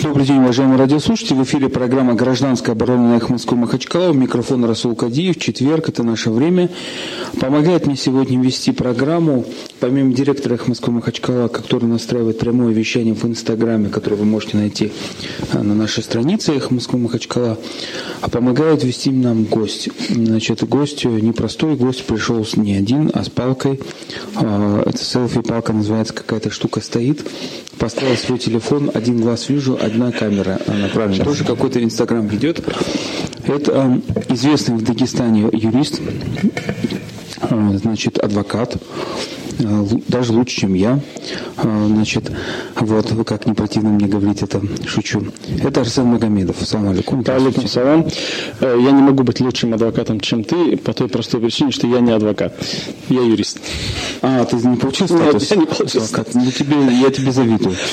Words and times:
Добрый 0.00 0.26
день, 0.26 0.38
уважаемые 0.38 0.78
радиослушатели. 0.78 1.38
В 1.38 1.42
эфире 1.42 1.68
программа 1.68 2.14
«Гражданская 2.14 2.76
оборона» 2.76 3.18
на 3.18 3.28
Москву 3.28 3.56
Махачкала. 3.56 4.12
Микрофон 4.12 4.64
Расул 4.64 4.94
Кадиев. 4.94 5.38
Четверг, 5.38 5.88
это 5.88 6.04
наше 6.04 6.30
время. 6.30 6.70
Помогает 7.40 7.86
мне 7.86 7.96
сегодня 7.96 8.40
вести 8.40 8.70
программу, 8.70 9.44
помимо 9.80 10.14
директора 10.14 10.56
Москвы 10.66 10.92
Махачкала, 10.92 11.48
который 11.48 11.86
настраивает 11.86 12.38
прямое 12.38 12.72
вещание 12.72 13.14
в 13.14 13.24
Инстаграме, 13.24 13.88
которое 13.88 14.16
вы 14.16 14.24
можете 14.24 14.56
найти 14.56 14.92
а, 15.52 15.64
на 15.64 15.74
нашей 15.74 16.04
странице 16.04 16.62
Москвы 16.70 17.00
Махачкала, 17.00 17.58
а 18.20 18.30
помогает 18.30 18.84
вести 18.84 19.10
нам 19.10 19.44
гость. 19.44 19.88
Значит, 20.10 20.62
гость 20.68 21.04
непростой, 21.04 21.74
гость 21.74 22.04
пришел 22.04 22.46
не 22.54 22.74
один, 22.74 23.10
а 23.14 23.24
с 23.24 23.30
палкой. 23.30 23.80
А, 24.36 24.84
это 24.86 25.04
селфи-палка 25.04 25.72
называется, 25.72 26.14
какая-то 26.14 26.50
штука 26.50 26.80
стоит 26.80 27.26
поставил 27.78 28.16
свой 28.16 28.38
телефон, 28.38 28.90
один 28.92 29.20
глаз 29.20 29.48
вижу, 29.48 29.78
одна 29.88 30.12
камера 30.12 30.58
направлена. 30.68 31.24
Тоже 31.24 31.44
какой-то 31.44 31.82
Инстаграм 31.82 32.26
ведет. 32.26 32.60
Это 33.46 34.00
э, 34.28 34.32
известный 34.34 34.76
в 34.76 34.82
Дагестане 34.82 35.48
юрист, 35.52 36.00
э, 37.40 37.78
значит, 37.78 38.18
адвокат, 38.18 38.76
даже 39.58 40.32
лучше, 40.32 40.60
чем 40.60 40.74
я. 40.74 41.00
Э, 41.56 41.86
значит, 41.88 42.30
вот, 42.76 43.12
как 43.26 43.46
не 43.46 43.54
противно 43.54 43.90
мне 43.90 44.06
говорить 44.06 44.42
это, 44.42 44.62
шучу. 44.86 45.24
Это 45.62 45.80
Арсен 45.80 46.06
Магомедов. 46.06 46.56
Салам 46.64 46.90
алейкум. 46.90 47.24
Алейкум 47.26 47.66
салам. 47.66 48.06
Э, 48.60 48.78
я 48.80 48.90
не 48.90 49.02
могу 49.02 49.22
быть 49.24 49.40
лучшим 49.40 49.74
адвокатом, 49.74 50.20
чем 50.20 50.44
ты, 50.44 50.76
по 50.76 50.92
той 50.92 51.08
простой 51.08 51.40
причине, 51.40 51.72
что 51.72 51.86
я 51.86 52.00
не 52.00 52.12
адвокат. 52.12 52.54
Я 53.08 53.22
юрист. 53.22 53.58
А, 54.22 54.44
ты 54.44 54.56
не 54.56 54.76
получил 54.76 55.06
статус? 55.06 55.42
Нет, 55.42 55.50
я 55.50 55.56
не 55.56 55.66
получил 55.66 56.00
статус. 56.02 56.34
Ну, 56.34 56.50
тебе, 56.50 56.76
я 57.00 57.10
тебе 57.10 57.32
завидую. 57.32 57.76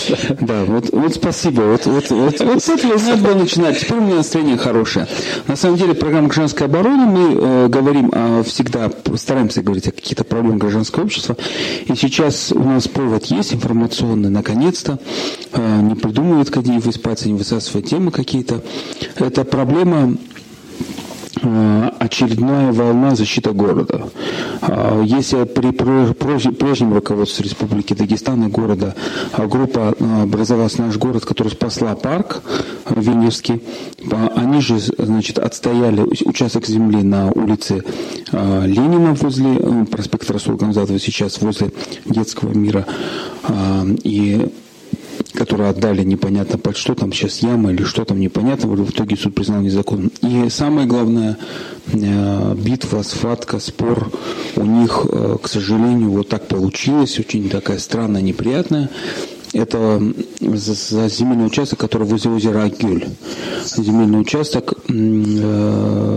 Да, 0.41 0.63
вот, 0.65 0.89
вот 0.91 1.15
спасибо. 1.15 1.61
Вот, 1.61 1.85
вот, 1.85 2.09
вот, 2.09 2.39
вот 2.39 2.63
с 2.63 2.69
этого 2.69 2.99
надо 2.99 3.21
было 3.21 3.35
начинать. 3.35 3.79
Теперь 3.79 3.97
у 3.97 4.01
меня 4.01 4.15
настроение 4.15 4.57
хорошее. 4.57 5.07
На 5.47 5.55
самом 5.55 5.77
деле, 5.77 5.93
программа 5.93 6.27
«Гражданская 6.27 6.67
оборона» 6.67 7.05
мы 7.05 7.33
э, 7.33 7.67
говорим 7.67 8.11
э, 8.13 8.43
всегда, 8.45 8.91
стараемся 9.15 9.61
говорить 9.61 9.87
о 9.87 9.91
каких-то 9.91 10.23
проблемах 10.23 10.59
гражданского 10.59 11.03
общества. 11.03 11.37
И 11.85 11.95
сейчас 11.95 12.51
у 12.51 12.63
нас 12.63 12.87
повод 12.87 13.25
есть 13.25 13.53
информационный, 13.53 14.29
наконец-то. 14.29 14.99
Э, 15.51 15.81
не 15.81 15.95
придумывают 15.95 16.49
Кадиев 16.49 17.01
пальца, 17.01 17.27
не 17.27 17.35
высасывают 17.35 17.87
темы 17.87 18.11
какие-то. 18.11 18.61
Это 19.15 19.43
проблема 19.43 20.17
очередная 21.99 22.71
волна 22.71 23.15
защиты 23.15 23.51
города. 23.51 24.09
Э, 24.61 25.03
если 25.05 25.43
при 25.43 25.71
прежнем 25.71 26.93
руководстве 26.93 27.45
Республики 27.45 27.93
Дагестан 27.93 28.47
и 28.47 28.49
города 28.49 28.95
э, 29.33 29.47
группа 29.47 29.89
образовалась 30.23 30.77
наш 30.77 30.97
город, 30.97 31.25
который 31.25 31.49
спасла 31.49 31.95
парк 31.95 32.41
Веневский, 32.89 33.61
они 34.35 34.61
же, 34.61 34.79
значит, 34.79 35.39
отстояли 35.39 36.01
участок 36.25 36.67
земли 36.67 37.03
на 37.03 37.31
улице 37.31 37.83
Ленина 38.31 39.13
возле 39.13 39.85
проспекта 39.85 40.33
Расул 40.33 40.55
Гамзатова, 40.55 40.99
сейчас 40.99 41.41
возле 41.41 41.71
детского 42.05 42.53
мира. 42.53 42.85
И 44.03 44.47
которые 45.35 45.69
отдали 45.69 46.03
непонятно 46.03 46.57
под 46.57 46.77
что 46.77 46.95
там 46.95 47.11
сейчас 47.13 47.39
яма 47.39 47.71
или 47.71 47.83
что 47.83 48.05
там 48.05 48.19
непонятно, 48.19 48.69
в 48.69 48.89
итоге 48.89 49.15
суд 49.15 49.35
признал 49.35 49.61
незаконным. 49.61 50.11
И 50.21 50.49
самое 50.49 50.87
главное, 50.87 51.37
э, 51.87 52.55
битва, 52.55 53.03
схватка, 53.03 53.59
спор 53.59 54.11
у 54.55 54.63
них, 54.63 55.05
э, 55.11 55.37
к 55.41 55.47
сожалению, 55.47 56.11
вот 56.11 56.29
так 56.29 56.47
получилось, 56.47 57.19
очень 57.19 57.49
такая 57.49 57.79
странная, 57.79 58.21
неприятная 58.21 58.89
это 59.55 60.01
за 60.41 61.07
земельный 61.07 61.47
участок, 61.47 61.79
который 61.79 62.05
возле 62.05 62.31
озера 62.31 62.63
Агюль. 62.63 63.05
Земельный 63.77 64.19
участок 64.19 64.73
э, 64.89 66.14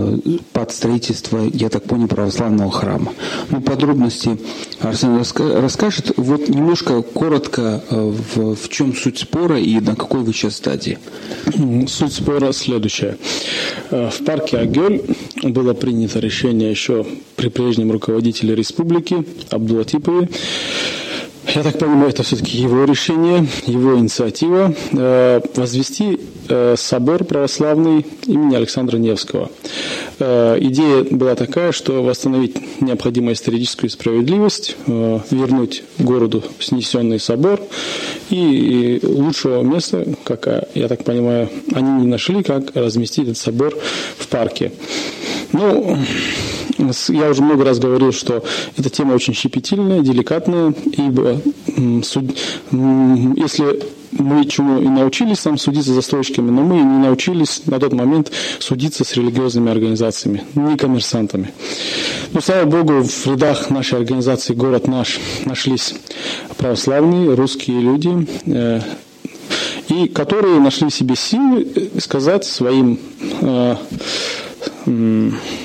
под 0.53 0.71
строительство, 0.71 1.39
я 1.53 1.69
так 1.69 1.83
понял, 1.83 2.07
православного 2.07 2.71
храма. 2.71 3.13
Ну, 3.49 3.61
подробности 3.61 4.37
Арсен 4.79 5.17
расскажет. 5.17 6.13
Вот 6.17 6.49
немножко 6.49 7.01
коротко, 7.01 7.83
э, 7.89 8.13
в, 8.35 8.55
в 8.55 8.69
чем 8.69 8.95
суть 8.95 9.19
спора 9.19 9.59
и 9.59 9.79
на 9.79 9.95
какой 9.95 10.21
вы 10.21 10.33
сейчас 10.33 10.55
стадии? 10.55 10.99
Суть 11.87 12.13
спора 12.13 12.51
следующая. 12.51 13.17
Э, 13.91 14.09
в 14.09 14.25
парке 14.25 14.57
Агюль 14.57 15.01
было 15.43 15.73
принято 15.73 16.19
решение 16.19 16.69
еще 16.69 17.05
при 17.35 17.49
прежнем 17.49 17.91
руководителе 17.91 18.55
республики 18.55 19.23
Абдулатипове 19.49 20.29
я 21.55 21.63
так 21.63 21.77
понимаю, 21.79 22.09
это 22.09 22.23
все-таки 22.23 22.57
его 22.57 22.85
решение, 22.85 23.47
его 23.65 23.97
инициатива 23.97 24.73
э, 24.91 25.41
возвести 25.55 26.19
э, 26.47 26.75
собор 26.77 27.23
православный 27.23 28.05
имени 28.25 28.55
Александра 28.55 28.97
Невского. 28.97 29.49
Э, 30.19 30.57
идея 30.59 31.03
была 31.03 31.35
такая, 31.35 31.71
что 31.71 32.03
восстановить 32.03 32.81
необходимую 32.81 33.33
историческую 33.33 33.89
справедливость, 33.89 34.75
э, 34.85 35.19
вернуть 35.31 35.83
городу 35.97 36.43
снесенный 36.59 37.19
собор 37.19 37.59
и, 38.29 38.99
и 39.01 39.05
лучшего 39.05 39.61
места, 39.61 40.05
как 40.23 40.67
я 40.75 40.87
так 40.87 41.03
понимаю, 41.03 41.49
они 41.73 42.01
не 42.01 42.07
нашли, 42.07 42.43
как 42.43 42.75
разместить 42.75 43.23
этот 43.23 43.37
собор 43.37 43.75
в 44.17 44.27
парке. 44.27 44.71
Ну, 45.51 45.97
я 47.09 47.29
уже 47.29 47.41
много 47.41 47.65
раз 47.65 47.79
говорил, 47.79 48.11
что 48.11 48.43
эта 48.77 48.89
тема 48.89 49.13
очень 49.13 49.33
щепетильная, 49.33 49.99
деликатная, 49.99 50.73
ибо 50.97 51.41
если 52.71 53.79
мы 54.11 54.45
чему 54.45 54.81
и 54.81 54.87
научились 54.87 55.39
там 55.39 55.57
судиться 55.57 55.93
за 55.93 56.01
строчками, 56.01 56.49
но 56.49 56.63
мы 56.63 56.77
не 56.77 56.97
научились 57.05 57.61
на 57.65 57.79
тот 57.79 57.93
момент 57.93 58.31
судиться 58.59 59.03
с 59.03 59.13
религиозными 59.13 59.71
организациями, 59.71 60.43
не 60.55 60.77
коммерсантами. 60.77 61.53
Но, 62.33 62.41
слава 62.41 62.65
Богу, 62.65 63.03
в 63.03 63.27
рядах 63.27 63.69
нашей 63.69 63.99
организации 63.99 64.53
«Город 64.53 64.87
наш» 64.87 65.19
нашлись 65.45 65.95
православные 66.57 67.33
русские 67.35 67.81
люди, 67.81 68.27
э, 68.45 68.81
и 69.89 70.07
которые 70.07 70.59
нашли 70.59 70.89
в 70.89 70.93
себе 70.93 71.15
силы 71.15 71.67
сказать 71.99 72.45
своим 72.45 72.99
э, 73.41 73.75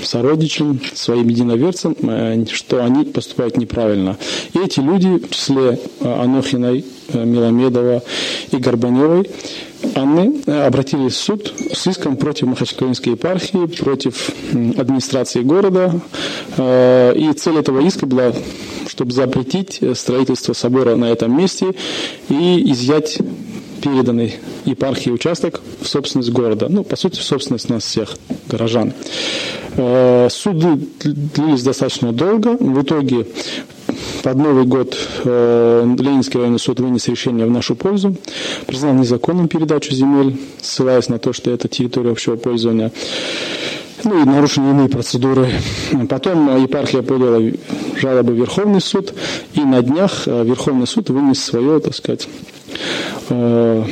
сородичам, 0.02 0.80
своим 0.94 1.28
единоверцам, 1.28 1.96
э, 2.02 2.44
что 2.50 2.84
они 2.84 3.04
поступают 3.04 3.56
неправильно. 3.56 4.16
И 4.52 4.58
эти 4.58 4.80
люди, 4.80 5.18
в 5.18 5.30
числе 5.30 5.78
э, 6.00 6.22
Анохиной, 6.22 6.84
э, 7.08 7.24
Миломедова 7.24 8.02
и 8.50 8.56
Горбаневой, 8.56 9.30
Анны 9.94 10.40
обратились 10.46 11.12
в 11.12 11.20
суд 11.20 11.52
с 11.72 11.86
иском 11.86 12.16
против 12.16 12.46
Махачкалинской 12.46 13.12
епархии, 13.12 13.66
против 13.66 14.30
администрации 14.78 15.42
города. 15.42 16.00
И 16.56 17.32
цель 17.36 17.58
этого 17.58 17.86
иска 17.86 18.06
была, 18.06 18.32
чтобы 18.88 19.12
запретить 19.12 19.82
строительство 19.94 20.54
собора 20.54 20.96
на 20.96 21.04
этом 21.04 21.36
месте 21.36 21.74
и 22.30 22.72
изъять 22.72 23.18
переданный 23.84 24.36
епархии 24.64 25.10
участок 25.10 25.60
в 25.82 25.86
собственность 25.86 26.30
города. 26.30 26.68
Ну, 26.70 26.84
по 26.84 26.96
сути, 26.96 27.20
в 27.20 27.22
собственность 27.22 27.68
нас 27.68 27.84
всех, 27.84 28.16
горожан. 28.48 28.94
Э, 29.76 30.28
суды 30.30 30.78
длились 31.04 31.62
достаточно 31.62 32.12
долго. 32.12 32.56
В 32.58 32.82
итоге 32.82 33.26
под 34.22 34.36
Новый 34.36 34.64
год 34.64 34.96
э, 35.24 35.96
Ленинский 35.98 36.38
районный 36.38 36.58
суд 36.58 36.80
вынес 36.80 37.08
решение 37.08 37.44
в 37.44 37.50
нашу 37.50 37.76
пользу, 37.76 38.16
признал 38.66 38.94
незаконным 38.94 39.48
передачу 39.48 39.92
земель, 39.94 40.40
ссылаясь 40.62 41.10
на 41.10 41.18
то, 41.18 41.34
что 41.34 41.50
это 41.50 41.68
территория 41.68 42.10
общего 42.10 42.36
пользования. 42.36 42.90
Ну 44.04 44.22
и 44.22 44.24
нарушены 44.24 44.70
иные 44.70 44.88
процедуры. 44.88 45.50
Потом 46.08 46.62
епархия 46.62 47.02
подала 47.02 47.40
жалобы 47.96 48.32
в 48.32 48.36
Верховный 48.36 48.80
суд, 48.80 49.14
и 49.54 49.60
на 49.60 49.82
днях 49.82 50.24
э, 50.26 50.44
Верховный 50.44 50.86
суд 50.86 51.10
вынес 51.10 51.42
свое, 51.42 51.80
так 51.80 51.94
сказать, 51.94 52.28
Э, 53.28 53.84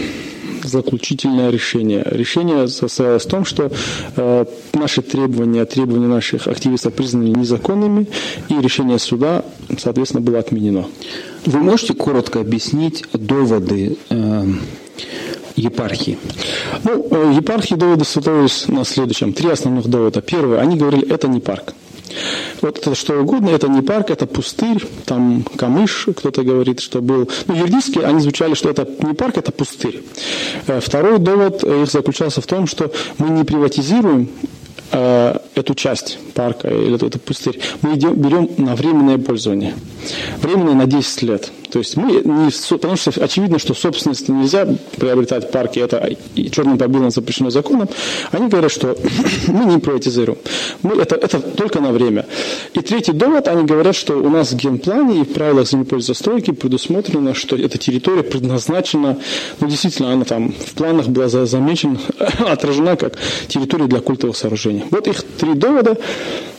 заключительное 0.64 1.50
решение. 1.50 2.06
Решение 2.08 2.68
состоялось 2.68 3.24
в 3.24 3.28
том, 3.28 3.44
что 3.44 3.72
э, 4.16 4.44
наши 4.74 5.02
требования, 5.02 5.64
требования 5.64 6.06
наших 6.06 6.46
активистов 6.46 6.94
признаны 6.94 7.30
незаконными, 7.30 8.06
и 8.48 8.60
решение 8.60 9.00
суда, 9.00 9.44
соответственно, 9.76 10.20
было 10.20 10.38
отменено. 10.38 10.86
Вы 11.46 11.58
можете 11.58 11.94
коротко 11.94 12.40
объяснить 12.40 13.04
доводы 13.12 13.96
э, 14.08 14.44
епархии? 15.56 16.18
Ну, 16.84 17.06
э, 17.10 17.34
епархии 17.36 17.74
доводы 17.74 18.04
строились 18.04 18.68
на 18.68 18.84
следующем. 18.84 19.32
Три 19.32 19.50
основных 19.50 19.86
довода. 19.88 20.20
Первое, 20.20 20.60
они 20.60 20.76
говорили, 20.76 21.10
это 21.12 21.28
не 21.28 21.40
парк. 21.40 21.74
Вот 22.60 22.78
это 22.78 22.94
что 22.94 23.20
угодно, 23.20 23.50
это 23.50 23.68
не 23.68 23.82
парк, 23.82 24.10
это 24.10 24.26
пустырь, 24.26 24.84
там 25.06 25.44
камыш, 25.56 26.08
кто-то 26.16 26.42
говорит, 26.42 26.80
что 26.80 27.00
был. 27.00 27.28
Ну, 27.46 27.54
юридически 27.54 27.98
они 27.98 28.20
звучали, 28.20 28.54
что 28.54 28.70
это 28.70 28.86
не 29.02 29.14
парк, 29.14 29.38
это 29.38 29.52
пустырь. 29.52 30.02
Э, 30.66 30.80
второй 30.80 31.18
довод 31.18 31.64
их 31.64 31.90
заключался 31.90 32.40
в 32.40 32.46
том, 32.46 32.66
что 32.66 32.92
мы 33.18 33.30
не 33.30 33.44
приватизируем 33.44 34.28
э, 34.92 35.38
эту 35.54 35.74
часть 35.74 36.18
парка 36.34 36.68
или 36.68 36.94
этот 36.94 37.22
пустырь, 37.22 37.60
мы 37.82 37.94
идем, 37.94 38.14
берем 38.14 38.48
на 38.58 38.74
временное 38.74 39.18
пользование. 39.18 39.74
Временное 40.40 40.74
на 40.74 40.86
10 40.86 41.22
лет. 41.22 41.50
То 41.72 41.78
есть 41.78 41.96
мы 41.96 42.12
не, 42.12 42.50
потому 42.68 42.96
что 42.96 43.10
очевидно, 43.24 43.58
что 43.58 43.72
собственность 43.72 44.28
нельзя 44.28 44.68
приобретать 44.98 45.48
в 45.48 45.50
парке, 45.50 45.80
это 45.80 46.06
черным 46.50 46.76
по 46.76 46.86
белому 46.86 47.10
запрещено 47.10 47.48
законом. 47.48 47.88
Они 48.30 48.48
говорят, 48.48 48.70
что 48.70 48.94
мы 49.48 49.64
не 49.64 49.78
приватизируем. 49.78 50.38
Мы, 50.82 51.00
это, 51.00 51.16
это 51.16 51.40
только 51.40 51.80
на 51.80 51.92
время. 51.92 52.26
И 52.74 52.80
третий 52.80 53.12
довод, 53.12 53.48
они 53.48 53.64
говорят, 53.64 53.96
что 53.96 54.18
у 54.18 54.28
нас 54.28 54.52
в 54.52 54.56
генплане 54.56 55.22
и 55.22 55.24
в 55.24 55.32
правилах 55.32 55.66
землепользования 55.66 56.14
застройки 56.14 56.50
предусмотрено, 56.50 57.32
что 57.32 57.56
эта 57.56 57.78
территория 57.78 58.22
предназначена, 58.22 59.16
ну 59.60 59.66
действительно, 59.66 60.12
она 60.12 60.26
там 60.26 60.52
в 60.52 60.74
планах 60.74 61.08
была 61.08 61.28
замечена, 61.28 61.98
отражена 62.18 62.96
как 62.96 63.16
территория 63.48 63.86
для 63.86 64.00
культовых 64.00 64.36
сооружений. 64.36 64.84
Вот 64.90 65.08
их 65.08 65.22
три 65.38 65.54
довода 65.54 65.96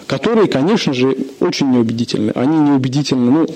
которые, 0.07 0.47
конечно 0.47 0.93
же, 0.93 1.15
очень 1.39 1.71
неубедительны. 1.71 2.31
Они 2.31 2.57
неубедительны, 2.57 3.31
ну, 3.31 3.47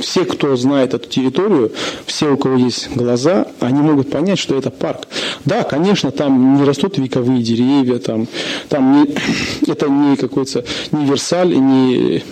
все, 0.00 0.24
кто 0.24 0.56
знает 0.56 0.94
эту 0.94 1.08
территорию, 1.08 1.72
все, 2.06 2.32
у 2.32 2.36
кого 2.36 2.56
есть 2.56 2.90
глаза, 2.94 3.46
они 3.60 3.80
могут 3.80 4.10
понять, 4.10 4.38
что 4.38 4.56
это 4.56 4.70
парк. 4.70 5.06
Да, 5.44 5.62
конечно, 5.62 6.10
там 6.10 6.58
не 6.58 6.64
растут 6.64 6.98
вековые 6.98 7.42
деревья, 7.42 7.98
там, 7.98 8.26
там 8.68 9.02
не, 9.02 9.14
это 9.70 9.88
не 9.88 10.16
какой-то 10.16 10.64
не 10.92 11.06
Версаль, 11.06 11.54
не 11.56 12.22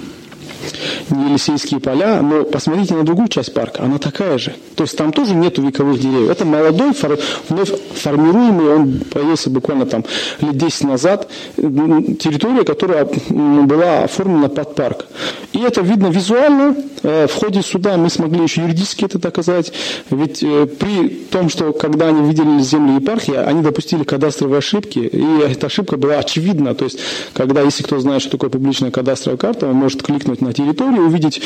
не 1.11 1.29
Елисейские 1.29 1.81
поля, 1.81 2.21
но 2.23 2.45
посмотрите 2.45 2.95
на 2.95 3.05
другую 3.05 3.29
часть 3.29 3.55
парка, 3.55 3.83
она 3.83 3.99
такая 3.99 4.39
же. 4.39 4.55
То 4.77 4.85
есть 4.85 4.97
там 4.97 5.13
тоже 5.13 5.35
нету 5.35 5.63
вековых 5.63 6.01
деревьев. 6.01 6.31
Это 6.31 6.45
молодой, 6.45 6.93
фор, 6.93 7.19
вновь 7.49 7.71
формируемый, 7.95 8.75
он 8.75 9.01
появился 9.01 9.51
буквально 9.51 9.87
там 9.87 10.05
лет 10.41 10.57
10 10.57 10.85
назад, 10.85 11.29
территория, 11.57 12.65
которая 12.65 13.09
была 13.29 14.05
оформлена 14.05 14.49
под 14.49 14.75
парк. 14.75 15.07
И 15.53 15.61
это 15.61 15.81
видно 15.81 16.09
визуально. 16.09 16.77
Э, 17.03 17.27
в 17.27 17.35
ходе 17.35 17.63
суда 17.63 17.97
мы 17.97 18.11
смогли 18.11 18.43
еще 18.43 18.63
юридически 18.63 19.05
это 19.05 19.19
доказать. 19.19 19.73
Ведь 20.11 20.43
э, 20.43 20.67
при 20.67 21.09
том, 21.09 21.49
что 21.49 21.73
когда 21.73 22.09
они 22.09 22.21
выделили 22.21 22.61
земли 22.61 22.97
епархии, 22.97 23.35
они 23.35 23.63
допустили 23.63 24.05
кадастровые 24.05 24.59
ошибки, 24.59 24.99
и 24.99 25.41
эта 25.41 25.67
ошибка 25.67 25.97
была 25.97 26.19
очевидна. 26.19 26.75
То 26.75 26.85
есть, 26.85 26.99
когда, 27.33 27.63
если 27.63 27.83
кто 27.83 27.99
знает, 27.99 28.23
что 28.23 28.33
такое 28.33 28.51
публичная 28.51 28.91
кадастровая 28.91 29.39
карта, 29.39 29.67
он 29.67 29.75
может 29.75 30.03
кликнуть 30.03 30.41
на 30.41 30.53
территорию, 30.59 31.07
увидеть 31.07 31.41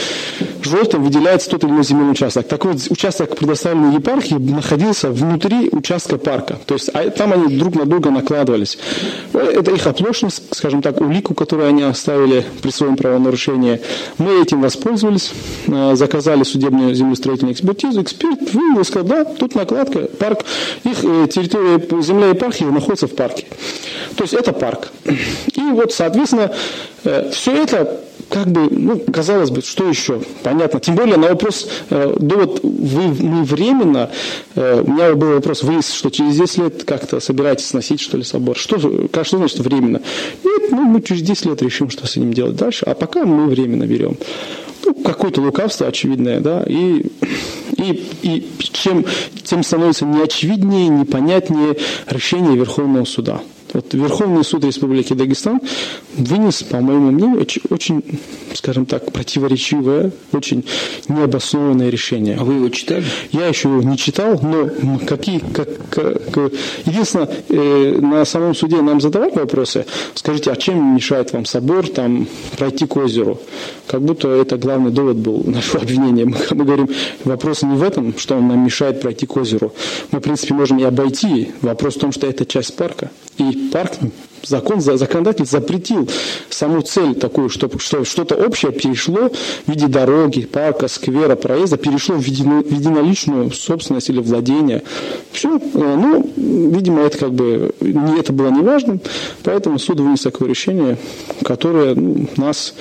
желтым 0.62 1.04
выделяется 1.04 1.50
тот 1.50 1.64
или 1.64 1.70
иной 1.70 1.84
земельный 1.84 2.12
участок. 2.12 2.48
Так 2.48 2.64
вот, 2.64 2.76
участок, 2.90 3.36
предоставленный 3.36 3.94
епархии, 3.94 4.34
находился 4.34 5.10
внутри 5.10 5.68
участка 5.70 6.18
парка. 6.18 6.58
То 6.66 6.74
есть 6.74 6.88
а 6.94 7.10
там 7.10 7.32
они 7.32 7.56
друг 7.56 7.74
на 7.74 7.84
друга 7.84 8.10
накладывались. 8.10 8.78
Это 9.32 9.70
их 9.70 9.86
оплошность, 9.86 10.42
скажем 10.54 10.82
так, 10.82 11.00
улику, 11.00 11.34
которую 11.34 11.68
они 11.68 11.82
оставили 11.82 12.44
при 12.62 12.70
своем 12.70 12.96
правонарушении. 12.96 13.80
Мы 14.18 14.42
этим 14.42 14.62
воспользовались, 14.62 15.32
э, 15.66 15.94
заказали 15.94 16.42
судебную 16.42 16.94
землестроительную 16.94 17.54
экспертизу. 17.54 18.02
Эксперт 18.02 18.52
выявил, 18.52 18.84
сказал, 18.84 19.08
да, 19.08 19.24
тут 19.24 19.54
накладка, 19.54 20.00
парк, 20.18 20.44
их 20.84 21.04
э, 21.04 21.28
территория, 21.28 22.02
земля 22.02 22.28
епархии 22.28 22.64
находится 22.64 23.06
в 23.06 23.14
парке. 23.14 23.46
То 24.16 24.24
есть 24.24 24.34
это 24.34 24.52
парк. 24.52 24.90
И 25.04 25.60
вот, 25.72 25.92
соответственно, 25.92 26.52
э, 27.04 27.30
все 27.30 27.52
это 27.62 28.00
как 28.32 28.48
бы, 28.48 28.68
ну, 28.70 28.98
казалось 28.98 29.50
бы, 29.50 29.60
что 29.60 29.86
еще? 29.86 30.22
Понятно. 30.42 30.80
Тем 30.80 30.94
более 30.94 31.18
на 31.18 31.28
вопрос, 31.28 31.68
э, 31.90 32.16
довод, 32.18 32.60
вы, 32.62 33.08
мы 33.08 33.44
временно, 33.44 34.10
э, 34.54 34.82
у 34.82 34.90
меня 34.90 35.14
был 35.14 35.34
вопрос, 35.34 35.62
вы 35.62 35.82
что 35.82 36.08
через 36.08 36.38
10 36.38 36.58
лет 36.58 36.84
как-то 36.84 37.20
собираетесь 37.20 37.66
сносить, 37.66 38.00
что 38.00 38.16
ли, 38.16 38.24
собор? 38.24 38.56
Что, 38.56 38.78
как, 39.12 39.26
что 39.26 39.36
значит 39.36 39.58
временно? 39.58 40.00
Нет, 40.42 40.70
ну, 40.70 40.82
мы 40.84 41.02
через 41.02 41.20
10 41.20 41.44
лет 41.44 41.62
решим, 41.62 41.90
что 41.90 42.06
с 42.06 42.16
ним 42.16 42.32
делать 42.32 42.56
дальше, 42.56 42.86
а 42.86 42.94
пока 42.94 43.26
мы 43.26 43.48
временно 43.48 43.86
берем. 43.86 44.16
Ну, 44.86 44.94
какое-то 44.94 45.42
лукавство 45.42 45.86
очевидное, 45.86 46.40
да, 46.40 46.64
и, 46.66 47.04
и, 47.76 48.08
и 48.22 48.50
чем, 48.58 49.04
тем 49.44 49.62
становится 49.62 50.06
неочевиднее, 50.06 50.88
непонятнее 50.88 51.76
решение 52.08 52.56
Верховного 52.56 53.04
суда. 53.04 53.42
Вот 53.72 53.94
Верховный 53.94 54.44
суд 54.44 54.64
Республики 54.64 55.14
Дагестан 55.14 55.60
вынес, 56.16 56.62
по 56.62 56.80
моему 56.80 57.10
мнению, 57.10 57.40
очень, 57.40 57.62
очень, 57.70 58.02
скажем 58.54 58.86
так, 58.86 59.12
противоречивое, 59.12 60.12
очень 60.32 60.64
необоснованное 61.08 61.88
решение. 61.88 62.36
А 62.38 62.44
вы 62.44 62.54
его 62.54 62.68
читали? 62.68 63.04
Я 63.32 63.46
еще 63.46 63.68
его 63.68 63.82
не 63.82 63.96
читал, 63.96 64.38
но 64.42 64.98
какие, 65.06 65.38
как, 65.38 65.68
как, 65.88 66.52
единственное, 66.84 67.28
э, 67.48 67.98
на 68.00 68.24
самом 68.24 68.54
суде 68.54 68.80
нам 68.82 69.00
задавали 69.00 69.32
вопросы, 69.32 69.86
скажите, 70.14 70.50
а 70.50 70.56
чем 70.56 70.94
мешает 70.94 71.32
вам 71.32 71.46
собор 71.46 71.88
там 71.88 72.26
пройти 72.56 72.86
к 72.86 72.96
озеру? 72.96 73.40
Как 73.92 74.00
будто 74.00 74.28
это 74.28 74.56
главный 74.56 74.90
довод 74.90 75.18
был 75.18 75.44
нашего 75.44 75.80
обвинения. 75.82 76.24
Мы, 76.24 76.38
мы 76.52 76.64
говорим, 76.64 76.88
вопрос 77.24 77.60
не 77.62 77.76
в 77.76 77.82
этом, 77.82 78.16
что 78.16 78.36
он 78.36 78.48
нам 78.48 78.64
мешает 78.64 79.02
пройти 79.02 79.26
к 79.26 79.36
озеру. 79.36 79.74
Мы, 80.12 80.20
в 80.20 80.22
принципе, 80.22 80.54
можем 80.54 80.78
и 80.78 80.82
обойти. 80.82 81.50
Вопрос 81.60 81.96
в 81.96 81.98
том, 81.98 82.10
что 82.10 82.26
это 82.26 82.46
часть 82.46 82.74
парка. 82.74 83.10
И 83.36 83.68
парк, 83.70 83.92
закон, 84.42 84.80
законодатель 84.80 85.44
запретил 85.44 86.08
саму 86.48 86.80
цель 86.80 87.14
такую, 87.14 87.50
чтобы 87.50 87.78
что, 87.80 88.06
что-то 88.06 88.34
общее 88.34 88.72
перешло 88.72 89.28
в 89.28 89.68
виде 89.68 89.88
дороги, 89.88 90.46
парка, 90.46 90.88
сквера, 90.88 91.36
проезда, 91.36 91.76
перешло 91.76 92.16
в 92.16 92.26
единоличную 92.26 93.50
собственность 93.50 94.08
или 94.08 94.20
владение. 94.20 94.84
Все, 95.32 95.58
э, 95.58 95.60
ну, 95.74 96.30
видимо, 96.36 97.02
это 97.02 97.18
как 97.18 97.34
бы 97.34 97.74
не 97.82 98.18
это 98.18 98.32
было 98.32 98.48
неважным, 98.48 99.02
поэтому 99.42 99.78
суд 99.78 100.00
вынес 100.00 100.22
такое 100.22 100.48
решение, 100.48 100.96
которое 101.44 101.94
ну, 101.94 102.26
нас 102.38 102.74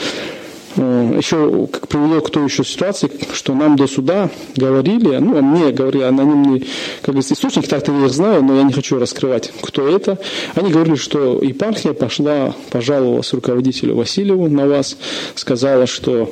Э, 0.77 1.13
еще 1.17 1.67
привело 1.89 2.21
к 2.21 2.29
той 2.29 2.45
еще 2.45 2.63
ситуации, 2.63 3.11
что 3.33 3.53
нам 3.53 3.75
до 3.75 3.87
суда 3.87 4.29
говорили, 4.55 5.17
ну, 5.17 5.41
мне 5.41 5.71
говорили 5.71 6.03
анонимный, 6.03 6.67
как 7.01 7.13
говорится, 7.13 7.33
источник, 7.33 7.67
так-то 7.67 7.91
я 7.91 8.05
их 8.05 8.11
знаю, 8.11 8.43
но 8.43 8.55
я 8.55 8.63
не 8.63 8.73
хочу 8.73 8.99
раскрывать, 8.99 9.51
кто 9.61 9.87
это. 9.87 10.17
Они 10.55 10.71
говорили, 10.71 10.95
что 10.95 11.41
епархия 11.41 11.93
пошла, 11.93 12.55
пожаловалась 12.69 13.33
руководителю 13.33 13.95
Васильеву 13.95 14.49
на 14.49 14.67
вас, 14.67 14.97
сказала, 15.35 15.87
что 15.87 16.31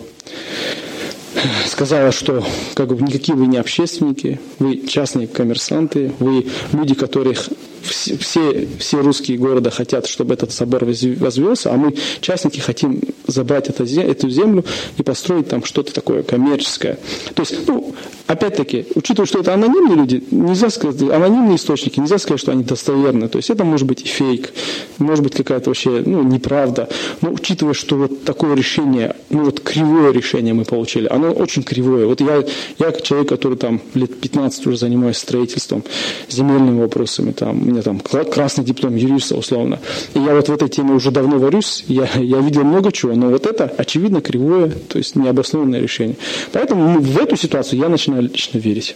сказала, 1.67 2.11
что 2.11 2.43
как 2.73 2.87
бы 2.87 3.01
никакие 3.01 3.37
вы 3.37 3.47
не 3.47 3.57
общественники, 3.57 4.39
вы 4.59 4.87
частные 4.87 5.27
коммерсанты, 5.27 6.11
вы 6.19 6.47
люди, 6.73 6.95
которых 6.95 7.49
все, 7.83 8.67
все 8.79 9.01
русские 9.01 9.37
города 9.37 9.69
хотят, 9.69 10.07
чтобы 10.07 10.33
этот 10.33 10.51
собор 10.51 10.85
возвелся, 10.85 11.71
а 11.71 11.77
мы, 11.77 11.95
частники, 12.21 12.59
хотим 12.59 13.01
забрать 13.27 13.69
это, 13.69 13.83
эту 13.83 14.29
землю 14.29 14.65
и 14.97 15.03
построить 15.03 15.47
там 15.47 15.63
что-то 15.63 15.93
такое 15.93 16.23
коммерческое. 16.23 16.97
То 17.35 17.41
есть, 17.41 17.67
ну, 17.67 17.93
опять-таки, 18.27 18.85
учитывая, 18.95 19.27
что 19.27 19.39
это 19.39 19.53
анонимные 19.53 19.95
люди, 19.95 20.23
нельзя 20.31 20.69
сказать, 20.69 21.01
анонимные 21.01 21.55
источники, 21.55 21.99
нельзя 21.99 22.17
сказать, 22.17 22.39
что 22.39 22.51
они 22.51 22.63
достоверны. 22.63 23.27
То 23.27 23.37
есть 23.37 23.49
это 23.49 23.63
может 23.63 23.87
быть 23.87 24.01
и 24.03 24.07
фейк, 24.07 24.53
может 24.97 25.23
быть 25.23 25.33
какая-то 25.35 25.69
вообще 25.69 26.03
ну, 26.05 26.23
неправда. 26.23 26.89
Но 27.21 27.31
учитывая, 27.31 27.73
что 27.73 27.95
вот 27.95 28.23
такое 28.23 28.55
решение, 28.55 29.15
ну 29.29 29.45
вот 29.45 29.59
кривое 29.59 30.11
решение 30.11 30.53
мы 30.53 30.65
получили, 30.65 31.07
оно 31.07 31.31
очень 31.31 31.63
кривое. 31.63 32.05
Вот 32.05 32.21
я, 32.21 32.43
я 32.77 32.91
как 32.91 33.01
человек, 33.01 33.29
который 33.29 33.57
там 33.57 33.81
лет 33.93 34.19
15 34.19 34.67
уже 34.67 34.77
занимаюсь 34.77 35.17
строительством, 35.17 35.83
земельными 36.29 36.81
вопросами, 36.81 37.31
там, 37.31 37.68
меня 37.69 37.81
там 37.81 37.99
красный 37.99 38.63
диплом 38.63 38.95
юриста 38.95 39.35
условно. 39.35 39.79
И 40.13 40.19
я 40.19 40.33
вот 40.33 40.49
в 40.49 40.51
этой 40.51 40.69
теме 40.69 40.93
уже 40.93 41.11
давно 41.11 41.37
варюсь, 41.37 41.83
я, 41.87 42.07
я 42.15 42.39
видел 42.39 42.63
много 42.63 42.91
чего, 42.91 43.13
но 43.13 43.29
вот 43.29 43.45
это 43.45 43.73
очевидно 43.77 44.21
кривое, 44.21 44.71
то 44.71 44.97
есть 44.97 45.15
необоснованное 45.15 45.79
решение. 45.79 46.15
Поэтому 46.51 46.99
в 46.99 47.17
эту 47.17 47.35
ситуацию 47.35 47.79
я 47.79 47.89
начинаю 47.89 48.23
лично 48.23 48.57
верить. 48.57 48.95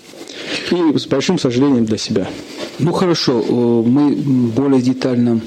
И 0.72 0.98
с 0.98 1.08
большим 1.08 1.39
сожалением 1.39 1.86
для 1.86 1.98
себя. 1.98 2.27
Ну 2.80 2.92
хорошо, 2.92 3.34
мы 3.86 4.12
более 4.12 4.82
детально 4.82 5.42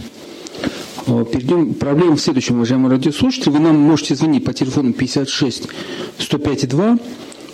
Перейдем 1.06 1.74
к 1.74 1.84
в 1.84 2.18
следующем, 2.18 2.56
уважаемые 2.56 2.90
радиослушатели. 2.90 3.50
Вы 3.50 3.60
нам 3.60 3.76
можете 3.76 4.16
звонить 4.16 4.44
по 4.44 4.52
телефону 4.52 4.92
56 4.92 5.68
105 6.18 6.68
2 6.68 6.98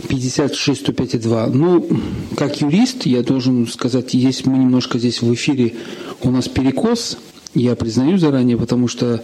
56 0.08 0.80
105 0.80 1.20
2. 1.20 1.46
Ну, 1.48 1.88
как 2.36 2.60
юрист, 2.60 3.06
я 3.06 3.22
должен 3.22 3.66
сказать, 3.66 4.14
есть 4.14 4.46
мы 4.46 4.58
немножко 4.58 4.98
здесь 4.98 5.22
в 5.22 5.32
эфире, 5.34 5.74
у 6.22 6.30
нас 6.30 6.48
перекос, 6.48 7.18
я 7.54 7.76
признаю 7.76 8.16
заранее, 8.18 8.56
потому 8.56 8.88
что 8.88 9.22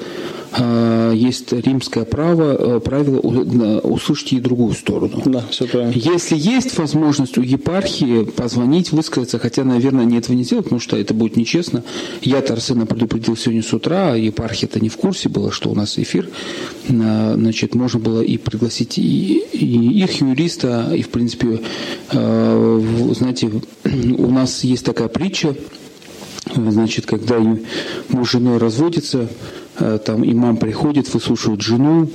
э, 0.52 1.12
есть 1.14 1.52
римское 1.52 2.04
право, 2.04 2.76
э, 2.76 2.80
правило 2.80 3.20
э, 3.20 3.78
услышать 3.80 4.34
и 4.34 4.40
другую 4.40 4.74
сторону. 4.74 5.22
Да, 5.24 5.44
все 5.50 5.66
правильно. 5.66 5.92
Если 5.94 6.36
есть 6.36 6.76
возможность 6.76 7.38
у 7.38 7.42
епархии 7.42 8.24
позвонить, 8.24 8.92
высказаться, 8.92 9.38
хотя, 9.38 9.64
наверное, 9.64 10.02
они 10.02 10.18
этого 10.18 10.36
не 10.36 10.44
сделают, 10.44 10.66
потому 10.66 10.80
что 10.80 10.96
это 10.96 11.14
будет 11.14 11.36
нечестно. 11.36 11.84
Я 12.20 12.42
Тарсена 12.42 12.84
предупредил 12.84 13.36
сегодня 13.36 13.62
с 13.62 13.72
утра, 13.72 14.12
а 14.12 14.16
епархия-то 14.16 14.78
не 14.78 14.90
в 14.90 14.96
курсе 14.96 15.28
была, 15.28 15.50
что 15.50 15.70
у 15.70 15.74
нас 15.74 15.98
эфир. 15.98 16.28
Э, 16.88 17.34
значит, 17.34 17.74
можно 17.74 17.98
было 17.98 18.20
и 18.20 18.36
пригласить 18.36 18.98
и, 18.98 19.38
и 19.52 20.02
их 20.02 20.20
юриста, 20.20 20.92
и, 20.94 21.02
в 21.02 21.08
принципе, 21.08 21.60
э, 22.12 23.12
знаете, 23.16 23.50
у 24.18 24.30
нас 24.30 24.64
есть 24.64 24.84
такая 24.84 25.08
притча, 25.08 25.54
Значит, 26.54 27.06
когда 27.06 27.38
муж 28.08 28.28
с 28.28 28.32
женой 28.32 28.58
разводится, 28.58 29.28
э, 29.78 29.98
там 30.04 30.24
имам 30.24 30.56
приходит, 30.56 31.12
выслушивает 31.12 31.60
жену, 31.60 32.08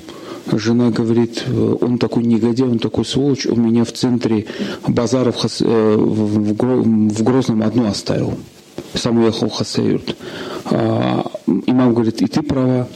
жена 0.51 0.89
говорит, 0.89 1.43
он 1.79 1.97
такой 1.97 2.23
негодяй, 2.23 2.67
он 2.67 2.79
такой 2.79 3.05
сволочь, 3.05 3.45
у 3.45 3.55
меня 3.55 3.85
в 3.85 3.93
центре 3.93 4.45
базаров 4.87 5.37
в 5.59 7.23
Грозном 7.23 7.63
одну 7.63 7.87
оставил. 7.87 8.33
Сам 8.93 9.19
уехал 9.19 9.49
в. 9.49 10.15
А, 10.65 11.25
имам 11.65 11.93
говорит, 11.93 12.21
и 12.21 12.27
ты 12.27 12.41
права 12.41 12.87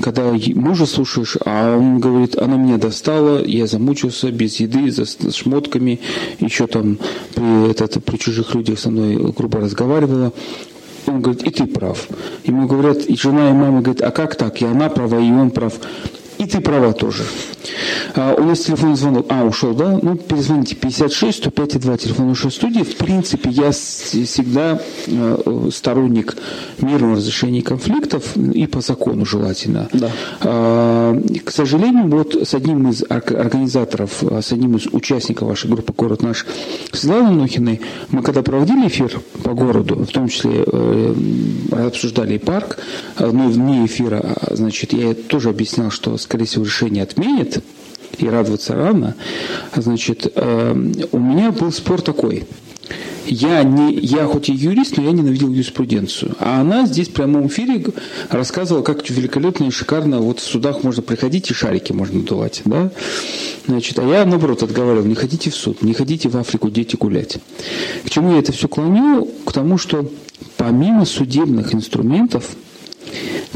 когда 0.00 0.32
мужа 0.54 0.86
слушаешь, 0.86 1.36
а 1.44 1.76
он 1.76 2.00
говорит, 2.00 2.36
она 2.36 2.56
меня 2.56 2.78
достала, 2.78 3.44
я 3.44 3.66
замучился 3.66 4.30
без 4.32 4.56
еды, 4.56 4.90
за 4.90 5.06
шмотками, 5.32 6.00
еще 6.40 6.66
там 6.66 6.98
при, 7.34 7.70
это, 7.70 8.00
при 8.00 8.16
чужих 8.16 8.54
людях 8.54 8.80
со 8.80 8.90
мной 8.90 9.32
грубо 9.32 9.60
разговаривала. 9.60 10.32
Он 11.06 11.20
говорит, 11.20 11.42
и 11.42 11.50
ты 11.50 11.66
прав. 11.66 12.08
Ему 12.44 12.66
говорят, 12.66 12.98
и 13.04 13.16
жена, 13.16 13.50
и 13.50 13.52
мама 13.52 13.80
говорят, 13.80 14.02
а 14.02 14.10
как 14.10 14.36
так? 14.36 14.60
И 14.62 14.64
она 14.64 14.88
права, 14.88 15.18
и 15.20 15.30
он 15.30 15.50
прав. 15.50 15.74
И 16.38 16.46
ты 16.46 16.60
права 16.60 16.92
тоже. 16.92 17.24
А, 18.14 18.34
у 18.34 18.44
нас 18.44 18.60
телефонный 18.60 18.96
звонок. 18.96 19.26
А, 19.28 19.44
ушел, 19.44 19.74
да? 19.74 19.98
Ну, 20.00 20.16
перезвоните. 20.16 20.76
56 20.76 21.38
105 21.38 21.80
2 21.80 21.96
телефон 21.96 22.28
нашей 22.28 22.50
студии. 22.50 22.82
В 22.82 22.96
принципе, 22.96 23.50
я 23.50 23.70
всегда 23.72 24.80
э, 25.06 25.68
сторонник 25.72 26.36
мирного 26.80 27.16
разрешения 27.16 27.62
конфликтов 27.62 28.36
и 28.36 28.66
по 28.66 28.80
закону 28.80 29.24
желательно. 29.24 29.88
Да. 29.92 30.10
А, 30.40 31.20
к 31.44 31.50
сожалению, 31.50 32.08
вот 32.08 32.34
с 32.34 32.54
одним 32.54 32.88
из 32.90 33.02
организаторов, 33.08 34.22
а, 34.22 34.42
с 34.42 34.52
одним 34.52 34.76
из 34.76 34.86
участников 34.86 35.48
вашей 35.48 35.70
группы 35.70 35.92
«Город 35.96 36.22
наш» 36.22 36.46
Светланой 36.92 37.34
Нохиной, 37.34 37.80
мы 38.10 38.22
когда 38.22 38.42
проводили 38.42 38.88
эфир 38.88 39.20
по 39.42 39.52
городу, 39.52 39.96
в 39.96 40.08
том 40.08 40.28
числе 40.28 40.64
э, 40.66 41.14
обсуждали 41.86 42.38
парк, 42.38 42.78
э, 43.18 43.30
но 43.30 43.48
вне 43.48 43.86
эфира, 43.86 44.36
значит, 44.50 44.92
я 44.92 45.14
тоже 45.14 45.50
объяснял, 45.50 45.90
что, 45.90 46.16
скорее 46.24 46.46
всего, 46.46 46.64
решение 46.64 47.02
отменит, 47.02 47.62
и 48.18 48.28
радоваться 48.28 48.74
рано. 48.74 49.14
Значит, 49.74 50.32
э, 50.34 50.92
у 51.12 51.18
меня 51.18 51.52
был 51.52 51.72
спор 51.72 52.00
такой. 52.00 52.44
Я, 53.26 53.62
не, 53.62 53.94
я 53.94 54.26
хоть 54.26 54.50
и 54.50 54.52
юрист, 54.52 54.98
но 54.98 55.04
я 55.04 55.12
ненавидел 55.12 55.48
юриспруденцию. 55.48 56.36
А 56.38 56.60
она 56.60 56.86
здесь 56.86 57.08
в 57.08 57.12
прямом 57.12 57.46
эфире 57.46 57.82
рассказывала, 58.28 58.82
как 58.82 59.08
великолепно 59.08 59.64
и 59.64 59.70
шикарно 59.70 60.20
вот 60.20 60.40
в 60.40 60.42
судах 60.42 60.82
можно 60.82 61.02
приходить 61.02 61.50
и 61.50 61.54
шарики 61.54 61.92
можно 61.92 62.18
надувать. 62.18 62.60
Да? 62.66 62.90
Значит, 63.66 63.98
а 63.98 64.02
я, 64.02 64.26
наоборот, 64.26 64.62
отговаривал, 64.62 65.06
не 65.06 65.14
ходите 65.14 65.50
в 65.50 65.54
суд, 65.54 65.82
не 65.82 65.94
ходите 65.94 66.28
в 66.28 66.36
Африку, 66.36 66.68
дети 66.68 66.96
гулять. 66.96 67.38
К 68.04 68.10
чему 68.10 68.32
я 68.32 68.40
это 68.40 68.52
все 68.52 68.68
клоню? 68.68 69.26
К 69.46 69.52
тому, 69.52 69.78
что 69.78 70.10
помимо 70.58 71.06
судебных 71.06 71.74
инструментов, 71.74 72.50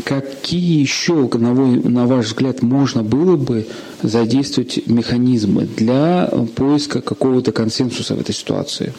какие 0.04 0.80
еще, 0.80 1.28
на, 1.34 2.06
ваш 2.06 2.26
взгляд, 2.26 2.62
можно 2.62 3.02
было 3.02 3.36
бы 3.36 3.66
задействовать 4.02 4.86
механизмы 4.86 5.64
для 5.64 6.30
поиска 6.56 7.00
какого-то 7.00 7.52
консенсуса 7.52 8.14
в 8.14 8.20
этой 8.20 8.34
ситуации? 8.34 8.92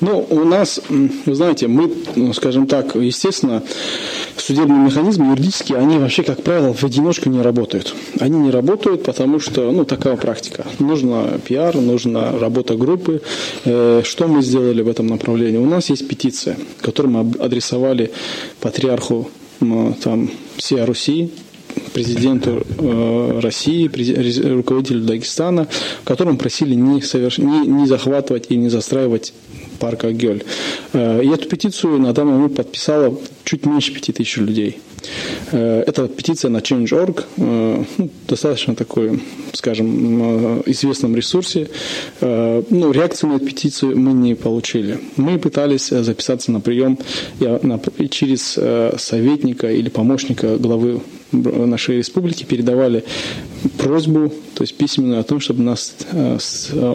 Ну, 0.00 0.26
у 0.28 0.44
нас, 0.44 0.80
вы 0.88 1.34
знаете, 1.34 1.66
мы, 1.66 1.90
ну, 2.14 2.32
скажем 2.32 2.66
так, 2.66 2.94
естественно, 2.94 3.62
судебные 4.36 4.80
механизмы 4.80 5.30
юридические, 5.30 5.78
они 5.78 5.98
вообще, 5.98 6.22
как 6.22 6.42
правило, 6.42 6.74
в 6.74 6.84
одиночку 6.84 7.30
не 7.30 7.40
работают. 7.40 7.94
Они 8.20 8.38
не 8.38 8.50
работают, 8.50 9.04
потому 9.04 9.40
что, 9.40 9.70
ну, 9.72 9.84
такая 9.84 10.16
практика. 10.16 10.66
Нужно 10.78 11.40
пиар, 11.46 11.74
нужна 11.76 12.32
работа 12.38 12.76
группы. 12.76 13.22
Э, 13.64 14.02
что 14.04 14.28
мы 14.28 14.42
сделали 14.42 14.82
в 14.82 14.88
этом 14.88 15.06
направлении? 15.06 15.58
У 15.58 15.66
нас 15.66 15.90
есть 15.90 16.06
петиция, 16.06 16.56
которую 16.80 17.12
мы 17.12 17.44
адресовали 17.44 18.12
патриарху 18.60 19.30
там, 19.60 20.30
всей 20.56 20.84
Руси, 20.84 21.30
президенту 21.92 22.64
э, 22.78 23.40
России, 23.40 23.88
руководителю 24.48 25.00
Дагестана, 25.00 25.66
в 26.02 26.06
котором 26.06 26.36
просили 26.36 26.74
не, 26.74 27.02
соверш... 27.02 27.38
не, 27.38 27.66
не 27.66 27.86
захватывать 27.86 28.46
и 28.50 28.56
не 28.56 28.68
застраивать 28.68 29.32
парк 29.78 30.04
Агель. 30.04 30.44
Э, 30.92 31.22
и 31.22 31.28
эту 31.28 31.48
петицию 31.48 31.98
на 31.98 32.12
данный 32.12 32.32
момент 32.32 32.56
подписало 32.56 33.18
чуть 33.44 33.66
меньше 33.66 33.92
пяти 33.92 34.12
тысяч 34.12 34.36
людей. 34.36 34.78
Э, 35.52 35.82
это 35.86 36.08
петиция 36.08 36.50
на 36.50 36.58
Change.org, 36.58 37.24
э, 37.36 37.84
ну, 37.98 38.10
достаточно 38.28 38.74
такой, 38.74 39.22
скажем, 39.52 40.62
известном 40.66 41.14
ресурсе. 41.16 41.68
Ну, 42.20 42.92
реакцию 42.92 43.30
на 43.30 43.36
эту 43.36 43.46
петицию 43.46 43.98
мы 43.98 44.12
не 44.12 44.34
получили. 44.34 44.98
Мы 45.16 45.38
пытались 45.38 45.88
записаться 45.88 46.52
на 46.52 46.60
прием 46.60 46.98
через 48.10 48.58
советника 49.00 49.70
или 49.70 49.88
помощника 49.88 50.56
главы 50.56 51.00
нашей 51.32 51.98
республики 51.98 52.44
передавали 52.44 53.04
просьбу, 53.78 54.32
то 54.54 54.62
есть 54.62 54.76
письменную, 54.76 55.20
о 55.20 55.24
том, 55.24 55.40
чтобы 55.40 55.62
нас 55.62 55.94
э, 56.12 56.38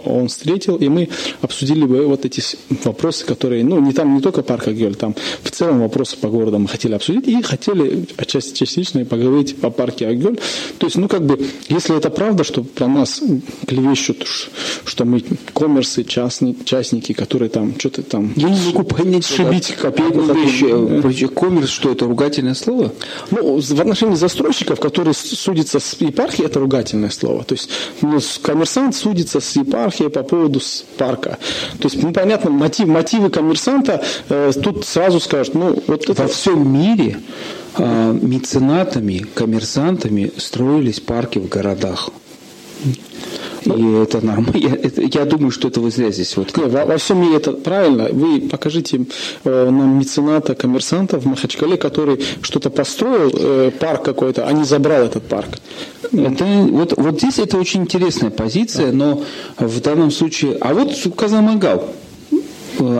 он 0.04 0.28
встретил, 0.28 0.76
и 0.76 0.88
мы 0.88 1.08
обсудили 1.42 1.84
бы 1.84 2.06
вот 2.06 2.24
эти 2.24 2.42
вопросы, 2.84 3.24
которые, 3.26 3.64
ну, 3.64 3.80
не 3.80 3.92
там 3.92 4.14
не 4.14 4.20
только 4.20 4.42
парк 4.42 4.68
Агель, 4.68 4.94
там 4.94 5.14
в 5.42 5.50
целом 5.50 5.80
вопросы 5.80 6.16
по 6.16 6.28
городу 6.28 6.58
мы 6.58 6.68
хотели 6.68 6.94
обсудить, 6.94 7.28
и 7.28 7.42
хотели 7.42 8.06
отчасти 8.16 8.54
частично 8.54 9.04
поговорить 9.04 9.56
о 9.62 9.70
парке 9.70 10.06
Агель. 10.06 10.38
То 10.78 10.86
есть, 10.86 10.96
ну, 10.96 11.08
как 11.08 11.24
бы, 11.24 11.38
если 11.68 11.96
это 11.96 12.10
правда, 12.10 12.44
что 12.44 12.62
про 12.62 12.86
нас 12.86 13.22
клевещут, 13.66 14.26
что 14.84 15.04
мы 15.04 15.22
коммерсы, 15.52 16.04
частники, 16.04 16.64
частники 16.64 17.12
которые 17.12 17.50
там 17.50 17.74
что-то 17.78 18.02
там... 18.02 18.32
Я 18.36 18.48
не 18.48 18.60
могу 18.66 18.84
понять, 18.84 19.26
шибить 19.26 19.74
копейку. 19.74 20.20
Коммерс, 21.34 21.70
что 21.70 21.92
это, 21.92 22.06
ругательное 22.06 22.54
слово? 22.54 22.92
Ну, 23.30 23.60
в 23.60 23.80
отношении 23.80 24.14
застройщиков, 24.14 24.80
которые 24.80 25.14
судятся 25.14 25.80
с 25.80 25.94
епархией, 26.00 26.46
это 26.46 26.59
ругательное 26.60 27.10
слово. 27.10 27.44
То 27.44 27.54
есть 27.54 27.70
ну, 28.00 28.18
коммерсант 28.42 28.94
судится 28.94 29.40
с 29.40 29.56
епархией 29.56 30.10
по 30.10 30.22
поводу 30.22 30.60
парка. 30.96 31.38
То 31.78 31.88
есть, 31.88 32.02
ну, 32.02 32.12
понятно, 32.12 32.50
мотив, 32.50 32.86
мотивы 32.86 33.30
коммерсанта 33.30 34.02
э, 34.28 34.52
тут 34.62 34.86
сразу 34.86 35.20
скажут, 35.20 35.54
ну, 35.54 35.82
вот 35.86 36.08
это... 36.08 36.22
Во 36.22 36.28
всем 36.28 36.72
мире 36.72 37.18
э, 37.76 38.18
меценатами, 38.20 39.26
коммерсантами 39.34 40.32
строились 40.36 41.00
парки 41.00 41.38
в 41.38 41.48
городах. 41.48 42.10
И 43.76 44.02
это 44.02 44.24
нормально. 44.24 44.56
Я, 44.56 44.74
это, 44.74 45.02
я 45.02 45.24
думаю, 45.24 45.50
что 45.50 45.68
это 45.68 45.80
вы 45.80 45.90
зря 45.90 46.10
здесь 46.10 46.36
вот. 46.36 46.56
Не, 46.56 46.64
во, 46.64 46.84
во 46.86 46.96
всем 46.96 47.20
мире 47.20 47.36
это 47.36 47.52
правильно. 47.52 48.08
Вы 48.10 48.40
покажите 48.40 49.06
э, 49.44 49.70
нам 49.70 49.98
мецената, 49.98 50.54
коммерсанта 50.54 51.18
в 51.18 51.26
Махачкале, 51.26 51.76
который 51.76 52.20
что-то 52.42 52.70
построил, 52.70 53.30
э, 53.34 53.70
парк 53.78 54.04
какой-то, 54.04 54.46
а 54.46 54.52
не 54.52 54.64
забрал 54.64 55.04
этот 55.04 55.24
парк. 55.24 55.58
Это, 56.12 56.44
вот, 56.44 56.94
вот 56.96 57.18
здесь 57.18 57.38
это 57.38 57.58
очень 57.58 57.82
интересная 57.82 58.30
позиция, 58.30 58.92
но 58.92 59.22
в 59.58 59.80
данном 59.80 60.10
случае... 60.10 60.56
А 60.60 60.74
вот 60.74 60.90
Казамагал, 61.16 61.84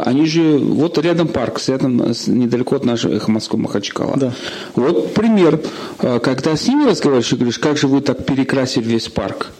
они 0.04 0.26
же, 0.26 0.58
вот 0.58 0.98
рядом 0.98 1.28
парк, 1.28 1.60
рядом, 1.66 1.96
недалеко 2.26 2.76
от 2.76 2.84
нашего 2.84 3.14
Эхоматского 3.14 3.58
Махачкала. 3.58 4.16
Да. 4.16 4.32
Вот 4.74 5.14
пример, 5.14 5.60
э, 6.00 6.20
когда 6.20 6.56
с 6.56 6.66
ними 6.66 6.84
разговариваешь 6.88 7.32
и 7.32 7.36
говоришь, 7.36 7.58
как 7.58 7.76
же 7.76 7.86
вы 7.86 8.00
так 8.00 8.24
перекрасили 8.24 8.84
весь 8.84 9.08
парк, 9.08 9.52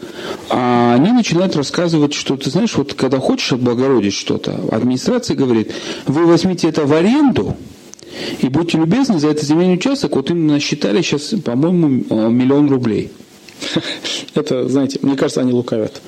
а 0.49 0.95
они 0.95 1.11
начинают 1.11 1.55
рассказывать, 1.55 2.13
что 2.13 2.37
ты 2.37 2.49
знаешь, 2.49 2.75
вот 2.75 2.93
когда 2.93 3.19
хочешь 3.19 3.53
облагородить 3.53 4.13
что-то, 4.13 4.59
администрация 4.71 5.35
говорит, 5.35 5.73
вы 6.07 6.25
возьмите 6.25 6.67
это 6.69 6.85
в 6.85 6.93
аренду, 6.93 7.55
и 8.39 8.49
будьте 8.49 8.77
любезны, 8.77 9.19
за 9.19 9.29
этот 9.29 9.43
земельный 9.43 9.75
участок, 9.75 10.15
вот 10.15 10.29
им 10.31 10.47
насчитали 10.47 11.01
сейчас, 11.01 11.33
по-моему, 11.43 12.03
э, 12.09 12.29
миллион 12.29 12.69
рублей. 12.69 13.11
Это, 14.35 14.67
знаете, 14.67 14.99
мне 15.01 15.15
кажется, 15.15 15.41
они 15.41 15.53
лукавят. 15.53 16.01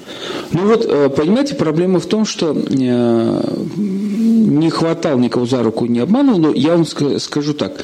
Ну 0.51 0.67
вот, 0.67 0.85
э, 0.85 1.09
понимаете, 1.09 1.55
проблема 1.55 1.99
в 1.99 2.05
том, 2.05 2.25
что 2.25 2.51
э, 2.55 3.41
не 3.75 4.69
хватал 4.69 5.17
никого 5.17 5.45
за 5.45 5.63
руку, 5.63 5.85
не 5.85 5.99
обманул, 5.99 6.37
но 6.39 6.53
я 6.53 6.75
вам 6.75 6.85
скажу 6.85 7.53
так. 7.53 7.83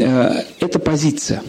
Э, 0.00 0.42
это 0.60 0.78
позиция. 0.78 1.42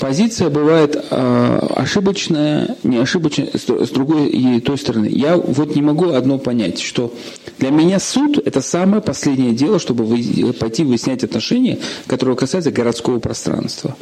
Позиция 0.00 0.48
бывает 0.48 0.96
ошибочная, 1.10 2.76
не 2.82 2.96
ошибочная, 2.96 3.50
с 3.54 3.90
другой 3.90 4.28
и 4.28 4.60
той 4.60 4.78
стороны. 4.78 5.06
Я 5.06 5.36
вот 5.36 5.76
не 5.76 5.82
могу 5.82 6.10
одно 6.14 6.38
понять, 6.38 6.80
что 6.80 7.12
для 7.58 7.70
меня 7.70 7.98
суд– 7.98 8.38
это 8.44 8.60
самое 8.60 9.02
последнее 9.02 9.52
дело, 9.52 9.78
чтобы 9.78 10.04
вы, 10.04 10.52
пойти 10.52 10.84
выяснять 10.84 11.24
отношения, 11.24 11.78
которые 12.06 12.36
касаются 12.36 12.70
городского 12.70 13.18
пространства. 13.18 13.96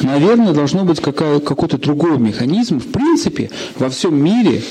Наверное, 0.00 0.52
должно 0.52 0.84
быть 0.84 1.00
какая, 1.00 1.38
какой-то 1.40 1.78
другой 1.78 2.18
механизм. 2.18 2.80
В 2.80 2.90
принципе, 2.90 3.50
во 3.78 3.88
всем 3.90 4.22
мире 4.22 4.62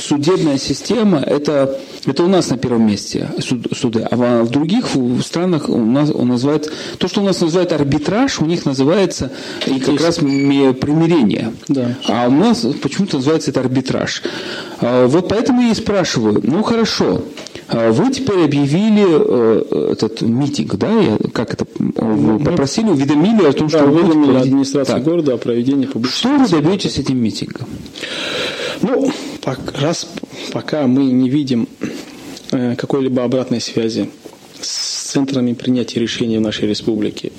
судебная 0.00 0.58
система– 0.58 1.18
это 1.26 1.78
Это 2.04 2.24
у 2.24 2.28
нас 2.28 2.50
на 2.50 2.58
первом 2.58 2.86
месте 2.86 3.28
суды. 3.38 4.06
А 4.10 4.42
в 4.42 4.50
других 4.50 4.86
странах 5.24 5.68
у 5.68 5.78
нас 5.78 6.10
он 6.10 6.28
называет, 6.28 6.72
то, 6.98 7.06
что 7.06 7.20
у 7.20 7.24
нас 7.24 7.40
называют 7.40 7.72
арбитраж, 7.72 8.40
у 8.40 8.44
них 8.44 8.66
называется 8.66 9.30
и 9.66 9.78
как 9.78 10.00
раз 10.00 10.16
примирение. 10.16 11.52
Да. 11.68 11.96
А 12.08 12.26
у 12.26 12.32
нас 12.32 12.66
почему-то 12.82 13.18
называется 13.18 13.50
это 13.52 13.60
арбитраж. 13.60 14.22
А, 14.80 15.06
вот 15.06 15.28
поэтому 15.28 15.62
я 15.62 15.70
и 15.70 15.74
спрашиваю, 15.74 16.40
ну 16.42 16.64
хорошо, 16.64 17.22
а 17.68 17.92
вы 17.92 18.12
теперь 18.12 18.44
объявили 18.44 19.06
э, 19.08 19.92
этот 19.92 20.22
митинг, 20.22 20.74
да? 20.74 20.90
Я, 20.90 21.18
как 21.32 21.54
это? 21.54 21.66
Вы 21.78 22.38
попросили, 22.44 22.88
уведомили 22.88 23.46
о 23.46 23.52
том, 23.52 23.68
да, 23.68 23.78
что 23.78 23.86
вы 23.86 24.02
уведомили 24.02 24.36
администрацию 24.36 24.96
так. 24.96 25.04
города 25.04 25.34
о 25.34 25.36
проведении 25.38 25.86
публичного. 25.86 26.44
Что 26.44 26.56
вы 26.56 26.62
добьетесь 26.62 26.98
этим 26.98 27.18
митингом? 27.18 27.68
Ну, 28.82 29.12
раз 29.80 30.08
пока 30.52 30.86
мы 30.86 31.04
не 31.04 31.28
видим 31.28 31.68
э, 32.52 32.76
какой-либо 32.76 33.24
обратной 33.24 33.60
связи 33.60 34.10
с 34.60 34.92
центрами 35.12 35.52
принятия 35.52 36.00
решений 36.00 36.38
в 36.38 36.40
нашей 36.40 36.68
республике. 36.68 37.32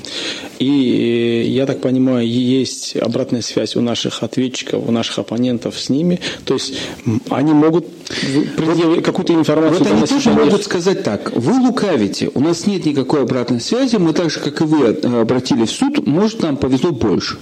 И, 0.59 1.43
э, 1.45 1.47
я 1.47 1.65
так 1.65 1.81
понимаю, 1.81 2.27
есть 2.27 2.95
обратная 2.95 3.41
связь 3.41 3.75
у 3.75 3.81
наших 3.81 4.23
ответчиков, 4.23 4.88
у 4.88 4.91
наших 4.91 5.19
оппонентов 5.19 5.79
с 5.79 5.89
ними. 5.89 6.19
То 6.45 6.53
есть 6.53 6.75
они 7.29 7.53
могут 7.53 7.88
предъявить 8.57 9.03
какую-то 9.03 9.33
информацию. 9.33 9.83
Вот 9.83 9.91
они 9.91 10.05
тоже 10.05 10.29
могут 10.29 10.63
сказать 10.63 11.03
так. 11.03 11.31
Вы 11.35 11.53
лукавите, 11.67 12.29
у 12.33 12.39
нас 12.39 12.67
нет 12.67 12.85
никакой 12.85 13.23
обратной 13.23 13.59
связи, 13.59 13.95
мы 13.95 14.13
так 14.13 14.29
же, 14.29 14.39
как 14.39 14.62
и 14.62 14.63
вы, 14.63 14.85
э, 14.85 15.21
обратились 15.21 15.69
в 15.69 15.75
суд, 15.75 16.05
может, 16.05 16.41
нам 16.41 16.57
повезло 16.57 16.91
больше. 16.91 17.38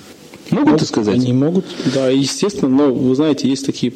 Могут, 0.51 0.71
могут 0.71 0.87
сказать? 0.87 1.15
Они 1.15 1.31
могут, 1.31 1.65
да, 1.93 2.09
естественно, 2.09 2.69
но 2.69 2.93
вы 2.93 3.15
знаете, 3.15 3.47
есть 3.47 3.65
такие, 3.65 3.93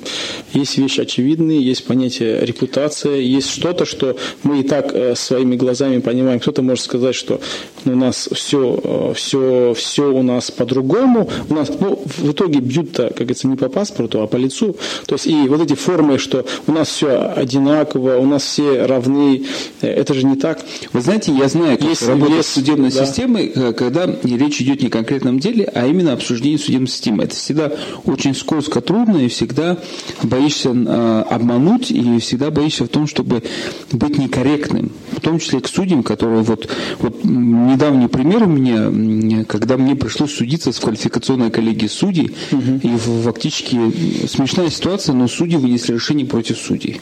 есть 0.54 0.78
вещи 0.78 1.02
очевидные, 1.02 1.62
есть 1.62 1.86
понятие 1.86 2.46
репутация, 2.46 3.18
есть 3.18 3.50
что-то, 3.50 3.86
что 3.86 4.16
мы 4.44 4.62
и 4.62 4.64
так 4.64 4.94
э, 4.94 5.16
своими 5.16 5.58
глазами 5.58 6.00
понимаем. 6.00 6.40
Кто-то 6.40 6.62
может 6.62 6.86
сказать, 6.86 7.16
что 7.16 7.42
у 7.84 7.90
нас 7.90 8.30
все, 8.32 8.80
э, 8.82 9.14
все, 9.16 9.74
все 9.76 10.14
у 10.14 10.24
нас 10.24 10.50
по-другому. 10.50 11.30
У 11.50 11.54
нас, 11.54 11.70
ну, 11.80 12.02
в 12.06 12.32
итоге 12.32 12.60
бьют-то, 12.60 13.08
как 13.10 13.18
говорится, 13.18 13.48
не 13.48 13.58
по 13.58 13.68
паспорту, 13.68 14.22
а 14.22 14.28
по 14.28 14.38
лицу. 14.38 14.78
То 15.08 15.16
есть 15.16 15.28
и 15.28 15.48
вот 15.50 15.62
эти 15.62 15.74
формы, 15.74 16.18
что 16.20 16.46
у 16.68 16.72
нас 16.72 16.88
все 16.88 17.34
одинаково, 17.36 18.18
у 18.18 18.26
нас 18.26 18.44
все 18.44 18.86
равны, 18.86 19.46
э, 19.82 19.88
это 19.88 20.14
же 20.14 20.26
не 20.26 20.38
так. 20.38 20.62
Вы 20.94 21.02
знаете, 21.02 21.34
я 21.34 21.50
знаю, 21.50 21.78
как 21.78 21.90
есть, 21.90 22.08
работает 22.08 22.38
есть, 22.38 22.54
судебной 22.54 22.92
да. 22.92 23.06
системой, 23.06 23.50
когда 23.74 24.08
речь 24.24 24.62
идет 24.62 24.82
не 24.82 24.88
о 24.88 24.92
конкретном 24.92 25.40
деле, 25.40 25.70
а 25.74 25.86
именно 25.86 26.14
обсуждение 26.14 26.45
обсуждении 26.46 26.58
судебной 26.58 26.88
системы. 26.88 27.24
Это 27.24 27.36
всегда 27.36 27.72
очень 28.06 28.36
скользко, 28.36 28.82
трудно, 28.82 29.18
и 29.18 29.28
всегда 29.28 29.78
боишься 30.24 30.70
э, 30.70 31.24
обмануть, 31.30 31.92
и 31.92 32.20
всегда 32.20 32.52
боишься 32.52 32.86
в 32.86 32.90
том, 32.90 33.08
чтобы 33.08 33.44
быть 33.92 34.18
некорректным. 34.18 34.92
В 35.12 35.22
том 35.22 35.40
числе 35.40 35.60
к 35.60 35.68
судьям, 35.68 36.04
которые 36.04 36.44
вот, 36.44 36.70
вот 37.00 37.24
недавний 37.24 38.08
пример 38.08 38.44
у 38.44 38.48
меня, 38.48 39.46
когда 39.46 39.78
мне 39.78 39.96
пришлось 39.96 40.34
судиться 40.34 40.72
с 40.72 40.80
квалификационной 40.80 41.52
коллегией 41.52 41.90
судей, 41.90 42.36
угу. 42.52 42.80
и 42.84 42.98
фактически 43.24 44.28
смешная 44.28 44.70
ситуация, 44.70 45.14
но 45.16 45.28
судьи 45.28 45.58
вынесли 45.58 45.94
решение 45.94 46.26
против 46.26 46.58
судей. 46.58 47.02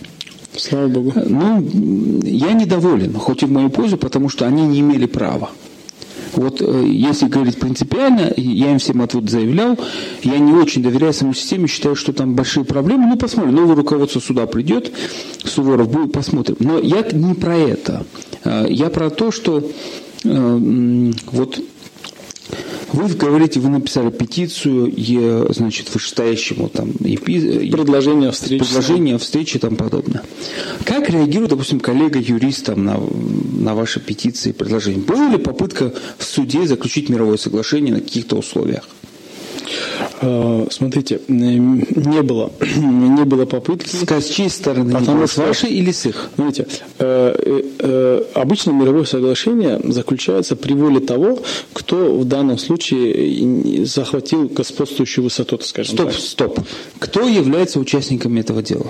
Слава 0.56 0.88
Богу. 0.88 1.14
Ну, 1.16 1.68
я 2.24 2.54
недоволен, 2.54 3.14
хоть 3.16 3.42
и 3.42 3.46
в 3.48 3.52
мою 3.52 3.70
пользу, 3.70 3.98
потому 3.98 4.30
что 4.30 4.46
они 4.46 4.62
не 4.68 4.82
имели 4.82 5.08
права. 5.08 5.50
Вот 6.36 6.62
э, 6.62 6.86
если 6.88 7.28
говорить 7.28 7.60
принципиально, 7.60 8.34
я 8.38 8.72
им 8.72 8.80
всем 8.80 9.02
отвод 9.02 9.30
заявлял, 9.30 9.78
я 10.24 10.38
не 10.38 10.54
очень 10.54 10.84
доверяю 10.84 11.14
самой 11.14 11.36
системе, 11.36 11.68
считаю, 11.68 11.96
что 11.96 12.14
там 12.14 12.36
большие 12.36 12.66
проблемы. 12.66 13.08
Ну, 13.08 13.18
посмотрим, 13.18 13.56
новое 13.56 13.76
руководство 13.76 14.20
суда 14.20 14.46
придет, 14.46 14.92
Суворов 15.44 15.90
будет, 15.90 16.12
посмотрим. 16.12 16.58
Но 16.60 16.80
я 16.80 17.04
не 17.12 17.34
про 17.34 17.56
это. 17.56 18.06
Э, 18.44 18.66
я 18.70 18.90
про 18.90 19.10
то, 19.10 19.32
что 19.32 19.64
э, 20.24 21.12
вот 21.32 21.62
вы 22.94 23.14
говорите, 23.16 23.60
вы 23.60 23.70
написали 23.70 24.10
петицию, 24.12 24.94
и, 24.96 25.46
значит, 25.50 25.94
вышестоящему 25.94 26.70
там 26.70 26.92
и, 26.92 27.18
предложение 27.18 28.32
встречи, 28.32 28.64
предложение 28.64 29.18
встречи 29.18 29.58
и 29.58 29.60
тому 29.60 29.76
подобное. 29.76 30.24
Как 30.86 31.10
реагирует, 31.10 31.50
допустим, 31.50 31.80
коллега-юрист 31.80 32.66
там, 32.66 32.86
на, 32.86 33.00
на 33.00 33.76
ваши 33.76 34.00
петиции 34.00 34.50
и 34.50 34.54
предложения? 34.54 35.02
Была 35.02 35.30
ли 35.30 35.38
попытка 35.38 35.94
в 36.18 36.24
суде 36.24 36.66
заключить 36.68 37.10
мировое 37.10 37.38
соглашение 37.38 37.94
на 37.94 38.02
каких-то 38.02 38.38
условиях? 38.38 38.88
Э, 40.22 40.68
смотрите, 40.70 41.20
не 41.28 42.22
было, 42.22 42.52
не 42.78 43.24
было 43.26 43.46
попытки. 43.46 43.90
С 43.90 44.30
чьей 44.30 44.50
стороны? 44.50 44.94
Потому 44.94 45.28
с 45.28 45.38
вашей 45.38 45.70
или 45.72 45.92
с 45.92 46.06
их? 46.06 46.30
Знаете, 46.36 46.68
э, 47.00 47.62
э, 47.80 48.24
обычно 48.34 48.72
мировое 48.72 49.06
соглашение 49.06 49.80
заключается 49.84 50.56
при 50.56 50.74
воле 50.74 51.00
того, 51.00 51.40
кто 51.74 52.16
в 52.16 52.26
данном 52.26 52.58
случае 52.58 53.86
захватил 53.86 54.48
господствующую 54.48 55.24
высоту, 55.24 55.60
скажем 55.62 55.96
стоп, 55.96 56.08
так. 56.08 56.16
Стоп, 56.16 56.56
стоп. 56.56 56.68
Кто 57.00 57.28
является 57.28 57.80
участниками 57.80 58.40
этого 58.40 58.62
дела? 58.62 58.88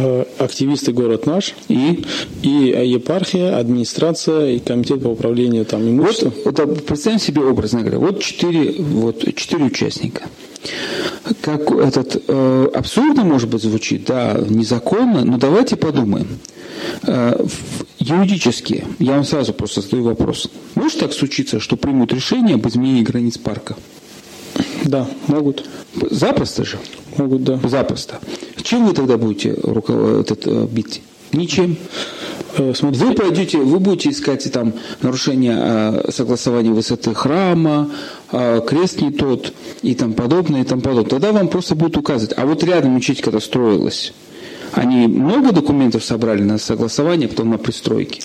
Э, 0.00 0.24
активисты 0.38 0.92
город 0.92 1.26
наш 1.26 1.56
и, 1.66 2.04
и 2.42 2.48
епархия, 2.48 3.58
администрация 3.58 4.50
и 4.50 4.60
комитет 4.60 5.02
по 5.02 5.08
управлению 5.08 5.64
там 5.64 5.82
имуществом. 5.88 6.32
Вот, 6.44 6.56
вот 6.60 6.86
представим 6.86 7.18
себе 7.18 7.42
образно 7.42 7.80
говоря, 7.80 7.98
вот 7.98 8.22
четыре, 8.22 8.80
вот 8.80 9.24
четыре 9.34 9.64
участника. 9.64 10.26
Как 11.40 11.72
этот 11.72 12.22
э, 12.28 12.68
абсурдно, 12.74 13.24
может 13.24 13.48
быть, 13.48 13.62
звучит, 13.62 14.04
да, 14.04 14.40
незаконно, 14.48 15.24
но 15.24 15.36
давайте 15.36 15.74
подумаем. 15.74 16.28
Э, 17.02 17.34
юридически, 17.98 18.84
я 19.00 19.14
вам 19.14 19.24
сразу 19.24 19.52
просто 19.52 19.80
задаю 19.80 20.04
вопрос. 20.04 20.48
Может 20.76 21.00
так 21.00 21.12
случиться, 21.12 21.58
что 21.58 21.76
примут 21.76 22.12
решение 22.12 22.54
об 22.54 22.68
изменении 22.68 23.02
границ 23.02 23.36
парка? 23.36 23.74
Да, 24.84 25.08
могут. 25.26 25.64
Запросто 26.08 26.64
же? 26.64 26.78
Могут, 27.16 27.42
да. 27.42 27.58
Запросто. 27.64 28.20
Чем 28.68 28.84
вы 28.84 28.92
тогда 28.92 29.16
будете 29.16 29.48
этот, 29.52 30.46
э, 30.46 30.66
бить? 30.70 31.00
Ничем. 31.32 31.78
Э, 32.58 32.74
смотрите, 32.76 33.06
вы 33.06 33.14
пойдете, 33.14 33.56
вы 33.56 33.78
будете 33.78 34.10
искать 34.10 34.52
там 34.52 34.74
нарушение 35.00 35.56
э, 35.58 36.10
согласования 36.12 36.72
высоты 36.72 37.14
храма, 37.14 37.90
крест 38.30 39.00
не 39.00 39.10
тот 39.10 39.54
и 39.80 39.94
там 39.94 40.12
подобное, 40.12 40.60
и 40.60 40.64
там 40.64 40.82
подобное. 40.82 41.08
Тогда 41.08 41.32
вам 41.32 41.48
просто 41.48 41.76
будут 41.76 41.96
указывать. 41.96 42.34
А 42.36 42.44
вот 42.44 42.62
рядом 42.62 42.94
мечеть, 42.94 43.22
когда 43.22 43.40
строилась, 43.40 44.12
они 44.72 45.06
много 45.06 45.52
документов 45.52 46.04
собрали 46.04 46.42
на 46.42 46.58
согласование, 46.58 47.28
потом 47.28 47.50
на 47.50 47.58
пристройки? 47.58 48.22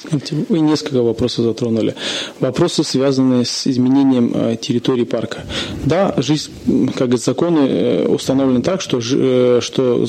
Вы 0.49 0.59
несколько 0.59 1.01
вопросов 1.01 1.45
затронули. 1.45 1.95
Вопросы, 2.39 2.83
связанные 2.83 3.45
с 3.45 3.67
изменением 3.67 4.31
э, 4.33 4.57
территории 4.59 5.03
парка. 5.03 5.45
Да, 5.85 6.13
жизнь, 6.17 6.51
как 6.87 7.07
говорится, 7.07 7.31
законы 7.31 7.59
э, 7.59 8.07
установлены 8.07 8.61
так, 8.61 8.81
что, 8.81 8.99
э, 9.01 9.59
что 9.61 10.05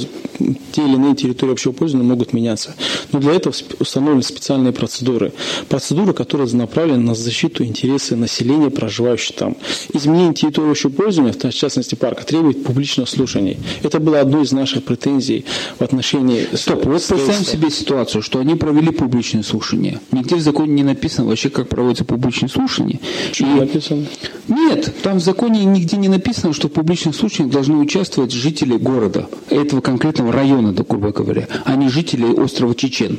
те 0.72 0.82
или 0.82 0.94
иные 0.94 1.14
территории 1.14 1.52
общего 1.52 1.72
пользования 1.72 2.08
могут 2.08 2.32
меняться. 2.32 2.74
Но 3.12 3.20
для 3.20 3.32
этого 3.32 3.54
установлены 3.78 4.22
специальные 4.22 4.72
процедуры. 4.72 5.32
Процедуры, 5.68 6.12
которые 6.12 6.48
направлены 6.54 7.02
на 7.02 7.14
защиту 7.14 7.64
интересы 7.64 8.16
населения, 8.16 8.70
проживающего 8.70 9.36
там. 9.36 9.56
Изменение 9.92 10.34
территории 10.34 10.70
общего 10.70 10.90
пользования, 10.90 11.32
в 11.32 11.54
частности 11.54 11.94
парка, 11.94 12.24
требует 12.24 12.64
публичного 12.64 13.06
слушания. 13.06 13.58
Это 13.82 14.00
было 14.00 14.20
одной 14.20 14.44
из 14.44 14.52
наших 14.52 14.84
претензий 14.84 15.44
в 15.78 15.82
отношении 15.82 16.23
не... 16.24 16.56
Стоп, 16.56 16.84
вот 16.86 17.06
представим 17.06 17.44
себе 17.44 17.70
ситуацию, 17.70 18.22
что 18.22 18.38
они 18.38 18.54
провели 18.54 18.90
публичное 18.90 19.42
слушание. 19.42 20.00
Нигде 20.12 20.36
в 20.36 20.40
законе 20.40 20.72
не 20.72 20.82
написано 20.82 21.28
вообще, 21.28 21.50
как 21.50 21.68
проводится 21.68 22.04
публичное 22.04 22.48
слушание. 22.48 23.00
Что 23.32 23.44
и... 23.44 23.60
написано? 23.60 24.06
Нет, 24.48 24.94
там 25.02 25.18
в 25.18 25.22
законе 25.22 25.64
нигде 25.64 25.96
не 25.96 26.08
написано, 26.08 26.52
что 26.52 26.68
в 26.68 26.72
публичных 26.72 27.14
слушаниях 27.14 27.52
должны 27.52 27.76
участвовать 27.76 28.32
жители 28.32 28.76
города, 28.76 29.28
этого 29.50 29.80
конкретного 29.80 30.32
района, 30.32 30.72
грубо 30.72 31.12
говоря, 31.12 31.48
а 31.64 31.76
не 31.76 31.88
жители 31.88 32.24
острова 32.24 32.74
Чечен. 32.74 33.18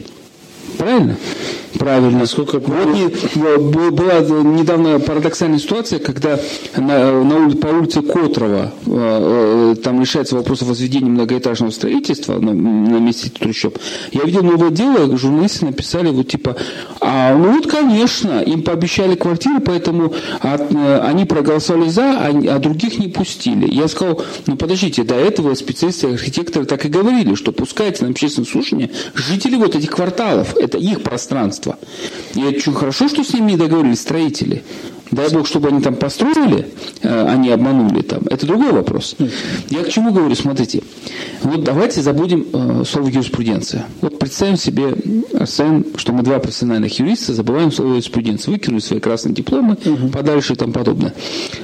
Правильно? 0.77 1.17
Правильно. 1.79 2.25
Сколько 2.25 2.59
вот 2.59 2.87
не, 2.93 3.07
была 3.91 4.19
недавно 4.19 4.99
парадоксальная 4.99 5.59
ситуация, 5.59 5.99
когда 5.99 6.39
на, 6.75 7.23
на, 7.23 7.55
по 7.55 7.67
улице 7.67 8.01
Котрова 8.01 8.73
э, 8.85 9.73
э, 9.73 9.75
там 9.81 9.99
решается 9.99 10.35
вопрос 10.35 10.61
о 10.61 10.65
возведении 10.65 11.09
многоэтажного 11.09 11.71
строительства 11.71 12.39
на, 12.39 12.53
на 12.53 12.97
месте 12.97 13.29
трущоб. 13.29 13.77
Я 14.11 14.23
видел 14.23 14.43
новое 14.43 14.69
дело, 14.69 15.17
журналисты 15.17 15.65
написали 15.65 16.09
вот 16.09 16.27
типа, 16.27 16.55
а, 17.01 17.35
ну 17.35 17.51
вот 17.51 17.67
конечно, 17.67 18.41
им 18.41 18.63
пообещали 18.63 19.15
квартиры, 19.15 19.59
поэтому 19.59 20.13
от, 20.39 20.71
э, 20.71 20.99
они 20.99 21.25
проголосовали 21.25 21.89
за, 21.89 22.03
а, 22.03 22.27
а 22.27 22.59
других 22.59 22.99
не 22.99 23.07
пустили. 23.07 23.69
Я 23.71 23.87
сказал, 23.87 24.21
ну 24.47 24.55
подождите, 24.55 25.03
до 25.03 25.15
этого 25.15 25.53
специалисты, 25.55 26.07
архитекторы 26.07 26.65
так 26.65 26.85
и 26.85 26.89
говорили, 26.89 27.35
что 27.35 27.51
пускайте 27.51 28.05
на 28.05 28.11
общественное 28.11 28.47
слушание 28.47 28.91
жители 29.13 29.55
вот 29.55 29.75
этих 29.75 29.91
кварталов, 29.91 30.55
это 30.65 30.77
их 30.77 31.03
пространство. 31.03 31.77
И 32.35 32.43
очень 32.43 32.73
хорошо, 32.73 33.07
что 33.07 33.23
с 33.23 33.33
ними 33.33 33.55
договорились 33.55 34.01
строители. 34.01 34.63
Дай 35.11 35.29
Бог, 35.29 35.47
чтобы 35.47 35.69
они 35.69 35.81
там 35.81 35.95
построили, 35.95 36.67
а 37.03 37.35
не 37.35 37.49
обманули 37.49 38.01
там. 38.01 38.23
Это 38.29 38.45
другой 38.45 38.71
вопрос. 38.71 39.15
Я 39.69 39.83
к 39.83 39.89
чему 39.89 40.11
говорю, 40.11 40.35
смотрите. 40.35 40.81
Вот 41.43 41.63
давайте 41.63 42.01
забудем 42.01 42.45
э, 42.51 42.83
слово 42.85 43.07
юриспруденция. 43.07 43.85
Вот 44.01 44.19
представим 44.19 44.57
себе, 44.57 44.95
Арсен, 45.33 45.85
что 45.95 46.11
мы 46.11 46.23
два 46.23 46.39
профессиональных 46.39 46.97
юриста 46.99 47.33
забываем 47.33 47.71
слово 47.71 47.93
юриспруденция, 47.93 48.51
выкинули 48.51 48.81
свои 48.81 48.99
красные 48.99 49.33
дипломы 49.33 49.77
угу. 49.85 50.09
подальше 50.09 50.53
и 50.53 50.55
тому 50.55 50.73
подобное. 50.73 51.13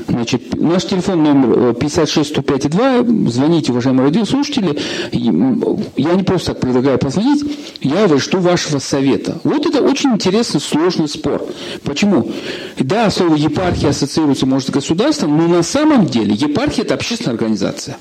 Значит, 0.08 0.60
наш 0.60 0.86
телефон 0.86 1.24
номер 1.24 1.74
56 1.74 2.30
105 2.30 2.70
2, 2.70 3.04
звоните, 3.30 3.72
уважаемые 3.72 4.08
радиослушатели. 4.08 4.80
Я 5.12 6.14
не 6.14 6.24
просто 6.24 6.54
так 6.54 6.62
предлагаю 6.62 6.98
позвонить, 7.00 7.44
я 7.82 8.08
жду 8.18 8.40
вашего 8.40 8.80
совета. 8.80 9.40
Вот 9.44 9.66
это 9.66 9.82
очень 9.82 10.12
интересный, 10.12 10.60
сложный 10.60 11.08
спор. 11.08 11.44
Почему? 11.84 12.32
Да, 12.80 13.10
слово 13.10 13.36
епархия 13.36 13.90
ассоциируется, 13.90 14.46
может, 14.46 14.70
с 14.70 14.72
государством, 14.72 15.38
но 15.38 15.48
на 15.48 15.64
самом 15.64 16.06
деле 16.06 16.34
епархия– 16.34 16.84
это 16.86 16.94
общественная 16.94 17.36
организация. 17.36 17.98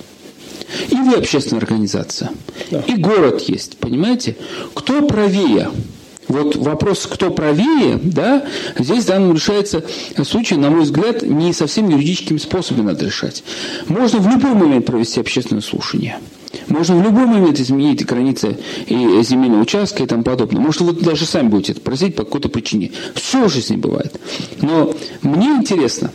И 0.89 0.95
вы 0.95 1.15
общественная 1.15 1.63
организация. 1.63 2.31
Да. 2.71 2.81
И 2.81 2.97
город 2.97 3.41
есть, 3.43 3.79
понимаете? 3.79 4.37
Кто 4.75 5.03
правее? 5.03 5.71
Вот 6.29 6.55
вопрос, 6.55 7.09
кто 7.11 7.33
правее, 7.33 7.99
да, 8.01 8.47
здесь 8.79 9.05
данным 9.05 9.35
решается 9.35 9.85
случай, 10.25 10.55
на 10.55 10.71
мой 10.71 10.83
взгляд, 10.83 11.23
не 11.23 11.53
совсем 11.53 11.89
юридическим 11.89 12.39
способом 12.39 12.87
надо 12.87 13.07
решать. 13.07 13.43
Можно 13.89 14.21
в 14.21 14.29
любой 14.29 14.55
момент 14.55 14.87
провести 14.87 15.19
общественное 15.19 15.61
слушание. 15.61 16.21
Можно 16.69 16.97
в 16.97 17.03
любой 17.03 17.27
момент 17.27 17.59
изменить 17.59 18.07
границы 18.07 18.57
и 18.87 19.23
земельного 19.23 19.63
участка 19.63 20.05
и 20.05 20.07
тому 20.07 20.23
подобное. 20.23 20.61
Может, 20.61 20.83
вы 20.83 20.93
даже 20.93 21.27
сами 21.27 21.49
будете 21.49 21.73
это 21.73 21.81
просить 21.81 22.15
по 22.15 22.25
какой-то 22.25 22.49
причине. 22.49 22.93
Все 23.15 23.49
в 23.49 23.53
жизни 23.53 23.77
бывает. 23.77 24.21
Но 24.61 24.95
мне 25.23 25.49
интересно, 25.49 26.13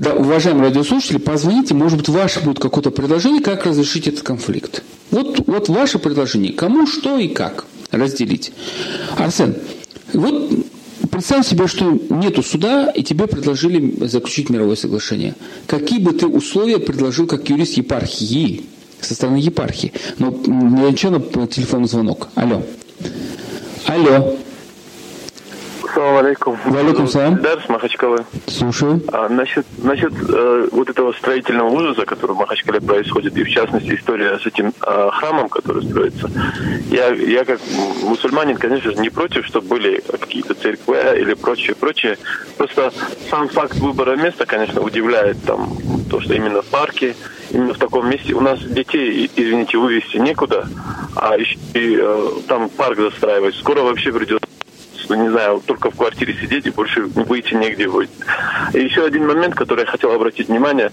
да, 0.00 0.14
уважаемые 0.14 0.68
радиослушатели, 0.68 1.18
позвоните, 1.18 1.74
может 1.74 1.98
быть, 1.98 2.08
ваше 2.08 2.40
будет 2.40 2.58
какое-то 2.58 2.90
предложение, 2.90 3.42
как 3.42 3.66
разрешить 3.66 4.08
этот 4.08 4.22
конфликт. 4.22 4.82
Вот, 5.10 5.46
вот 5.46 5.68
ваше 5.68 5.98
предложение, 5.98 6.52
кому, 6.52 6.86
что 6.86 7.18
и 7.18 7.28
как 7.28 7.66
разделить. 7.90 8.52
Арсен, 9.16 9.56
вот 10.12 10.50
представь 11.10 11.46
себе, 11.46 11.66
что 11.66 11.98
нету 12.10 12.42
суда, 12.42 12.90
и 12.90 13.02
тебе 13.02 13.26
предложили 13.26 14.06
заключить 14.06 14.50
мировое 14.50 14.76
соглашение. 14.76 15.34
Какие 15.66 15.98
бы 16.00 16.12
ты 16.12 16.26
условия 16.26 16.78
предложил 16.78 17.26
как 17.26 17.48
юрист 17.48 17.76
епархии, 17.76 18.64
со 19.00 19.14
стороны 19.14 19.36
епархии? 19.36 19.92
Но 20.18 20.30
для 20.30 20.90
начала 20.90 21.20
телефонный 21.46 21.88
звонок. 21.88 22.28
Алло. 22.34 22.62
Алло. 23.86 24.36
Алейкум. 26.22 26.56
Валикум 26.66 27.08
салам. 27.08 27.42
Дарс 27.42 27.68
Махачкалы. 27.68 28.24
Слушаю. 28.46 29.02
А, 29.12 29.28
насчет 29.28 29.66
насчет 29.78 30.12
э, 30.28 30.68
вот 30.70 30.88
этого 30.88 31.12
строительного 31.14 31.68
ужаса, 31.68 32.06
который 32.06 32.36
в 32.36 32.38
Махачкале 32.38 32.80
происходит, 32.80 33.36
и 33.36 33.42
в 33.42 33.50
частности 33.50 33.96
история 33.96 34.38
с 34.38 34.46
этим 34.46 34.72
э, 34.86 35.10
храмом, 35.12 35.48
который 35.48 35.82
строится. 35.82 36.30
Я, 36.90 37.08
я 37.08 37.44
как 37.44 37.58
мусульманин, 38.04 38.56
конечно 38.56 38.92
же, 38.92 38.98
не 38.98 39.10
против, 39.10 39.44
чтобы 39.46 39.66
были 39.66 40.00
какие-то 40.00 40.54
церкви 40.54 41.20
или 41.20 41.34
прочее, 41.34 41.74
прочее. 41.74 42.16
Просто 42.56 42.92
сам 43.28 43.48
факт 43.48 43.74
выбора 43.78 44.14
места, 44.14 44.46
конечно, 44.46 44.80
удивляет 44.80 45.42
там 45.44 45.76
то, 46.08 46.20
что 46.20 46.34
именно 46.34 46.62
в 46.62 46.66
парке, 46.66 47.16
именно 47.50 47.74
в 47.74 47.78
таком 47.78 48.08
месте 48.08 48.32
у 48.34 48.40
нас 48.40 48.60
детей, 48.60 49.28
извините, 49.34 49.76
вывести 49.76 50.18
некуда, 50.18 50.68
а 51.16 51.36
еще 51.36 51.58
и, 51.74 51.98
э, 52.00 52.28
там 52.46 52.68
парк 52.68 52.98
застраивать. 52.98 53.56
Скоро 53.56 53.82
вообще 53.82 54.12
придется 54.12 54.51
не 55.10 55.30
знаю, 55.30 55.62
только 55.64 55.90
в 55.90 55.96
квартире 55.96 56.34
сидеть 56.40 56.66
и 56.66 56.70
больше 56.70 57.02
выйти 57.02 57.54
негде 57.54 57.88
будет. 57.88 58.10
И 58.72 58.80
еще 58.80 59.04
один 59.04 59.26
момент, 59.26 59.54
который 59.54 59.80
я 59.80 59.86
хотел 59.86 60.12
обратить 60.12 60.48
внимание. 60.48 60.90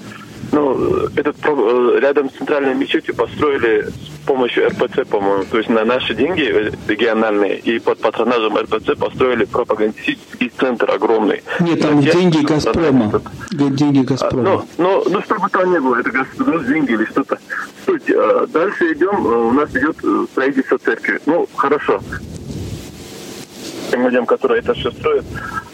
Ну, 0.52 1.08
этот 1.16 1.36
э, 1.44 2.00
рядом 2.02 2.30
с 2.30 2.34
центральной 2.34 2.74
мечетью 2.74 3.16
построили 3.16 3.88
с 3.88 4.26
помощью 4.26 4.68
РПЦ, 4.70 5.08
по-моему, 5.08 5.44
то 5.50 5.58
есть 5.58 5.70
на 5.70 5.86
наши 5.86 6.16
деньги 6.16 6.72
региональные, 6.88 7.60
и 7.60 7.80
под 7.80 8.00
патронажем 8.00 8.58
РПЦ 8.58 8.98
построили 8.98 9.46
пропагандистический 9.46 10.52
центр 10.58 10.90
огромный. 10.90 11.44
Нет, 11.60 11.82
там 11.82 12.00
Я, 12.00 12.14
деньги 12.14 12.44
Газпрома. 12.44 13.22
Деньги 13.52 14.00
Газпрома. 14.02 14.44
Ну, 14.44 14.66
ну, 14.78 15.04
ну, 15.10 15.22
чтобы 15.22 15.50
там 15.50 15.72
не 15.72 15.80
было, 15.80 15.98
это 15.98 16.10
государственные 16.10 16.74
деньги 16.74 16.92
или 16.94 17.06
что-то. 17.06 17.38
Суть. 17.86 18.10
Э, 18.10 18.48
дальше 18.52 18.94
идем, 18.94 19.28
э, 19.28 19.36
у 19.50 19.52
нас 19.52 19.70
идет 19.72 19.98
строительство 20.32 20.80
церкви. 20.80 21.20
Ну, 21.26 21.48
хорошо 21.56 22.02
тем 23.90 24.06
людям, 24.06 24.26
которые 24.26 24.60
это 24.60 24.74
все 24.74 24.92
строят. 24.92 25.26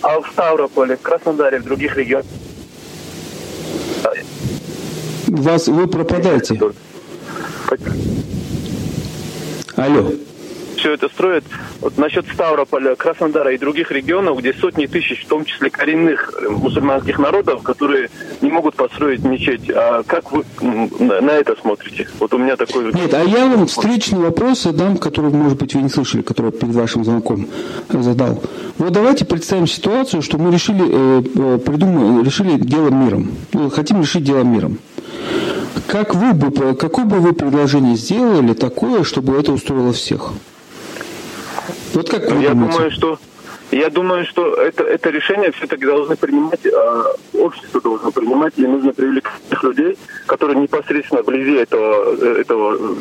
А 0.01 0.19
в 0.19 0.28
Ставрополе, 0.32 0.97
в 0.97 1.01
Краснодаре, 1.01 1.60
в 1.60 1.63
других 1.63 1.95
регионах... 1.97 2.25
Вас, 5.28 5.67
вы 5.67 5.88
пропадаете. 5.88 6.60
Алло 9.75 10.12
все 10.86 10.93
это 10.93 11.10
строят. 11.10 11.43
Вот 11.82 11.98
насчет 11.98 12.28
Ставрополя, 12.32 12.95
Краснодара 12.95 13.52
и 13.52 13.58
других 13.58 13.91
регионов, 13.91 14.38
где 14.38 14.54
сотни 14.54 14.86
тысяч, 14.86 15.26
в 15.26 15.28
том 15.28 15.43
числе 15.43 15.71
коренных 15.71 16.32
э, 16.39 16.48
мусульманских 16.48 17.17
народов, 17.17 17.63
которые 17.63 18.12
не 18.41 18.52
могут 18.52 18.76
построить 18.76 19.24
мечеть. 19.24 19.67
А 19.71 20.04
как 20.04 20.32
вы 20.32 20.45
на 20.62 21.32
это 21.32 21.56
смотрите? 21.60 22.08
Вот 22.19 22.36
у 22.36 22.38
меня 22.38 22.56
такой... 22.56 22.93
Нет, 22.93 23.12
а 23.15 23.24
я 23.24 23.48
вам 23.48 23.65
встречный 23.65 24.19
вопрос 24.19 24.62
задам, 24.62 24.98
который, 24.98 25.32
может 25.32 25.58
быть, 25.58 25.74
вы 25.74 25.82
не 25.82 25.89
слышали, 25.89 26.21
который 26.21 26.52
перед 26.52 26.76
вашим 26.76 27.04
звонком 27.04 27.48
задал. 27.89 28.43
Вот 28.78 28.93
давайте 28.93 29.26
представим 29.26 29.65
ситуацию, 29.65 30.21
что 30.21 30.38
мы 30.38 30.54
решили, 30.54 30.84
э, 30.86 31.24
э 31.36 31.58
придумали, 31.65 32.24
решили 32.24 32.60
дело 32.60 32.89
миром. 32.89 33.32
Ну, 33.54 33.71
хотим 33.71 34.02
решить 34.02 34.24
дело 34.24 34.43
миром. 34.43 34.78
Как 35.88 36.13
вы 36.13 36.34
бы, 36.34 36.76
какое 36.76 37.06
бы 37.06 37.17
вы 37.17 37.34
предложение 37.34 37.95
сделали 37.95 38.54
такое, 38.54 39.04
чтобы 39.04 39.36
это 39.39 39.52
устроило 39.52 39.91
всех? 39.91 40.32
Вот 41.96 42.10
как 42.10 42.30
вы 42.30 42.42
Я 42.44 42.50
думаете? 42.50 42.74
думаю, 42.74 42.92
что 42.92 43.20
я 43.72 43.90
думаю, 43.90 44.26
что 44.26 44.54
это, 44.56 44.84
это 44.84 45.10
решение 45.10 45.52
все-таки 45.52 45.86
должны 45.86 46.16
принимать, 46.16 46.66
э, 46.66 47.04
общество 47.34 47.82
должно 47.82 48.12
принимать, 48.12 48.54
и 48.58 48.62
нужно 48.68 48.94
привлекать 48.94 49.42
тех 49.50 49.64
людей, 49.64 49.98
которые 50.28 50.60
непосредственно 50.60 51.24
вблизи 51.24 51.54
этого, 51.56 52.16
э, 52.16 52.42
этого 52.42 53.00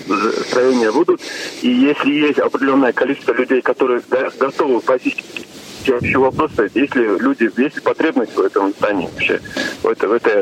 строения 0.49 0.91
будут. 0.91 1.21
И 1.63 1.69
если 1.69 2.11
есть 2.11 2.39
определенное 2.39 2.93
количество 2.93 3.33
людей, 3.33 3.61
которые 3.61 4.01
готовы 4.39 4.81
посетить 4.81 5.47
вообще 5.93 6.19
вопрос 6.19 6.53
стоит, 6.53 6.75
есть 6.77 6.95
ли 6.95 7.07
люди, 7.19 7.51
есть 7.57 7.77
ли 7.77 7.83
потребность 7.83 8.35
в 8.35 8.41
этом 8.41 8.73
здании 8.79 9.09
вообще, 9.13 9.41
в, 9.83 9.87
это, 9.87 10.09
в 10.09 10.13
этой 10.13 10.33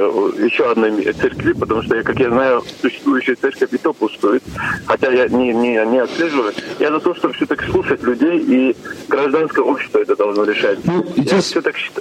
еще 0.45 0.71
одной 0.71 1.13
церкви, 1.13 1.53
потому 1.53 1.83
что, 1.83 2.03
как 2.03 2.19
я 2.19 2.31
знаю, 2.31 2.63
существующая 2.81 3.35
церковь 3.35 3.73
и 3.73 3.79
то 3.79 3.93
пустует, 3.93 4.43
хотя 4.87 5.11
я 5.11 5.29
не, 5.29 5.53
не, 5.53 5.85
не 5.87 5.99
отслеживаю. 5.99 6.53
Я 6.79 6.91
за 6.91 7.01
то, 7.01 7.15
чтобы 7.15 7.35
все-таки 7.35 7.71
слушать 7.71 8.03
людей, 8.03 8.39
и 8.39 8.77
гражданское 9.09 9.63
общество 9.65 9.99
это 9.99 10.17
должно 10.17 10.45
решать. 10.45 10.79
Ну, 10.85 11.05
здесь, 11.17 11.55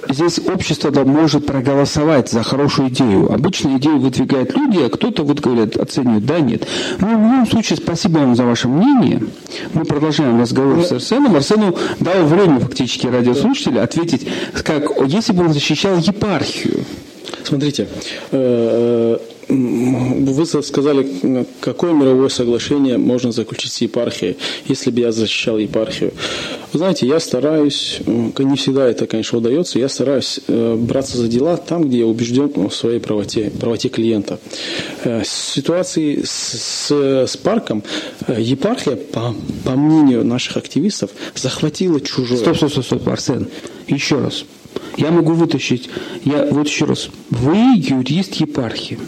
здесь 0.08 0.38
общество 0.46 0.90
да, 0.90 1.04
может 1.04 1.46
проголосовать 1.46 2.30
за 2.30 2.42
хорошую 2.42 2.88
идею. 2.88 3.32
Обычно 3.32 3.76
идею 3.78 3.98
выдвигают 3.98 4.54
люди, 4.56 4.78
а 4.78 4.88
кто-то 4.88 5.22
вот 5.24 5.40
говорят, 5.40 5.76
оценивает, 5.76 6.26
да, 6.26 6.40
нет. 6.40 6.66
Ну, 7.00 7.08
в 7.08 7.10
любом 7.10 7.46
случае, 7.46 7.76
спасибо 7.76 8.18
вам 8.18 8.36
за 8.36 8.44
ваше 8.44 8.68
мнение. 8.68 9.22
Мы 9.74 9.84
продолжаем 9.84 10.40
разговор 10.40 10.76
ну, 10.76 10.82
с 10.82 10.92
Арсеном. 10.92 11.36
Арсену 11.36 11.76
дал 12.00 12.24
время 12.26 12.60
фактически 12.60 13.06
радио 13.06 13.31
радиослушателя 13.32 13.82
ответить, 13.82 14.26
как 14.64 14.90
если 15.06 15.32
бы 15.32 15.44
он 15.44 15.52
защищал 15.52 15.96
епархию. 15.98 16.84
Смотрите, 17.52 17.86
э, 18.30 19.18
э, 19.48 19.54
вы 19.54 20.46
сказали, 20.46 21.46
какое 21.60 21.92
мировое 21.92 22.30
соглашение 22.30 22.96
можно 22.96 23.30
заключить 23.30 23.72
с 23.72 23.82
епархией, 23.82 24.38
если 24.68 24.90
бы 24.90 25.00
я 25.00 25.12
защищал 25.12 25.58
епархию. 25.58 26.14
Вы 26.72 26.78
знаете, 26.78 27.06
я 27.06 27.20
стараюсь, 27.20 28.00
не 28.06 28.56
всегда 28.56 28.86
это, 28.88 29.06
конечно, 29.06 29.36
удается, 29.36 29.78
я 29.78 29.90
стараюсь 29.90 30.40
э, 30.48 30.76
браться 30.76 31.18
за 31.18 31.28
дела 31.28 31.58
там, 31.58 31.84
где 31.84 31.98
я 31.98 32.06
убежден 32.06 32.48
в 32.48 32.74
своей 32.74 33.00
правоте, 33.00 33.50
правоте 33.60 33.90
клиента. 33.90 34.38
В 35.04 35.26
ситуации 35.26 36.22
с, 36.24 36.90
с 36.90 37.36
парком 37.36 37.82
епархия, 38.28 38.96
по, 38.96 39.34
по 39.66 39.72
мнению 39.72 40.24
наших 40.24 40.56
активистов, 40.56 41.10
захватила 41.34 42.00
чужое. 42.00 42.38
Стоп, 42.38 42.56
стоп, 42.56 42.70
стоп, 42.70 42.84
стоп, 42.86 43.08
Арсен, 43.08 43.48
еще 43.88 44.20
раз. 44.20 44.46
Я 44.96 45.10
могу 45.10 45.32
вытащить, 45.32 45.88
я 46.24 46.46
вот 46.46 46.68
еще 46.68 46.84
раз, 46.84 47.08
вы 47.30 47.56
юрист 47.76 48.34
епархии. 48.34 48.98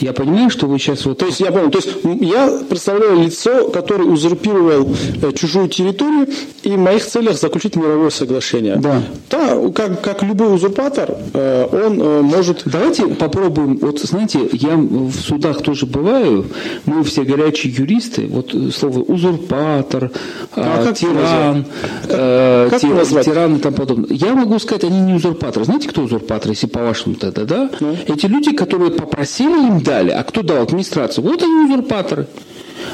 Я 0.00 0.12
понимаю, 0.12 0.50
что 0.50 0.66
вы 0.66 0.78
сейчас 0.78 1.04
вот... 1.06 1.18
То 1.18 1.26
есть 1.26 1.40
я 1.40 1.50
понял, 1.52 1.70
то 1.70 1.78
есть 1.78 1.90
я 2.20 2.60
представляю 2.68 3.22
лицо, 3.22 3.68
которое 3.68 4.04
узурпировал 4.04 4.88
э, 5.22 5.32
чужую 5.32 5.68
территорию 5.68 6.28
и 6.62 6.70
в 6.70 6.78
моих 6.78 7.04
целях 7.04 7.38
заключить 7.38 7.76
мировое 7.76 8.10
соглашение. 8.10 8.76
Да. 8.76 9.02
Да, 9.30 9.58
как, 9.74 10.00
как 10.00 10.22
любой 10.22 10.54
узурпатор, 10.54 11.16
э, 11.34 11.66
он 11.86 12.00
э, 12.00 12.22
может... 12.22 12.62
Давайте 12.64 13.06
попробуем, 13.08 13.78
вот 13.78 14.00
знаете, 14.00 14.40
я 14.52 14.76
в 14.76 15.12
судах 15.12 15.62
тоже 15.62 15.86
бываю, 15.86 16.46
мы 16.86 17.02
все 17.04 17.22
горячие 17.22 17.72
юристы, 17.72 18.26
вот 18.26 18.54
слово 18.74 19.00
узурпатор, 19.00 20.10
а, 20.54 20.84
как 20.84 20.96
тиран, 20.96 21.64
э, 22.08 22.68
как, 22.70 22.80
как 22.80 23.24
тиран 23.24 23.56
и 23.56 23.58
тому 23.58 23.76
подобное. 23.76 24.16
Я 24.16 24.34
могу 24.34 24.58
сказать, 24.58 24.84
они 24.84 25.00
не 25.00 25.14
узурпаторы. 25.14 25.64
Знаете, 25.64 25.88
кто 25.88 26.02
узурпатор, 26.02 26.50
если 26.50 26.66
по-вашему 26.66 27.14
тогда, 27.16 27.44
да? 27.44 27.70
Ну. 27.80 27.96
Эти 28.06 28.26
люди, 28.26 28.52
которые 28.52 28.90
попросили 28.90 29.66
им 29.66 29.80
дали. 29.88 30.10
А 30.10 30.22
кто 30.22 30.42
дал? 30.42 30.62
Администрация. 30.62 31.22
Вот 31.22 31.42
они 31.42 31.64
узурпаторы. 31.64 32.26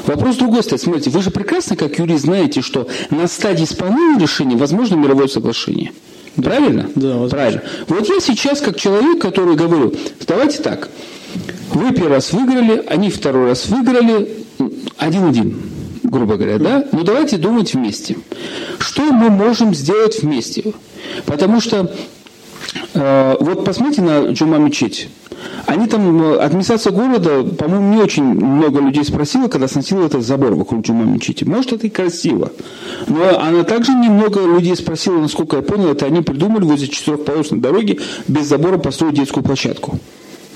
Вопрос 0.07 0.37
другой 0.37 0.63
стоит. 0.63 0.81
Смотрите, 0.81 1.09
вы 1.09 1.21
же 1.21 1.29
прекрасно, 1.29 1.75
как 1.75 1.99
юрист, 1.99 2.23
знаете, 2.23 2.61
что 2.61 2.87
на 3.11 3.27
стадии 3.27 3.65
исполнения 3.65 4.19
решения 4.19 4.55
возможно 4.55 4.95
мировое 4.95 5.27
соглашение. 5.27 5.91
Правильно? 6.35 6.89
Да, 6.95 7.09
возможно. 7.09 7.29
Правильно. 7.29 7.61
Вот 7.87 8.09
я 8.09 8.19
сейчас, 8.19 8.61
как 8.61 8.77
человек, 8.77 9.21
который 9.21 9.55
говорю, 9.55 9.93
давайте 10.27 10.61
так, 10.61 10.89
вы 11.73 11.91
первый 11.93 12.13
раз 12.13 12.31
выиграли, 12.31 12.83
они 12.87 13.09
второй 13.09 13.49
раз 13.49 13.67
выиграли, 13.67 14.29
один-один, 14.97 15.61
грубо 16.03 16.35
говоря, 16.35 16.57
да? 16.57 16.87
Ну 16.91 17.03
давайте 17.03 17.37
думать 17.37 17.73
вместе. 17.73 18.17
Что 18.79 19.03
мы 19.11 19.29
можем 19.29 19.73
сделать 19.75 20.21
вместе? 20.21 20.73
Потому 21.25 21.61
что 21.61 21.93
э, 22.93 23.35
вот 23.39 23.63
посмотрите 23.65 24.01
на 24.01 24.31
Джума 24.31 24.57
мечеть. 24.57 25.09
Они 25.65 25.87
там, 25.87 26.21
э, 26.21 26.37
администрация 26.37 26.91
города, 26.91 27.43
по-моему, 27.43 27.95
не 27.95 28.01
очень 28.01 28.23
много 28.23 28.79
людей 28.79 29.03
спросила, 29.03 29.47
когда 29.47 29.67
сносила 29.67 30.05
этот 30.05 30.23
забор 30.23 30.55
вокруг 30.55 30.85
Джума 30.85 31.05
мечети. 31.05 31.43
Может, 31.43 31.73
это 31.73 31.87
и 31.87 31.89
красиво. 31.89 32.51
Но 33.07 33.39
она 33.39 33.63
также 33.63 33.93
немного 33.93 34.41
людей 34.45 34.75
спросила, 34.75 35.17
насколько 35.17 35.57
я 35.57 35.61
понял, 35.61 35.89
это 35.89 36.05
они 36.05 36.21
придумали 36.21 36.63
возле 36.63 36.87
четырехполосной 36.87 37.59
дороги 37.59 37.99
без 38.27 38.47
забора 38.47 38.77
построить 38.77 39.15
детскую 39.15 39.43
площадку 39.43 39.99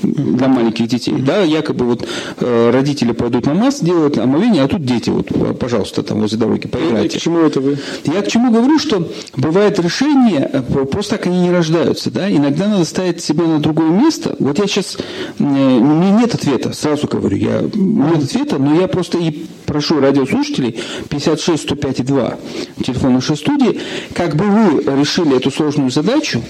для 0.02 0.48
маленьких 0.48 0.88
детей. 0.88 1.16
Да, 1.18 1.42
якобы 1.42 1.86
вот 1.86 2.08
э, 2.40 2.72
родители 2.72 3.12
пойдут 3.12 3.46
намаз, 3.46 3.82
делают 3.82 4.18
омовение, 4.18 4.64
а 4.64 4.68
тут 4.68 4.84
дети, 4.84 5.10
вот, 5.10 5.60
пожалуйста, 5.60 6.04
там 6.04 6.22
возле 6.22 6.38
дороги 6.38 6.68
поиграйте. 6.68 7.18
К 7.18 7.22
чему 7.22 7.40
это 7.40 7.60
вы? 7.60 7.78
Я 8.06 8.22
к 8.22 8.28
чему 8.28 8.52
говорю, 8.52 8.80
что 8.80 9.10
бывает 9.36 9.80
решения, 9.80 10.50
э, 10.52 10.62
просто 10.86 11.18
так 11.18 11.28
они 11.28 11.42
не 11.42 11.52
рождаются, 11.52 12.12
да, 12.12 12.30
иногда 12.30 12.68
надо 12.68 12.86
ставить 12.86 13.22
себя 13.22 13.46
на 13.46 13.60
другое 13.60 13.90
место. 13.90 14.36
Вот 14.40 14.60
я 14.60 14.68
сейчас, 14.68 14.98
э, 14.98 15.44
у 15.44 15.44
меня 15.44 16.12
нет 16.12 16.34
ответа, 16.34 16.74
сразу 16.74 17.08
говорю, 17.08 17.38
я, 17.38 17.62
нет 17.74 18.24
ответа, 18.24 18.58
но 18.58 18.80
я 18.80 18.88
просто 18.88 19.18
и 19.18 19.46
прошу 19.66 20.00
радиослушателей 20.00 20.80
56 21.10 21.64
105 21.64 22.06
2 22.06 22.38
телефон 22.84 23.14
нашей 23.14 23.38
студии, 23.38 23.80
как 24.14 24.36
бы 24.36 24.46
вы 24.46 24.84
решили 25.00 25.36
эту 25.36 25.52
сложную 25.52 25.92
задачу, 25.92 26.42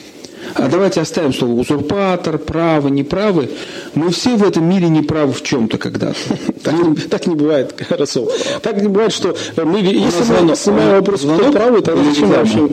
а 0.56 0.68
давайте 0.68 1.02
оставим 1.02 1.34
слово 1.34 1.54
узурпатор, 1.54 2.38
право, 2.38 2.88
неправы. 2.88 3.50
Мы 3.96 4.12
все 4.12 4.36
в 4.36 4.44
этом 4.44 4.70
мире 4.70 4.90
неправы 4.90 5.34
в 5.34 5.44
чем-то 5.44 5.78
когда-то. 5.78 6.18
Так, 7.10 7.28
не, 7.28 7.36
бывает, 7.36 7.74
Расул. 7.90 8.32
Так 8.62 8.82
не 8.82 8.88
бывает, 8.88 9.12
что 9.12 9.36
мы, 9.58 9.80
если 9.80 10.42
мы 10.44 10.56
снимаем 10.56 10.92
вопрос, 10.92 11.22
кто 11.22 11.52
правый, 11.52 11.82
то 11.82 11.96
зачем 12.04 12.30
вообще? 12.30 12.70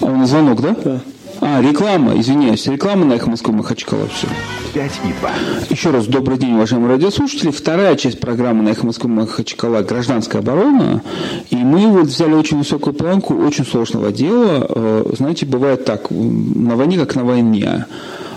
А 0.00 0.06
у 0.06 0.16
нас 0.16 0.30
звонок, 0.30 0.60
да? 0.60 0.76
Да. 0.84 1.00
А, 1.40 1.60
реклама, 1.62 2.18
извиняюсь, 2.18 2.66
реклама 2.66 3.04
на 3.04 3.12
«Эхо 3.14 3.30
Москвы» 3.30 3.54
Махачкала, 3.54 4.08
все. 4.08 4.26
5 4.74 4.92
и 5.04 5.12
2. 5.20 5.30
Еще 5.70 5.90
раз 5.90 6.06
добрый 6.06 6.36
день, 6.36 6.54
уважаемые 6.54 6.90
радиослушатели. 6.90 7.50
Вторая 7.50 7.94
часть 7.96 8.18
программы 8.18 8.64
на 8.64 8.70
«Эхо 8.70 8.84
Москвы» 8.86 9.08
Махачкала 9.08 9.82
«Гражданская 9.82 10.42
оборона». 10.42 11.02
И 11.50 11.56
мы 11.56 11.86
вот 11.88 12.06
взяли 12.06 12.32
очень 12.32 12.58
высокую 12.58 12.92
планку 12.94 13.34
очень 13.34 13.64
сложного 13.64 14.10
дела. 14.10 14.66
Э, 14.68 15.04
Знаете, 15.16 15.46
бывает 15.46 15.84
так, 15.84 16.10
на 16.10 16.74
войне 16.74 16.98
как 16.98 17.14
на 17.14 17.24
войне. 17.24 17.86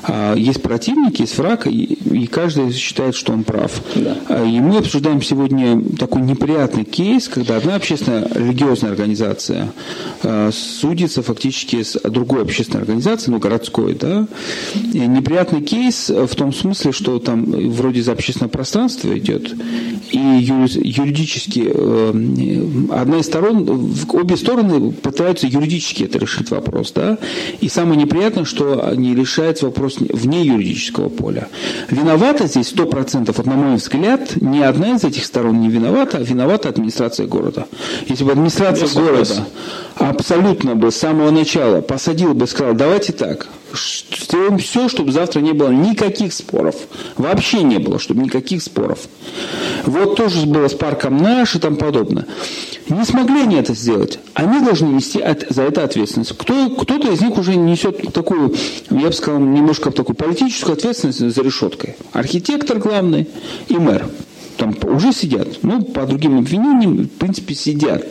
А, 0.03 0.35
Есть 0.35 0.61
противник, 0.61 1.19
есть 1.19 1.37
враг, 1.37 1.67
и, 1.67 2.27
каждый 2.27 2.71
считает, 2.71 3.15
что 3.15 3.33
он 3.33 3.43
прав. 3.43 3.81
А, 4.29 4.45
И 4.45 4.59
мы 4.59 4.77
обсуждаем 4.77 5.21
сегодня 5.21 5.81
такой 5.97 6.21
неприятный 6.21 6.83
кейс, 6.85 7.27
когда 7.27 7.57
одна 7.57 7.75
общественная 7.75 8.27
религиозная 8.33 8.91
организация 8.91 9.71
а, 10.23 10.49
судится 10.51 11.21
фактически 11.21 11.83
с 11.83 11.99
другой 12.03 12.41
общественной 12.41 12.81
организацией, 12.81 13.33
ну, 13.33 13.39
городской, 13.39 13.93
да. 13.93 14.27
И 14.93 14.99
неприятный 14.99 15.61
кейс 15.61 16.09
в 16.09 16.35
том 16.35 16.53
смысле, 16.53 16.91
что 16.91 17.19
там 17.19 17.45
вроде 17.71 18.01
за 18.01 18.13
общественное 18.13 18.49
пространство 18.49 19.17
идет, 19.17 19.53
и 20.11 20.17
юри- 20.17 20.81
юридически 20.87 21.71
э, 21.73 22.91
одна 22.91 23.17
из 23.19 23.25
сторон, 23.25 23.93
обе 24.13 24.37
стороны 24.37 24.91
пытаются 24.91 25.47
юридически 25.47 26.03
это 26.03 26.17
решить 26.17 26.51
вопрос, 26.51 26.91
да. 26.91 27.17
И 27.61 27.69
самое 27.69 28.01
неприятное, 28.01 28.45
что 28.45 28.85
они 28.85 29.15
решают 29.15 29.61
вопрос 29.61 29.90
вне 29.99 30.43
юридического 30.43 31.09
поля. 31.09 31.47
Виновата 31.89 32.47
здесь 32.47 32.67
сто 32.67 32.85
процентов, 32.85 33.37
вот 33.37 33.45
на 33.45 33.53
мой 33.53 33.75
взгляд, 33.75 34.41
ни 34.41 34.59
одна 34.59 34.95
из 34.95 35.03
этих 35.03 35.25
сторон 35.25 35.61
не 35.61 35.69
виновата, 35.69 36.17
а 36.17 36.21
виновата 36.21 36.69
администрация 36.69 37.27
города. 37.27 37.65
Если 38.07 38.23
бы 38.23 38.31
администрация 38.31 38.87
Я 38.87 39.01
города 39.01 39.45
абсолютно 39.95 40.75
бы 40.75 40.91
с 40.91 40.97
самого 40.97 41.31
начала 41.31 41.81
посадила 41.81 42.33
бы 42.33 42.45
и 42.45 42.47
сказала, 42.47 42.73
давайте 42.73 43.13
так, 43.13 43.47
сделаем 43.75 44.57
все, 44.57 44.89
чтобы 44.89 45.11
завтра 45.11 45.39
не 45.39 45.53
было 45.53 45.69
никаких 45.69 46.33
споров. 46.33 46.75
Вообще 47.17 47.63
не 47.63 47.77
было, 47.77 47.99
чтобы 47.99 48.23
никаких 48.23 48.61
споров. 48.61 48.99
Вот 49.85 50.15
тоже 50.15 50.45
было 50.45 50.67
с 50.67 50.73
парком 50.73 51.17
наш 51.17 51.55
и 51.55 51.59
тому 51.59 51.77
подобное. 51.77 52.25
Не 52.89 53.05
смогли 53.05 53.41
они 53.41 53.55
это 53.55 53.73
сделать. 53.73 54.19
Они 54.33 54.59
должны 54.59 54.87
нести 54.87 55.23
за 55.49 55.63
это 55.63 55.83
ответственность. 55.83 56.37
Кто, 56.37 56.69
кто-то 56.69 57.11
из 57.11 57.21
них 57.21 57.37
уже 57.37 57.55
несет 57.55 58.13
такую, 58.13 58.53
я 58.89 59.07
бы 59.07 59.13
сказал, 59.13 59.39
немножко 59.39 59.91
такую 59.91 60.15
политическую 60.15 60.73
ответственность 60.73 61.19
за 61.19 61.41
решеткой. 61.41 61.95
Архитектор 62.11 62.79
главный 62.79 63.27
и 63.67 63.75
мэр 63.75 64.07
там 64.57 64.75
уже 64.83 65.13
сидят. 65.13 65.47
Ну, 65.63 65.81
по 65.83 66.05
другим 66.05 66.39
обвинениям, 66.39 67.03
в 67.03 67.09
принципе, 67.09 67.55
сидят. 67.55 68.05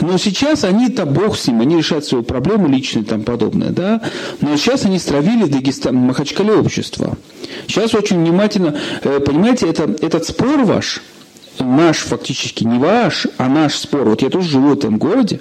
Но 0.00 0.18
сейчас 0.18 0.64
они-то 0.64 1.06
бог 1.06 1.36
с 1.36 1.46
ним, 1.46 1.60
они 1.60 1.76
решают 1.76 2.04
свою 2.04 2.24
проблему 2.24 2.68
личную 2.68 3.04
и 3.04 3.08
там 3.08 3.22
подобное, 3.22 3.70
да. 3.70 4.02
Но 4.40 4.56
сейчас 4.56 4.84
они 4.84 4.98
стравили 4.98 5.44
Дагестан, 5.44 5.96
Махачкале 5.96 6.52
общество. 6.52 7.16
Сейчас 7.66 7.94
очень 7.94 8.18
внимательно, 8.18 8.76
э, 9.02 9.20
понимаете, 9.20 9.68
это, 9.68 9.84
этот 10.00 10.26
спор 10.26 10.64
ваш, 10.64 11.02
наш 11.60 11.98
фактически, 11.98 12.64
не 12.64 12.78
ваш, 12.78 13.26
а 13.38 13.48
наш 13.48 13.76
спор, 13.76 14.08
вот 14.08 14.22
я 14.22 14.30
тоже 14.30 14.48
живу 14.48 14.68
в 14.68 14.72
этом 14.74 14.98
городе, 14.98 15.40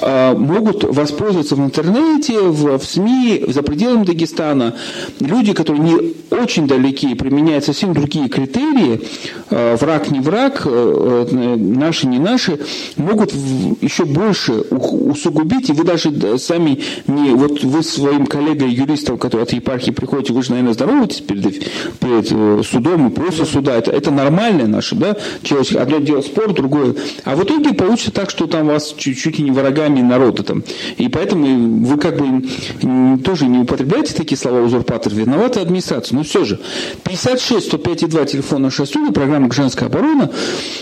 а, 0.00 0.34
могут 0.34 0.84
воспользоваться 0.84 1.56
в 1.56 1.60
интернете, 1.60 2.40
в, 2.40 2.78
в 2.78 2.84
СМИ, 2.84 3.44
за 3.48 3.62
пределами 3.62 4.04
Дагестана. 4.04 4.74
Люди, 5.20 5.52
которые 5.52 5.82
не 5.82 6.14
очень 6.30 6.66
далеки, 6.66 7.14
применяют 7.14 7.64
совсем 7.64 7.92
другие 7.92 8.28
критерии, 8.28 9.02
а, 9.50 9.76
враг 9.76 10.10
не 10.10 10.20
враг, 10.20 10.62
э, 10.64 11.56
наши 11.56 12.06
не 12.06 12.18
наши, 12.18 12.58
могут 12.96 13.32
еще 13.80 14.04
больше 14.04 14.52
усугубить, 14.70 15.70
и 15.70 15.72
вы 15.72 15.84
даже 15.84 16.10
да, 16.10 16.38
сами 16.38 16.80
не, 17.06 17.30
вот 17.30 17.62
вы 17.62 17.82
своим 17.82 18.26
коллегой 18.26 18.70
юристом, 18.70 19.18
который 19.18 19.42
от 19.42 19.52
епархии 19.52 19.90
приходите, 19.90 20.32
вы 20.32 20.42
же, 20.42 20.50
наверное, 20.50 20.74
здороваетесь 20.74 21.20
перед, 21.20 21.64
перед 21.98 22.28
э, 22.30 22.62
судом 22.64 23.08
и 23.08 23.10
после 23.10 23.44
суда, 23.44 23.76
это, 23.76 23.90
это 23.90 24.10
нормальное 24.10 24.66
наше, 24.66 24.94
да, 24.94 25.16
человеческое. 25.42 25.80
Одно 25.80 25.98
дело 25.98 26.20
спор, 26.22 26.52
другое. 26.52 26.94
А 27.24 27.36
в 27.36 27.44
итоге 27.44 27.72
получится 27.72 28.10
так, 28.10 28.30
что 28.30 28.46
там 28.46 28.66
вас 28.66 28.94
чуть, 28.96 29.18
чуть 29.18 29.38
ли 29.38 29.44
не 29.44 29.50
врагами 29.50 30.00
народа 30.00 30.42
там. 30.42 30.62
И 30.96 31.08
поэтому 31.08 31.84
вы 31.86 31.98
как 31.98 32.16
бы 32.16 33.18
тоже 33.22 33.46
не 33.46 33.58
употребляете 33.58 34.14
такие 34.14 34.38
слова 34.38 34.60
узурпатор, 34.60 35.12
виновата 35.12 35.60
администрация. 35.60 36.16
Но 36.16 36.22
все 36.22 36.44
же, 36.44 36.60
56 37.04 37.66
105 37.66 38.08
2 38.08 38.24
телефон 38.26 38.62
нашей 38.62 38.86
студии, 38.86 39.12
программа 39.12 39.50
«Женская 39.52 39.86
оборона». 39.86 40.30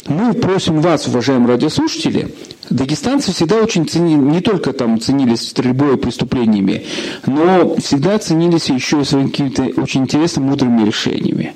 Мы 0.06 0.34
просим 0.34 0.80
вас, 0.80 1.06
уважаемые 1.06 1.48
радиослушатели, 1.48 2.34
Дагестанцы 2.70 3.32
всегда 3.32 3.56
очень 3.56 3.88
ценили, 3.88 4.18
не 4.20 4.40
только 4.40 4.72
там 4.72 5.00
ценились 5.00 5.48
стрельбой 5.48 5.94
и 5.94 5.96
преступлениями, 5.96 6.84
но 7.26 7.76
всегда 7.76 8.18
ценились 8.18 8.68
еще 8.68 9.00
и 9.00 9.04
своими 9.04 9.28
какими-то 9.28 9.80
очень 9.80 10.02
интересными, 10.02 10.50
мудрыми 10.50 10.84
решениями. 10.84 11.54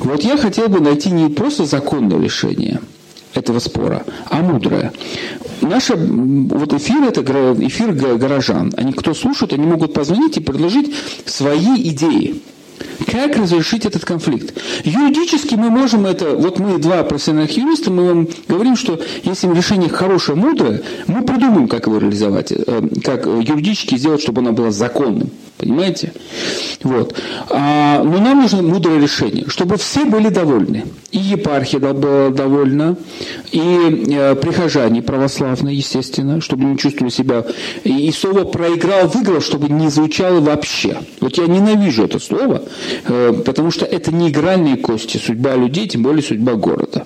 Вот 0.00 0.22
я 0.22 0.36
хотел 0.36 0.68
бы 0.68 0.80
найти 0.80 1.10
не 1.10 1.28
просто 1.28 1.64
законное 1.64 2.20
решение 2.20 2.80
этого 3.34 3.60
спора, 3.60 4.04
а 4.30 4.42
мудрое. 4.42 4.92
Наш 5.60 5.90
вот 5.90 6.72
эфир 6.74 7.04
это 7.04 7.20
эфир 7.22 7.92
го- 7.92 8.16
горожан. 8.16 8.72
Они 8.76 8.92
кто 8.92 9.14
слушают, 9.14 9.52
они 9.52 9.66
могут 9.66 9.92
позвонить 9.92 10.36
и 10.38 10.40
предложить 10.40 10.92
свои 11.26 11.76
идеи. 11.90 12.42
Как 13.06 13.36
разрешить 13.36 13.86
этот 13.86 14.04
конфликт? 14.04 14.54
Юридически 14.84 15.54
мы 15.54 15.70
можем 15.70 16.06
это, 16.06 16.34
вот 16.34 16.58
мы 16.58 16.78
два 16.78 17.02
профессиональных 17.04 17.56
юриста, 17.56 17.90
мы 17.90 18.06
вам 18.06 18.28
говорим, 18.48 18.76
что 18.76 19.00
если 19.22 19.52
решение 19.52 19.88
хорошее, 19.88 20.36
мудрое, 20.36 20.82
мы 21.06 21.22
придумаем, 21.22 21.68
как 21.68 21.86
его 21.86 21.98
реализовать, 21.98 22.52
э, 22.52 22.88
как 23.04 23.26
юридически 23.26 23.96
сделать, 23.96 24.20
чтобы 24.22 24.40
оно 24.40 24.52
было 24.52 24.70
законным. 24.70 25.30
Понимаете? 25.58 26.12
Вот. 26.84 27.14
А, 27.50 28.02
но 28.04 28.18
нам 28.18 28.42
нужно 28.42 28.62
мудрое 28.62 29.00
решение, 29.00 29.46
чтобы 29.48 29.76
все 29.76 30.04
были 30.04 30.28
довольны. 30.28 30.84
И 31.10 31.18
епархия 31.18 31.80
была 31.80 32.30
довольна, 32.30 32.96
и 33.50 34.06
э, 34.10 34.36
прихожане 34.36 35.02
православные, 35.02 35.76
естественно, 35.76 36.40
чтобы 36.40 36.64
не 36.64 36.78
чувствовали 36.78 37.10
себя. 37.10 37.44
И, 37.82 38.08
и 38.08 38.12
слово 38.12 38.44
проиграл, 38.44 39.08
выиграл, 39.08 39.40
чтобы 39.40 39.68
не 39.68 39.88
звучало 39.88 40.40
вообще. 40.40 40.98
Вот 41.20 41.36
я 41.38 41.46
ненавижу 41.46 42.04
это 42.04 42.20
слово, 42.20 42.62
э, 43.06 43.42
потому 43.44 43.72
что 43.72 43.84
это 43.84 44.14
не 44.14 44.28
игральные 44.28 44.76
кости, 44.76 45.16
судьба 45.16 45.56
людей, 45.56 45.88
тем 45.88 46.02
более 46.02 46.22
судьба 46.22 46.54
города. 46.54 47.04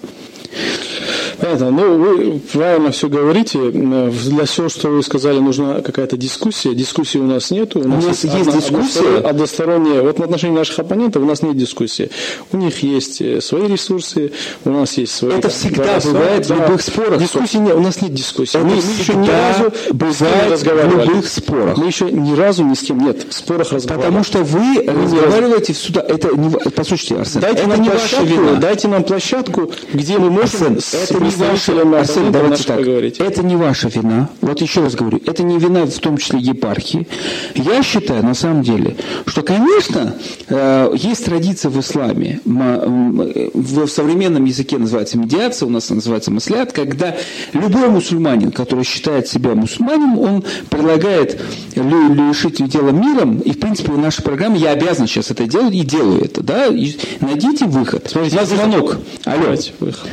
Понятно. 1.43 1.71
Ну, 1.73 1.99
вы 1.99 2.41
правильно 2.53 2.93
все 2.93 3.09
говорите. 3.09 3.71
Для 3.71 4.45
всего, 4.45 4.69
что 4.69 4.89
вы 4.89 5.03
сказали, 5.03 5.41
нужна 5.41 5.81
какая-то 5.81 6.17
дискуссия. 6.17 6.73
Дискуссии 6.73 7.19
у 7.19 7.27
нас 7.27 7.51
нету. 7.51 7.81
У 7.81 7.89
нас, 7.89 8.05
у 8.05 8.09
нас 8.09 8.25
есть 8.25 8.37
одно, 8.37 8.53
дискуссия. 8.53 9.19
Односторонняя. 9.19 10.03
Вот 10.03 10.19
в 10.19 10.23
отношении 10.23 10.57
наших 10.57 10.79
оппонентов 10.79 11.23
у 11.23 11.27
нас 11.27 11.43
нет 11.43 11.57
дискуссии. 11.57 12.11
У 12.53 12.57
них 12.57 12.83
есть 12.85 13.21
э, 13.21 13.41
свои 13.41 13.67
ресурсы, 13.67 14.31
у 14.65 14.71
нас 14.71 14.97
есть 14.99 15.15
свои... 15.15 15.33
Это 15.33 15.49
всегда 15.49 15.85
голоса. 15.85 16.09
бывает 16.09 16.47
да. 16.47 16.55
в 16.55 16.61
любых 16.61 16.83
спорах. 16.83 17.21
Дискуссии 17.21 17.57
нет, 17.57 17.75
у 17.75 17.81
нас 17.81 18.01
нет 18.01 18.15
дискуссии. 18.15 18.57
Это 18.57 18.67
мы, 18.67 18.77
мы 18.77 18.81
еще 18.81 19.15
ни 19.15 19.29
разу 19.29 19.73
бывает 19.93 20.61
в 20.61 21.09
любых 21.09 21.29
спорах. 21.29 21.77
Мы 21.77 21.87
еще 21.87 22.11
ни 22.11 22.37
разу 22.37 22.65
ни 22.65 22.75
с 22.75 22.83
кем 22.83 22.99
нет 23.01 23.27
в 23.29 23.35
спорах 23.35 23.73
разговаривали. 23.73 24.07
Потому 24.07 24.25
что 24.25 24.45
вы 24.45 24.85
разговариваете 24.87 25.73
в 25.73 25.77
суда. 25.77 26.05
Это 26.07 26.37
не... 26.37 26.51
Послушайте, 26.51 27.17
Арсен, 27.17 27.41
дайте 27.41 27.63
это 27.63 27.69
нам 27.69 27.83
не 27.83 27.89
ваша 27.89 28.23
вина. 28.23 28.55
Дайте 28.61 28.87
нам 28.87 29.03
площадку, 29.03 29.73
где 29.93 30.19
мы 30.19 30.31
можем 30.31 30.79
это 30.93 31.21
не 31.21 31.32
ваша, 31.37 31.73
Арсен, 31.99 32.33
давайте 32.33 32.65
так, 32.65 32.79
поговорить. 32.79 33.19
Это 33.19 33.43
не 33.43 33.57
ваша 33.57 33.89
вина. 33.89 34.29
Вот 34.41 34.61
еще 34.61 34.83
раз 34.83 34.95
говорю, 34.95 35.21
это 35.25 35.43
не 35.43 35.59
вина 35.59 35.87
в 35.87 35.99
том 35.99 36.17
числе 36.17 36.41
епархии. 36.41 37.07
Я 37.55 37.83
считаю, 37.83 38.25
на 38.25 38.35
самом 38.35 38.63
деле, 38.63 38.97
что, 39.27 39.43
конечно, 39.43 40.15
э, 40.49 40.93
есть 40.95 41.25
традиция 41.25 41.71
в 41.71 41.81
исламе. 41.81 42.41
В 42.45 43.87
современном 43.87 44.45
языке 44.45 44.79
называется 44.79 45.19
медиация, 45.19 45.67
у 45.67 45.71
нас 45.71 45.91
называется 45.91 46.31
маслят, 46.31 46.73
когда 46.73 47.17
любой 47.53 47.89
мусульманин, 47.89 48.53
который 48.53 48.85
считает 48.85 49.29
себя 49.29 49.55
мусульманином, 49.55 50.19
он 50.19 50.45
предлагает 50.71 51.41
решить 51.75 52.67
дело 52.69 52.91
миром, 52.91 53.39
и, 53.39 53.53
в 53.53 53.61
принципе, 53.61 53.93
в 53.93 53.99
нашей 53.99 54.23
программе 54.23 54.59
я 54.59 54.71
обязан 54.71 55.07
сейчас 55.07 55.31
это 55.31 55.47
делать 55.47 55.75
и 55.75 55.81
делаю 55.81 56.25
это. 56.25 56.43
Да? 56.43 56.67
И 56.67 56.95
найдите 57.21 57.67
выход. 57.67 58.09
Смотрите, 58.09 58.37
у 58.37 58.41
нас 58.41 58.49
звонок. 58.49 58.97
Алло. 59.25 59.55
Выход. 59.81 60.11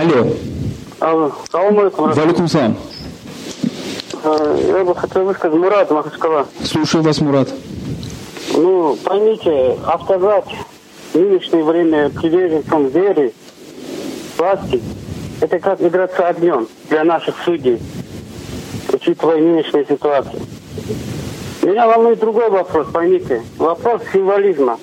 Алло. 0.00 0.26
Алло. 1.00 1.32
Валикум 1.52 2.48
салам. 2.48 2.74
Э, 4.24 4.72
я 4.78 4.82
бы 4.82 4.94
хотел 4.94 5.24
высказать 5.26 5.58
Мурат 5.58 5.90
Махачкала. 5.90 6.46
Слушаю 6.64 7.04
вас, 7.04 7.20
Мурат. 7.20 7.50
Ну, 8.54 8.96
поймите, 9.04 9.76
автозак 9.84 10.46
в 11.12 11.18
нынешнее 11.18 11.64
время 11.64 12.08
приверженцам 12.08 12.88
веры, 12.88 13.34
власти, 14.38 14.80
это 15.42 15.58
как 15.58 15.82
играться 15.82 16.28
огнем 16.28 16.66
для 16.88 17.04
наших 17.04 17.34
судей, 17.44 17.78
учитывая 18.90 19.36
нынешнюю 19.36 19.86
ситуацию. 19.86 20.40
Меня 21.60 21.86
волнует 21.86 22.20
другой 22.20 22.48
вопрос, 22.48 22.86
поймите. 22.90 23.42
Вопрос 23.58 24.00
символизма. 24.14 24.78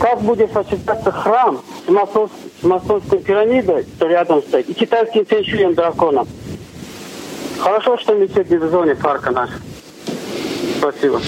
Как 0.00 0.20
будет 0.20 0.52
сочетаться 0.52 1.12
храм 1.12 1.60
с, 1.86 1.90
масонс, 1.90 2.32
с 2.60 2.64
масонской 2.64 3.20
пирамидой, 3.20 3.86
что 3.96 4.06
рядом 4.06 4.42
стоит, 4.42 4.68
и 4.68 4.74
китайским 4.74 5.24
фэншуем 5.24 5.74
драконом? 5.74 6.26
Хорошо, 7.58 7.98
что 7.98 8.14
мечеть 8.14 8.50
не 8.50 8.56
в 8.56 8.70
зоне 8.70 8.94
парка 8.94 9.30
наш. 9.30 9.50
Спасибо. 10.78 11.20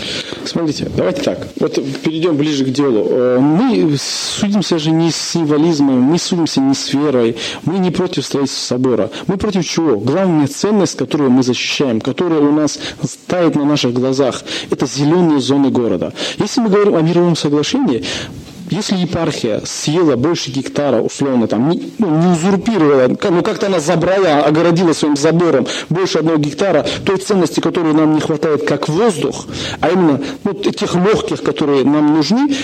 Смотрите, 0.44 0.88
давайте 0.96 1.22
так. 1.22 1.48
Вот 1.58 1.74
перейдем 2.02 2.36
ближе 2.36 2.64
к 2.64 2.68
делу. 2.68 3.06
Э, 3.10 3.38
мы 3.40 3.96
судимся 3.98 4.78
же 4.78 4.90
не 4.90 5.10
с 5.10 5.16
символизмом, 5.16 6.00
мы 6.00 6.18
судимся 6.18 6.60
не 6.60 6.74
с 6.74 6.92
верой, 6.94 7.36
мы 7.64 7.78
не 7.78 7.90
против 7.90 8.24
строительства 8.24 8.74
собора. 8.74 9.10
Мы 9.26 9.36
против 9.36 9.66
чего? 9.66 9.98
Главная 9.98 10.46
ценность, 10.46 10.96
которую 10.96 11.30
мы 11.30 11.42
защищаем, 11.42 12.00
которая 12.00 12.40
у 12.40 12.52
нас 12.52 12.78
стоит 13.02 13.56
на 13.56 13.64
наших 13.64 13.92
глазах, 13.92 14.42
это 14.70 14.86
зеленые 14.86 15.40
зоны 15.40 15.70
города. 15.70 16.12
Если 16.38 16.60
мы 16.60 16.68
говорим 16.68 16.94
о 16.94 17.02
мировом 17.02 17.36
соглашении, 17.36 18.04
если 18.70 18.96
епархия 18.96 19.62
съела 19.64 20.16
больше 20.16 20.50
гектара, 20.50 21.00
условно, 21.00 21.46
там, 21.48 21.68
не, 21.68 21.92
ну, 21.98 22.08
не 22.08 22.32
узурпировала, 22.32 23.08
ну 23.08 23.42
как-то 23.42 23.66
она 23.66 23.80
забрала, 23.80 24.44
огородила 24.44 24.92
своим 24.92 25.16
забором 25.16 25.66
больше 25.88 26.18
одного 26.18 26.38
гектара 26.38 26.86
той 27.04 27.18
ценности, 27.18 27.60
которой 27.60 27.92
нам 27.92 28.14
не 28.14 28.20
хватает, 28.20 28.66
как 28.66 28.88
воздух, 28.88 29.46
а 29.80 29.90
именно 29.90 30.20
ну, 30.44 30.54
тех 30.54 30.94
легких, 30.94 31.42
которые 31.42 31.84
нам 31.84 32.14
нужны, 32.14 32.54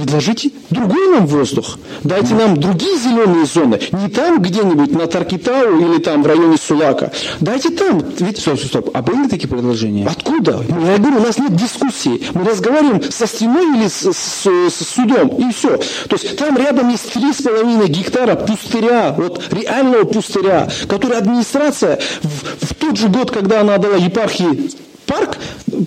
предложите 0.00 0.50
другой 0.70 1.08
нам 1.08 1.26
воздух. 1.26 1.78
Дайте 2.04 2.34
нам 2.34 2.58
другие 2.58 2.96
зеленые 2.98 3.46
зоны. 3.46 3.78
Не 3.92 4.08
там 4.08 4.40
где-нибудь 4.40 4.92
на 4.92 5.06
Таркитау 5.06 5.78
или 5.78 5.98
там 5.98 6.22
в 6.22 6.26
районе 6.26 6.56
Сулака. 6.56 7.12
Дайте 7.40 7.70
там. 7.70 8.02
Ведь, 8.18 8.38
стоп, 8.38 8.58
стоп, 8.58 8.68
стоп. 8.68 8.90
А 8.94 9.02
были 9.02 9.28
такие 9.28 9.48
предложения? 9.48 10.06
Откуда? 10.06 10.62
Я 10.68 10.98
говорю, 10.98 11.18
у 11.18 11.26
нас 11.26 11.38
нет 11.38 11.54
дискуссии. 11.54 12.22
Мы 12.34 12.44
разговариваем 12.44 13.02
со 13.10 13.26
стеной 13.26 13.78
или 13.78 13.88
с, 13.88 14.12
с, 14.12 14.46
с 14.46 14.88
судом. 14.88 15.28
И 15.28 15.52
все. 15.52 15.76
То 16.08 16.16
есть 16.16 16.36
там 16.36 16.56
рядом 16.56 16.88
есть 16.88 17.12
три 17.12 17.32
с 17.32 17.42
половиной 17.42 17.88
гектара 17.88 18.36
пустыря. 18.36 19.14
Вот 19.16 19.42
реального 19.52 20.04
пустыря, 20.04 20.68
который 20.88 21.18
администрация 21.18 22.00
в, 22.22 22.66
в 22.66 22.74
тот 22.74 22.96
же 22.96 23.08
год, 23.08 23.30
когда 23.30 23.60
она 23.60 23.74
отдала 23.74 23.96
епархии 23.96 24.70
парк 25.10 25.38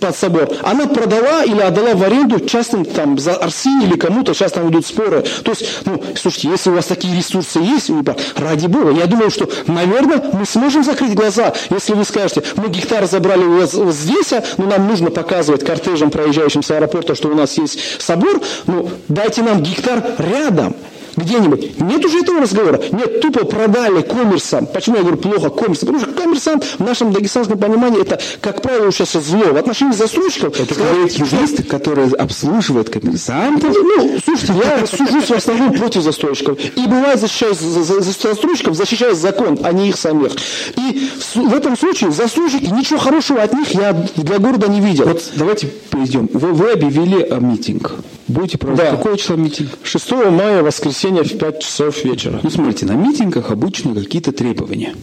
под 0.01 0.15
собор, 0.15 0.49
она 0.63 0.87
продала 0.87 1.43
или 1.43 1.61
отдала 1.61 1.93
в 1.93 2.03
аренду 2.03 2.39
частным 2.41 2.83
там 2.83 3.17
за 3.17 3.35
Арси 3.35 3.69
или 3.83 3.97
кому-то, 3.97 4.33
сейчас 4.33 4.51
там 4.51 4.69
идут 4.69 4.85
споры. 4.85 5.23
То 5.43 5.51
есть, 5.51 5.65
ну, 5.85 6.01
слушайте, 6.15 6.49
если 6.49 6.69
у 6.69 6.73
вас 6.73 6.85
такие 6.85 7.15
ресурсы 7.15 7.59
есть, 7.59 7.89
ради 8.35 8.67
бога, 8.67 8.91
я 8.91 9.05
думаю, 9.05 9.31
что, 9.31 9.49
наверное, 9.67 10.21
мы 10.33 10.45
сможем 10.45 10.83
закрыть 10.83 11.13
глаза, 11.13 11.53
если 11.69 11.93
вы 11.93 12.03
скажете, 12.03 12.43
мы 12.55 12.67
гектар 12.67 13.05
забрали 13.05 13.43
у 13.43 13.59
вас 13.59 13.71
здесь, 13.71 14.33
а, 14.33 14.43
но 14.57 14.65
нам 14.65 14.87
нужно 14.87 15.09
показывать 15.09 15.65
кортежам, 15.65 16.11
проезжающим 16.11 16.63
с 16.63 16.71
аэропорта, 16.71 17.15
что 17.15 17.29
у 17.29 17.35
нас 17.35 17.57
есть 17.57 18.01
собор, 18.01 18.41
ну, 18.67 18.89
дайте 19.07 19.41
нам 19.41 19.63
гектар 19.63 20.03
рядом 20.17 20.75
где-нибудь. 21.15 21.79
Нет 21.79 22.05
уже 22.05 22.19
этого 22.19 22.41
разговора. 22.41 22.81
Нет, 22.91 23.21
тупо 23.21 23.45
продали 23.45 24.01
коммерсам. 24.01 24.65
Почему 24.67 24.97
я 24.97 25.01
говорю 25.01 25.17
плохо 25.17 25.49
коммерсам? 25.49 25.87
Потому 25.87 25.99
что 25.99 26.21
коммерсант 26.21 26.63
в 26.77 26.83
нашем 26.83 27.11
дагестанском 27.11 27.57
понимании 27.57 28.01
это, 28.01 28.19
как 28.41 28.61
правило, 28.61 28.91
сейчас 28.91 29.13
зло. 29.23 29.53
В 29.53 29.57
отношении 29.57 29.93
застройщиков... 29.93 30.59
Это 30.59 30.75
говорит 30.75 31.11
юрист, 31.13 31.67
который 31.67 32.09
обслуживает 32.09 32.89
коммерсантов? 32.89 33.75
Ну, 33.75 34.17
слушайте, 34.23 34.53
я 34.53 34.85
сужусь 34.87 35.29
в 35.29 35.35
основном 35.35 35.73
против 35.73 36.01
застройщиков. 36.01 36.57
И 36.75 36.81
бывает 36.87 37.19
защищаю 37.19 37.53
за, 37.53 37.83
за, 37.83 38.01
за 38.01 38.11
застройщиков, 38.11 38.75
защищаю 38.75 39.15
закон, 39.15 39.59
а 39.63 39.71
не 39.71 39.89
их 39.89 39.97
самих. 39.97 40.31
И 40.75 41.09
в, 41.19 41.35
в 41.35 41.53
этом 41.53 41.77
случае 41.77 42.11
застройщики, 42.11 42.65
ничего 42.65 42.99
хорошего 42.99 43.41
от 43.41 43.53
них 43.53 43.71
я 43.71 43.93
для 44.15 44.39
города 44.39 44.67
не 44.67 44.81
видел. 44.81 45.05
Вот 45.05 45.31
давайте 45.35 45.67
перейдем. 45.67 46.29
Вы, 46.33 46.53
вы 46.53 46.71
объявили 46.71 47.27
митинг. 47.39 47.91
Будете 48.27 48.57
проводить 48.57 48.85
да. 48.85 48.95
какое 48.95 49.17
число 49.17 49.35
митинг? 49.35 49.69
6 49.83 50.11
мая, 50.11 50.63
воскресенье 50.63 51.23
в 51.23 51.37
5 51.37 51.59
часов 51.59 52.03
вечера. 52.05 52.39
Ну, 52.41 52.49
смотрите, 52.49 52.85
на 52.85 52.93
митингах 52.93 53.51
обычно 53.51 53.93
какие-то 53.93 54.31
требования. 54.31 54.95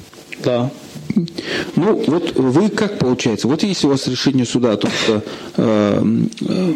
Да. 0.43 0.71
Ну, 1.77 2.03
вот 2.07 2.37
вы 2.37 2.71
как 2.71 2.99
получается? 2.99 3.49
Вот 3.49 3.63
если 3.63 3.87
у 3.87 3.91
вас 3.91 4.07
решение 4.07 4.47
суда, 4.47 4.77
то 4.77 4.89
э, 5.57 6.03
э, 6.41 6.73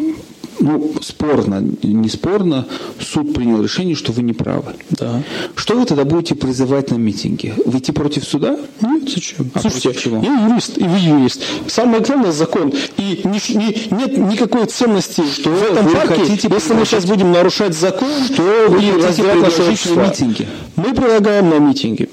ну, 0.65 0.95
спорно, 0.99 1.63
не 1.83 2.09
спорно, 2.09 2.67
суд 2.99 3.35
принял 3.35 3.61
решение, 3.61 3.95
что 3.95 4.11
вы 4.11 4.23
не 4.23 4.33
правы. 4.33 4.73
Да. 4.89 5.21
Что 5.55 5.75
вы 5.75 5.85
тогда 5.85 6.05
будете 6.05 6.33
призывать 6.33 6.89
на 6.89 6.95
митинге? 6.95 7.53
Выйти 7.65 7.91
против 7.91 8.23
суда? 8.23 8.57
Нет, 8.81 9.07
зачем? 9.07 9.51
А 9.53 9.59
Слушайте, 9.59 9.93
чего? 9.93 10.23
я 10.23 10.47
юрист, 10.47 10.79
и 10.79 10.83
вы 10.83 10.97
юрист. 10.97 11.43
Самое 11.67 12.01
главное 12.01 12.31
закон. 12.31 12.73
И 12.97 13.21
не, 13.23 13.55
не, 13.55 13.87
нет 13.91 14.17
никакой 14.17 14.65
ценности 14.65 15.21
что 15.31 15.51
в 15.51 15.63
этом 15.63 15.85
вы 15.85 15.93
парке, 15.93 16.15
хотите 16.15 16.49
если 16.51 16.73
мы 16.73 16.85
сейчас 16.85 17.05
будем 17.05 17.31
нарушать 17.31 17.77
закон, 17.77 18.09
что 18.25 18.41
вы 18.69 18.83
и 18.83 18.91
хотите 18.91 19.23
предложить 19.23 19.95
на 19.95 20.07
митинге? 20.07 20.47
Мы 20.77 20.95
предлагаем 20.95 21.49
на 21.49 21.59
митинге 21.59 22.09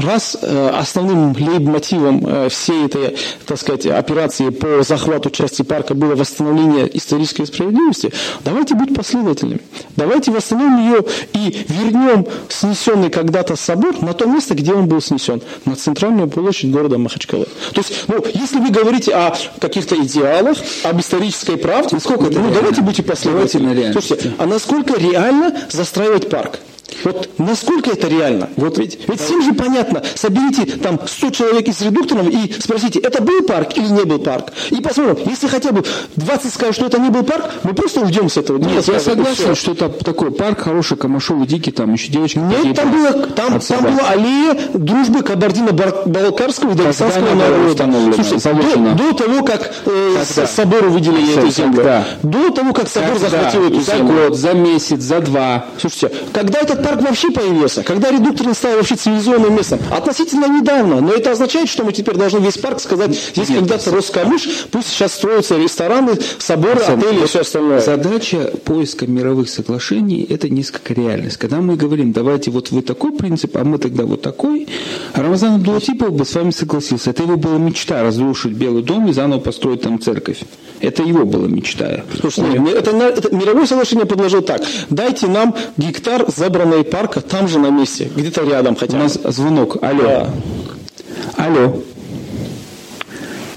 раз 0.00 0.36
э, 0.40 0.70
основным 0.70 1.32
лейб-мотивом 1.32 2.26
э, 2.26 2.48
всей 2.48 2.86
этой, 2.86 3.16
так 3.46 3.58
сказать, 3.58 3.86
операции 3.86 4.50
по 4.50 4.82
захвату 4.82 5.30
части 5.30 5.62
парка 5.62 5.94
было 5.94 6.14
восстановление 6.14 6.96
исторической 6.96 7.46
справедливости, 7.46 8.12
давайте 8.44 8.74
быть 8.74 8.94
последовательными. 8.94 9.60
Давайте 9.96 10.30
восстановим 10.30 10.78
ее 10.78 11.04
и 11.32 11.64
вернем 11.68 12.26
снесенный 12.48 13.10
когда-то 13.10 13.56
собор 13.56 14.02
на 14.02 14.12
то 14.12 14.26
место, 14.26 14.54
где 14.54 14.72
он 14.72 14.86
был 14.86 15.00
снесен, 15.00 15.42
на 15.64 15.76
центральную 15.76 16.28
площадь 16.28 16.70
города 16.70 16.98
Махачкалы. 16.98 17.46
То 17.72 17.80
есть, 17.80 18.04
ну, 18.08 18.24
если 18.34 18.58
вы 18.58 18.70
говорите 18.70 19.12
о 19.14 19.34
каких-то 19.60 19.96
идеалах, 19.96 20.58
об 20.84 21.00
исторической 21.00 21.56
правде, 21.56 21.96
насколько 21.96 22.24
ну, 22.24 22.30
реально? 22.30 22.54
давайте 22.54 22.82
будьте 22.82 23.02
последовательными. 23.02 23.92
Слушайте, 23.92 24.34
а 24.38 24.46
насколько 24.46 24.98
реально 24.98 25.56
застраивать 25.70 26.28
парк? 26.30 26.58
Вот 27.04 27.30
насколько 27.38 27.90
это 27.90 28.08
реально? 28.08 28.48
Вот 28.56 28.78
ведь, 28.78 29.08
ведь 29.08 29.20
всем 29.20 29.42
же 29.42 29.52
понятно. 29.52 30.02
Соберите 30.14 30.66
там 30.78 31.00
100 31.04 31.30
человек 31.30 31.68
из 31.68 31.80
редукторов 31.80 32.28
и 32.28 32.54
спросите, 32.60 32.98
это 32.98 33.22
был 33.22 33.42
парк 33.42 33.76
или 33.76 33.86
не 33.86 34.04
был 34.04 34.18
парк? 34.18 34.52
И 34.70 34.80
посмотрим, 34.80 35.18
если 35.28 35.46
хотя 35.48 35.72
бы 35.72 35.84
20 36.16 36.52
скажут, 36.52 36.74
что 36.76 36.86
это 36.86 36.98
не 36.98 37.10
был 37.10 37.22
парк, 37.22 37.50
мы 37.62 37.74
просто 37.74 38.00
уйдем 38.00 38.28
с 38.28 38.36
этого. 38.36 38.58
Нет, 38.58 38.86
я 38.86 39.00
согласен, 39.00 39.54
что 39.54 39.72
это 39.72 39.88
такой 39.88 40.30
парк 40.30 40.60
хороший, 40.60 40.96
Камашовый, 40.96 41.46
дикий, 41.46 41.70
там 41.70 41.92
еще 41.92 42.10
девочки. 42.10 42.38
Нет, 42.38 42.76
там, 42.76 42.92
было, 42.92 43.12
там, 43.28 43.60
там 43.60 43.82
была 43.82 44.08
аллея 44.08 44.56
дружбы 44.74 45.22
Кабардино-Балкарского 45.22 46.72
и 46.72 46.74
Дагестанского 46.74 47.34
народа. 47.34 47.88
Слушайте, 48.14 48.94
до, 48.94 48.94
до 48.94 49.12
того, 49.14 49.44
как 49.44 49.72
э, 49.86 50.24
собору 50.46 50.90
выделили 50.90 51.38
эту 51.38 51.50
землю. 51.50 51.76
Когда? 51.76 52.04
До 52.22 52.50
того, 52.50 52.72
как 52.72 52.88
собор 52.88 53.18
захватил 53.18 53.66
эту 53.66 53.80
землю. 53.80 53.84
За 53.84 54.28
год, 54.28 54.36
за 54.36 54.52
месяц, 54.52 55.00
за 55.00 55.20
два. 55.20 55.66
Слушайте, 55.78 56.12
когда 56.32 56.60
этот 56.60 56.79
парк 56.82 57.02
вообще 57.02 57.30
появился, 57.30 57.82
когда 57.82 58.10
редуктор 58.10 58.54
стал 58.54 58.76
вообще 58.76 58.96
цивилизованным 58.96 59.54
местом? 59.54 59.80
Относительно 59.90 60.46
недавно, 60.46 61.00
но 61.00 61.12
это 61.12 61.32
означает, 61.32 61.68
что 61.68 61.84
мы 61.84 61.92
теперь 61.92 62.16
должны 62.16 62.38
весь 62.38 62.58
парк 62.58 62.80
сказать, 62.80 63.14
здесь 63.34 63.48
когда-то 63.48 63.90
рос 63.90 64.10
камыш, 64.10 64.48
пусть 64.70 64.88
сейчас 64.88 65.14
строятся 65.14 65.56
рестораны, 65.56 66.12
соборы, 66.38 66.80
Сам, 66.80 67.00
отели 67.00 67.22
и 67.22 67.26
все 67.26 67.40
остальное. 67.40 67.80
Задача 67.80 68.52
поиска 68.64 69.06
мировых 69.06 69.48
соглашений– 69.48 70.26
это 70.30 70.48
несколько 70.48 70.94
реальность. 70.94 71.36
Когда 71.36 71.58
мы 71.58 71.76
говорим, 71.76 72.12
давайте 72.12 72.50
вот 72.50 72.70
вы 72.70 72.82
такой 72.82 73.12
принцип, 73.12 73.56
а 73.56 73.64
мы 73.64 73.78
тогда 73.78 74.04
вот 74.04 74.22
такой, 74.22 74.68
Рамазан 75.14 75.56
Абдулатипов 75.56 76.12
бы 76.12 76.24
с 76.24 76.34
вами 76.34 76.50
согласился. 76.50 77.10
Это 77.10 77.22
его 77.22 77.36
была 77.36 77.58
мечта 77.58 78.02
разрушить 78.02 78.52
Белый 78.52 78.82
дом 78.82 79.08
и 79.08 79.12
заново 79.12 79.40
построить 79.40 79.82
там 79.82 80.00
церковь. 80.00 80.42
Это 80.80 81.02
его 81.02 81.24
была 81.24 81.46
мечта. 81.46 82.04
Слушайте, 82.18 82.58
нет, 82.58 82.74
это, 82.74 82.96
это 82.96 83.34
мировое 83.34 83.66
соглашение 83.66 84.06
предложил 84.06 84.42
так. 84.42 84.62
Дайте 84.88 85.26
нам 85.26 85.54
гектар 85.76 86.24
забранной 86.70 86.84
парка 86.84 87.20
там 87.20 87.48
же 87.48 87.58
на 87.58 87.70
месте, 87.70 88.10
где-то 88.14 88.44
рядом 88.44 88.76
хотя 88.76 88.92
бы. 88.92 89.00
У 89.00 89.02
нас 89.02 89.14
звонок. 89.14 89.82
Алло. 89.82 90.02
Да. 90.02 91.44
Алло. 91.44 91.82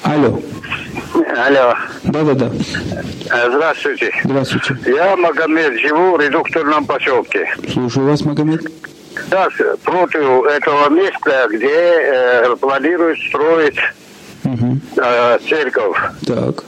Алло. 0.04 0.40
Алло. 1.46 1.76
Да-да-да. 2.04 2.52
Здравствуйте. 3.50 4.12
Здравствуйте. 4.24 4.78
Я 4.86 5.16
Магомед, 5.16 5.80
живу 5.80 6.16
в 6.16 6.20
редукторном 6.20 6.86
поселке. 6.86 7.48
Слушаю 7.72 8.08
вас, 8.08 8.22
Магомед. 8.22 8.62
Да, 9.30 9.48
против 9.84 10.44
этого 10.46 10.90
места, 10.90 11.48
где 11.52 11.68
э, 11.70 12.56
планируют 12.56 13.20
строить 13.30 13.78
угу. 14.44 14.80
э, 14.98 15.38
церковь. 15.48 15.98
Так. 16.26 16.64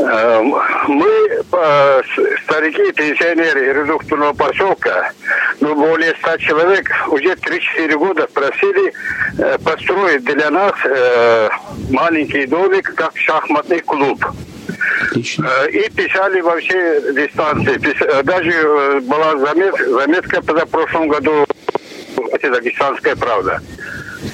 Э, 0.00 0.42
мы, 0.86 1.06
э, 1.06 2.02
старики, 2.44 2.92
пенсионеры 2.92 3.72
редукторного 3.72 4.32
поселка, 4.32 5.12
ну, 5.60 5.74
более 5.74 6.14
ста 6.16 6.38
человек, 6.38 6.88
уже 7.08 7.34
3-4 7.34 7.96
года 7.96 8.26
просили 8.28 8.92
э, 9.38 9.58
построить 9.58 10.24
для 10.24 10.50
нас 10.50 10.74
маленький 11.90 12.46
домик, 12.46 12.94
как 12.94 13.16
шахматный 13.16 13.80
клуб. 13.80 14.24
Отлично. 15.02 15.48
И 15.70 15.90
писали 15.90 16.40
во 16.40 16.56
все 16.58 17.00
дистанции. 17.12 17.78
Даже 18.22 19.00
была 19.02 19.36
заметка 19.36 20.40
в 20.40 20.66
прошлом 20.66 21.08
году 21.08 21.46
это 22.32 22.50
Дагестанская 22.50 23.16
правда. 23.16 23.60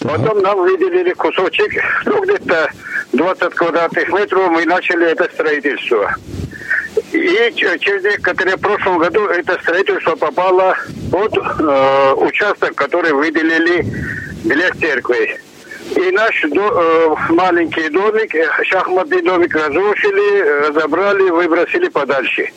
Потом 0.02 0.40
нам 0.42 0.58
выделили 0.58 1.12
кусочек, 1.12 1.72
ну, 2.04 2.22
где-то 2.22 2.70
20 3.12 3.54
квадратных 3.54 4.08
метров, 4.08 4.50
мы 4.50 4.64
начали 4.64 5.10
это 5.10 5.24
строительство. 5.32 6.14
И 7.12 7.54
через 7.54 8.02
некоторое 8.02 8.56
в 8.56 8.60
прошлом 8.60 8.98
году 8.98 9.26
это 9.26 9.58
строительство 9.62 10.14
попало 10.16 10.76
под 11.10 11.36
э, 11.36 12.14
участок, 12.16 12.74
который 12.74 13.12
выделили 13.12 13.84
для 14.44 14.70
церкви. 14.72 15.40
И 15.96 16.10
наш 16.12 16.42
до, 16.50 17.16
э, 17.28 17.32
маленький 17.32 17.88
домик, 17.88 18.34
шахматный 18.64 19.22
домик 19.22 19.54
разрушили, 19.54 20.68
разобрали, 20.68 21.30
выбросили 21.30 21.88
подальше. 21.88 22.50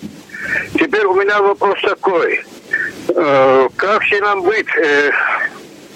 Теперь 0.73 1.05
у 1.05 1.13
меня 1.13 1.41
вопрос 1.41 1.79
такой. 1.81 2.43
Э, 3.09 3.67
как 3.75 4.03
же 4.03 4.19
нам 4.21 4.41
быть? 4.43 4.67
Э, 4.77 5.11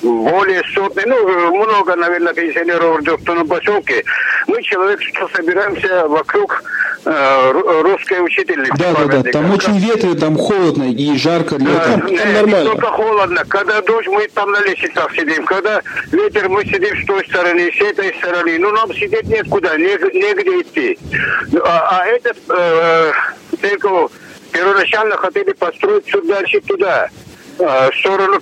более 0.01 0.63
сотни, 0.73 1.03
ну, 1.05 1.55
много, 1.55 1.95
наверное, 1.95 2.33
пенсионеров 2.33 2.99
в 2.99 3.03
Дёктоном 3.03 3.47
поселке. 3.47 4.03
Мы 4.47 4.61
человек, 4.63 5.01
что 5.01 5.29
собираемся 5.35 6.07
вокруг 6.07 6.63
э, 7.05 7.51
русской 7.81 8.23
учительницы. 8.23 8.73
Да, 8.77 8.93
да, 8.93 9.21
да, 9.21 9.31
там 9.31 9.51
очень 9.51 9.77
ветрено, 9.77 10.15
там 10.15 10.37
холодно 10.37 10.91
и 10.91 11.17
жарко. 11.17 11.55
Для 11.55 11.73
да, 11.73 11.85
там, 11.85 12.01
там 12.01 12.33
нормально. 12.33 12.59
Не 12.59 12.65
только 12.65 12.87
холодно. 12.87 13.45
Когда 13.47 13.81
дождь, 13.81 14.07
мы 14.07 14.27
там 14.33 14.51
на 14.51 14.61
лестницах 14.61 15.11
сидим. 15.13 15.45
Когда 15.45 15.81
ветер, 16.11 16.49
мы 16.49 16.65
сидим 16.65 17.01
с 17.03 17.05
той 17.05 17.25
стороны, 17.27 17.71
с 17.71 17.81
этой 17.81 18.15
стороны. 18.15 18.57
Ну, 18.57 18.71
нам 18.71 18.93
сидеть 18.93 19.25
нет 19.25 19.47
куда, 19.49 19.77
негде, 19.77 20.61
идти. 20.61 20.97
А, 21.63 22.01
а 22.01 22.05
этот 22.07 22.37
э, 22.49 23.11
церковь 23.61 24.11
первоначально 24.51 25.15
хотели 25.17 25.53
построить 25.53 26.05
чуть 26.05 26.27
дальше 26.27 26.59
туда, 26.61 27.07
э, 27.59 27.89
в 27.91 27.99
сторону 27.99 28.39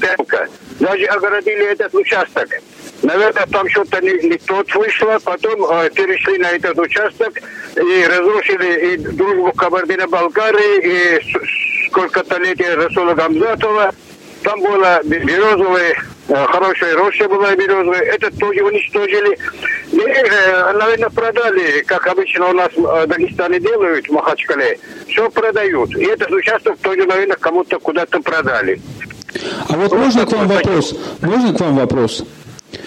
Темка 0.00 0.48
даже 0.80 1.04
огородили 1.06 1.72
этот 1.72 1.94
участок. 1.94 2.48
Наверное, 3.02 3.46
там 3.46 3.68
что-то 3.68 4.00
не, 4.00 4.12
не 4.28 4.38
тот 4.38 4.72
вышло, 4.74 5.18
потом 5.24 5.64
э, 5.70 5.90
перешли 5.90 6.38
на 6.38 6.50
этот 6.50 6.78
участок 6.78 7.38
и 7.76 8.06
разрушили 8.06 8.94
и 8.94 8.96
дружбу 8.96 9.52
Кабардино-Балкарии, 9.52 10.80
и 10.82 11.88
сколько-то 11.88 12.38
летия 12.38 12.74
Расула 12.74 13.14
Гамзатова. 13.14 13.94
Там 14.42 14.60
было 14.60 15.00
березовые, 15.04 15.94
э, 16.28 16.46
хорошая 16.46 16.96
роща 16.96 17.28
была 17.28 17.54
березовая, 17.54 18.02
это 18.02 18.36
тоже 18.36 18.62
уничтожили. 18.62 19.38
И, 19.92 20.00
э, 20.00 20.72
наверное, 20.72 21.10
продали, 21.10 21.82
как 21.82 22.06
обычно 22.08 22.48
у 22.48 22.52
нас 22.52 22.70
в 22.74 23.06
Дагестане 23.06 23.60
делают, 23.60 24.06
в 24.06 24.12
Махачкале. 24.12 24.78
Все 25.06 25.30
продают. 25.30 25.94
И 25.96 26.04
этот 26.04 26.30
участок 26.32 26.78
тоже, 26.78 27.04
наверное, 27.04 27.36
кому-то 27.36 27.78
куда-то 27.78 28.20
продали. 28.20 28.80
А 29.68 29.76
вот 29.76 29.92
можно 29.92 30.26
к 30.26 30.32
вам 30.32 30.48
вопрос? 30.48 30.94
Можно 31.20 31.52
к 31.52 31.60
вам 31.60 31.76
вопрос? 31.76 32.24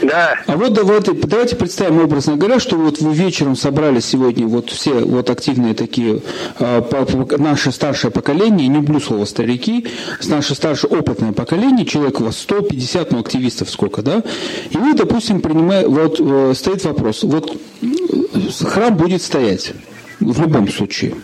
Да. 0.01 0.35
А 0.45 0.57
вот 0.57 0.73
давайте, 0.73 1.13
давайте 1.13 1.55
представим 1.55 2.01
образно 2.01 2.35
говоря, 2.35 2.59
что 2.59 2.75
вот 2.75 2.99
вы 2.99 3.13
вечером 3.13 3.55
собрали 3.55 3.99
сегодня 3.99 4.45
вот 4.45 4.69
все 4.69 4.93
вот 4.93 5.29
активные 5.29 5.73
такие 5.73 6.21
э, 6.59 6.81
по, 6.81 7.05
по, 7.05 7.37
наше 7.37 7.71
старшее 7.71 8.11
поколение, 8.11 8.67
не 8.67 8.75
люблю 8.75 8.99
слово 8.99 9.25
старики, 9.25 9.87
наше 10.27 10.53
старшее 10.53 10.91
опытное 10.91 11.33
поколение, 11.33 11.85
человек 11.85 12.21
у 12.21 12.25
вас 12.25 12.37
150, 12.39 13.11
ну 13.11 13.19
активистов 13.19 13.69
сколько, 13.69 14.03
да? 14.03 14.23
И 14.69 14.77
вы, 14.77 14.93
допустим, 14.93 15.41
принимаете, 15.41 15.87
вот 15.87 16.19
э, 16.19 16.53
стоит 16.55 16.83
вопрос, 16.83 17.23
вот 17.23 17.55
храм 18.63 18.95
будет 18.95 19.21
стоять 19.23 19.73
в 20.21 20.41
любом 20.41 20.69
случае. 20.69 21.15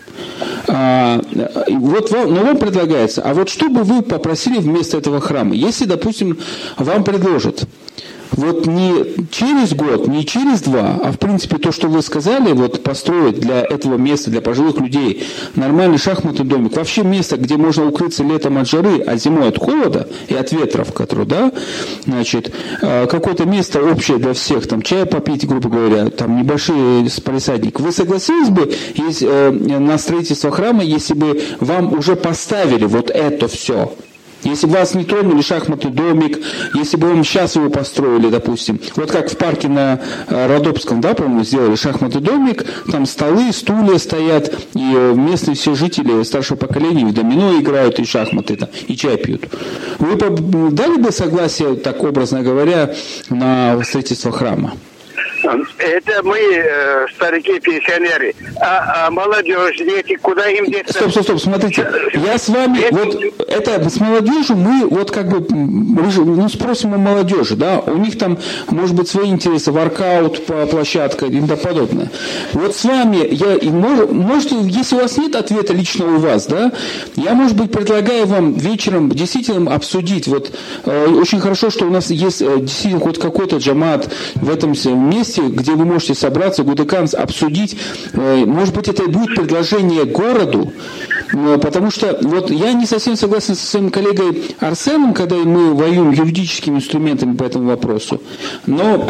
А, 0.66 1.22
вот 1.68 2.10
вам, 2.10 2.34
но 2.34 2.42
вам 2.42 2.58
предлагается, 2.58 3.22
а 3.22 3.32
вот 3.32 3.48
что 3.48 3.68
бы 3.68 3.84
вы 3.84 4.02
попросили 4.02 4.58
вместо 4.58 4.98
этого 4.98 5.20
храма? 5.20 5.54
Если, 5.54 5.86
допустим, 5.86 6.38
вам 6.76 7.04
предложат 7.04 7.66
вот 8.32 8.66
не 8.66 9.26
через 9.30 9.74
год, 9.74 10.08
не 10.08 10.24
через 10.24 10.62
два, 10.62 10.98
а 11.02 11.12
в 11.12 11.18
принципе 11.18 11.58
то, 11.58 11.72
что 11.72 11.88
вы 11.88 12.02
сказали, 12.02 12.52
вот 12.52 12.82
построить 12.82 13.40
для 13.40 13.60
этого 13.60 13.96
места, 13.96 14.30
для 14.30 14.40
пожилых 14.40 14.80
людей 14.80 15.24
нормальный 15.54 15.98
шахматный 15.98 16.44
домик, 16.44 16.76
вообще 16.76 17.02
место, 17.02 17.36
где 17.36 17.56
можно 17.56 17.86
укрыться 17.86 18.22
летом 18.22 18.58
от 18.58 18.68
жары, 18.68 19.00
а 19.00 19.16
зимой 19.16 19.48
от 19.48 19.58
холода 19.58 20.08
и 20.28 20.34
от 20.34 20.52
ветров, 20.52 20.92
которые, 20.92 21.26
да, 21.26 21.52
значит, 22.04 22.52
а, 22.82 23.06
какое-то 23.06 23.44
место 23.44 23.82
общее 23.82 24.18
для 24.18 24.32
всех, 24.32 24.66
там 24.66 24.82
чай 24.82 25.06
попить, 25.06 25.46
грубо 25.46 25.68
говоря, 25.68 26.10
там 26.10 26.36
небольшой 26.36 27.08
палисадник. 27.24 27.80
Вы 27.80 27.92
согласились 27.92 28.48
бы 28.48 28.72
если, 28.94 29.28
э, 29.28 29.50
на 29.50 29.98
строительство 29.98 30.50
храма, 30.50 30.82
если 30.82 31.14
бы 31.14 31.40
вам 31.60 31.92
уже 31.92 32.16
поставили 32.16 32.84
вот 32.84 33.10
это 33.10 33.48
все? 33.48 33.92
Если 34.44 34.66
бы 34.66 34.74
вас 34.74 34.94
не 34.94 35.04
тронули 35.04 35.42
шахматный 35.42 35.90
домик, 35.90 36.38
если 36.74 36.96
бы 36.96 37.08
вам 37.08 37.24
сейчас 37.24 37.56
его 37.56 37.70
построили, 37.70 38.28
допустим, 38.28 38.80
вот 38.94 39.10
как 39.10 39.30
в 39.30 39.36
парке 39.36 39.68
на 39.68 40.00
э, 40.28 40.46
Родопском, 40.46 41.00
да, 41.00 41.14
по-моему, 41.14 41.44
сделали 41.44 41.74
шахматный 41.74 42.20
домик, 42.20 42.64
там 42.90 43.04
столы, 43.06 43.52
стулья 43.52 43.98
стоят, 43.98 44.54
и 44.74 44.92
э, 44.94 45.14
местные 45.14 45.56
все 45.56 45.74
жители 45.74 46.22
старшего 46.22 46.56
поколения 46.56 47.04
в 47.04 47.12
домино 47.12 47.58
играют 47.58 47.98
и 47.98 48.04
шахматы, 48.04 48.56
там, 48.56 48.68
и 48.86 48.96
чай 48.96 49.16
пьют. 49.16 49.48
Вы 49.98 50.16
дали 50.70 50.96
бы 50.96 51.10
согласие, 51.10 51.74
так 51.74 52.02
образно 52.04 52.42
говоря, 52.42 52.94
на 53.30 53.82
строительство 53.82 54.30
храма? 54.30 54.72
Это 55.78 56.22
мы, 56.22 56.38
э, 56.38 57.06
старики, 57.14 57.58
пенсионеры. 57.60 58.34
А, 58.60 59.06
а 59.06 59.10
молодежь, 59.10 59.76
дети, 59.78 60.16
куда 60.16 60.48
им 60.48 60.66
деться? 60.66 60.94
Стоп, 60.94 61.10
стоп, 61.10 61.24
стоп, 61.24 61.40
смотрите. 61.40 61.86
Я 62.14 62.38
с 62.38 62.48
вами, 62.48 62.86
вот 62.90 63.48
это, 63.48 63.88
с 63.88 64.00
молодежью 64.00 64.56
мы 64.56 64.86
вот 64.88 65.10
как 65.10 65.28
бы, 65.28 65.46
ну, 65.48 66.48
спросим 66.48 66.94
у 66.94 66.98
молодежи, 66.98 67.56
да, 67.56 67.78
у 67.80 67.96
них 67.98 68.18
там, 68.18 68.38
может 68.68 68.94
быть, 68.94 69.08
свои 69.08 69.28
интересы, 69.28 69.72
воркаут, 69.72 70.44
площадка 70.70 71.26
и 71.26 71.40
тому 71.40 71.56
подобное. 71.56 72.10
Вот 72.52 72.74
с 72.74 72.84
вами, 72.84 73.26
я, 73.30 73.70
может, 73.70 74.10
может, 74.12 74.52
если 74.52 74.96
у 74.96 75.00
вас 75.00 75.16
нет 75.16 75.36
ответа 75.36 75.72
лично 75.72 76.16
у 76.16 76.18
вас, 76.18 76.46
да, 76.46 76.72
я, 77.16 77.34
может 77.34 77.56
быть, 77.56 77.70
предлагаю 77.70 78.26
вам 78.26 78.54
вечером 78.54 79.10
действительно 79.10 79.74
обсудить, 79.74 80.26
вот, 80.26 80.50
э, 80.84 81.06
очень 81.06 81.40
хорошо, 81.40 81.70
что 81.70 81.86
у 81.86 81.90
нас 81.90 82.10
есть 82.10 82.42
э, 82.42 82.58
действительно 82.60 83.00
хоть 83.00 83.18
какой-то 83.18 83.56
джамат 83.56 84.12
в 84.34 84.50
этом 84.50 84.74
месте, 85.08 85.27
месте, 85.28 85.42
где 85.42 85.72
вы 85.72 85.84
можете 85.84 86.14
собраться, 86.14 86.62
Гудеканс, 86.62 87.14
обсудить. 87.14 87.76
Э, 88.12 88.44
может 88.46 88.74
быть, 88.74 88.88
это 88.88 89.04
будет 89.04 89.34
предложение 89.36 90.04
городу, 90.04 90.72
потому 91.62 91.90
что 91.90 92.18
вот 92.22 92.50
я 92.50 92.72
не 92.72 92.86
совсем 92.86 93.16
согласен 93.16 93.54
со 93.54 93.66
своим 93.66 93.90
коллегой 93.90 94.42
Арсеном, 94.60 95.14
когда 95.14 95.36
мы 95.36 95.74
воюем 95.74 96.10
юридическими 96.10 96.76
инструментами 96.76 97.36
по 97.36 97.44
этому 97.44 97.68
вопросу. 97.68 98.22
Но 98.66 99.08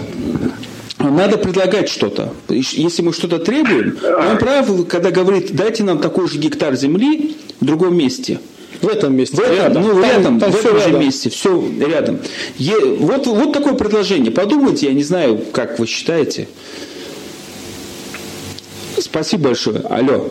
надо 0.99 1.39
предлагать 1.39 1.89
что-то. 1.89 2.33
Если 2.49 3.03
мы 3.03 3.12
что-то 3.12 3.39
требуем, 3.39 3.97
он 4.03 4.39
прав, 4.39 4.69
когда 4.89 5.11
говорит, 5.11 5.55
дайте 5.55 5.85
нам 5.85 5.99
такой 5.99 6.29
же 6.29 6.39
гектар 6.39 6.75
земли 6.75 7.37
в 7.61 7.64
другом 7.64 7.97
месте– 7.97 8.41
В 8.81 8.89
этом 8.89 9.16
месте. 9.16 9.37
В 9.37 9.41
этом, 9.41 9.57
рядом. 9.57 9.83
Ну, 9.83 9.89
там, 9.89 10.03
рядом, 10.03 10.41
там 10.41 10.53
в 10.53 10.57
этом 10.57 10.81
же 10.81 10.93
месте, 10.93 11.31
все 11.31 11.62
рядом. 11.81 12.20
Е, 12.59 12.79
вот, 12.99 13.26
вот 13.26 13.53
такое 13.53 13.74
предложение. 13.74 14.31
Подумайте, 14.31 14.87
я 14.87 14.93
не 14.93 15.03
знаю, 15.03 15.41
как 15.53 15.79
вы 15.79 15.87
считаете. 15.87 16.49
Спасибо 18.99 19.45
большое. 19.45 19.81
Алло. 19.81 20.31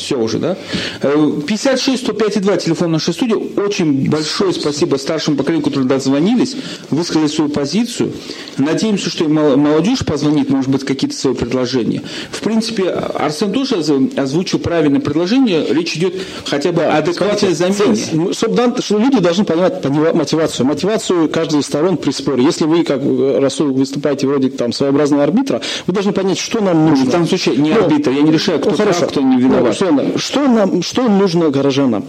Все 0.00 0.18
уже, 0.18 0.38
да? 0.38 0.56
56 1.02 2.02
105 2.02 2.40
2, 2.40 2.56
телефон 2.56 2.92
нашей 2.92 3.12
студии. 3.12 3.34
Очень 3.34 4.10
большое 4.10 4.52
спасибо 4.52 4.96
старшим 4.96 5.36
поколению, 5.36 5.64
которые 5.64 5.88
дозвонились, 5.88 6.56
высказали 6.90 7.26
свою 7.28 7.50
позицию. 7.50 8.12
Надеемся, 8.56 9.10
что 9.10 9.24
и 9.24 9.28
молодежь 9.28 10.04
позвонит, 10.04 10.50
может 10.50 10.70
быть, 10.70 10.84
какие-то 10.84 11.16
свои 11.16 11.34
предложения. 11.34 12.02
В 12.30 12.40
принципе, 12.40 12.88
Арсен 12.90 13.52
тоже 13.52 13.76
озвучил 14.16 14.58
правильное 14.58 15.00
предложение. 15.00 15.66
Речь 15.70 15.96
идет 15.96 16.14
хотя 16.46 16.72
бы 16.72 16.82
о 16.82 16.98
адекватной 16.98 17.52
замене. 17.54 18.32
Чтобы, 18.32 18.80
что 18.80 18.98
люди 18.98 19.18
должны 19.18 19.44
понимать 19.44 19.84
мотивацию. 20.14 20.66
Мотивацию 20.66 21.28
каждой 21.28 21.60
из 21.60 21.66
сторон 21.66 21.96
при 21.96 22.10
споре. 22.10 22.42
Если 22.42 22.64
вы, 22.64 22.84
как 22.84 23.02
Расул, 23.40 23.72
выступаете 23.72 24.26
вроде 24.26 24.50
там 24.50 24.72
своеобразного 24.72 25.24
арбитра, 25.24 25.60
вы 25.86 25.92
должны 25.92 26.12
понять, 26.12 26.38
что 26.38 26.60
нам 26.60 26.88
нужно. 26.88 27.04
В 27.04 27.10
данном 27.10 27.28
случае 27.28 27.56
не 27.56 27.70
ну, 27.70 27.84
арбитр. 27.84 28.10
Я 28.10 28.22
не 28.22 28.32
решаю, 28.32 28.60
кто 28.60 28.70
ну, 28.70 28.76
прав, 28.76 29.08
кто 29.08 29.20
не 29.20 29.36
виноват. 29.40 29.76
Ну, 29.80 29.86
Совершенно. 29.90 30.18
Что, 30.18 30.48
нам, 30.48 30.82
что 30.82 31.08
нужно 31.08 31.50
горожанам? 31.50 32.06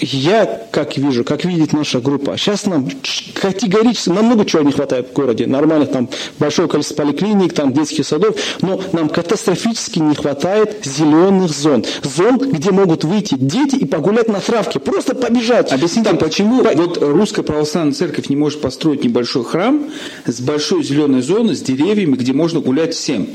я 0.00 0.46
как 0.70 0.96
вижу, 0.96 1.24
как 1.24 1.44
видит 1.44 1.72
наша 1.72 2.00
группа, 2.00 2.36
сейчас 2.36 2.66
нам 2.66 2.88
категорически, 3.34 4.08
нам 4.10 4.26
много 4.26 4.44
чего 4.44 4.62
не 4.62 4.72
хватает 4.72 5.10
в 5.10 5.12
городе, 5.12 5.46
нормальных 5.46 5.92
там 5.92 6.08
большое 6.38 6.68
количество 6.68 7.02
поликлиник, 7.04 7.52
там 7.52 7.72
детских 7.72 8.06
садов, 8.06 8.36
но 8.60 8.80
нам 8.92 9.08
катастрофически 9.08 10.00
не 10.00 10.14
хватает 10.14 10.84
зеленых 10.84 11.50
зон. 11.50 11.84
Зон, 12.02 12.38
где 12.38 12.70
могут 12.70 13.04
выйти 13.04 13.36
дети 13.38 13.76
и 13.76 13.84
погулять 13.84 14.28
на 14.28 14.40
травке, 14.40 14.80
просто 14.80 15.14
побежать. 15.14 15.72
Объясните, 15.72 16.10
там, 16.10 16.18
почему 16.18 16.62
по... 16.62 16.72
вот 16.72 16.98
Русская 17.00 17.42
Православная 17.42 17.94
Церковь 17.94 18.28
не 18.28 18.36
может 18.36 18.60
построить 18.60 19.04
небольшой 19.04 19.44
храм 19.44 19.86
с 20.26 20.40
большой 20.40 20.82
зеленой 20.82 21.22
зоной, 21.22 21.54
с 21.54 21.62
деревьями, 21.62 22.16
где 22.16 22.32
можно 22.32 22.60
гулять 22.60 22.94
всем? 22.94 23.28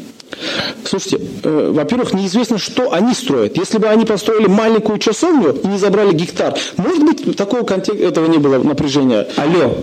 Слушайте, 0.84 1.20
э, 1.44 1.72
во-первых, 1.74 2.14
неизвестно, 2.14 2.58
что 2.58 2.92
они 2.92 3.14
строят. 3.14 3.58
Если 3.58 3.78
бы 3.78 3.88
они 3.88 4.06
построили 4.06 4.48
маленькую 4.48 5.00
часовню 5.00 5.54
и 5.54 5.68
не 5.68 5.78
забрали 5.78 6.14
гектар, 6.14 6.54
может 6.78 7.04
быть, 7.04 7.38
такого 7.38 7.64
контекста 7.64 8.04
этого 8.04 8.26
не 8.28 8.38
было 8.38 8.62
напряжения. 8.62 9.28
Алло. 9.38 9.76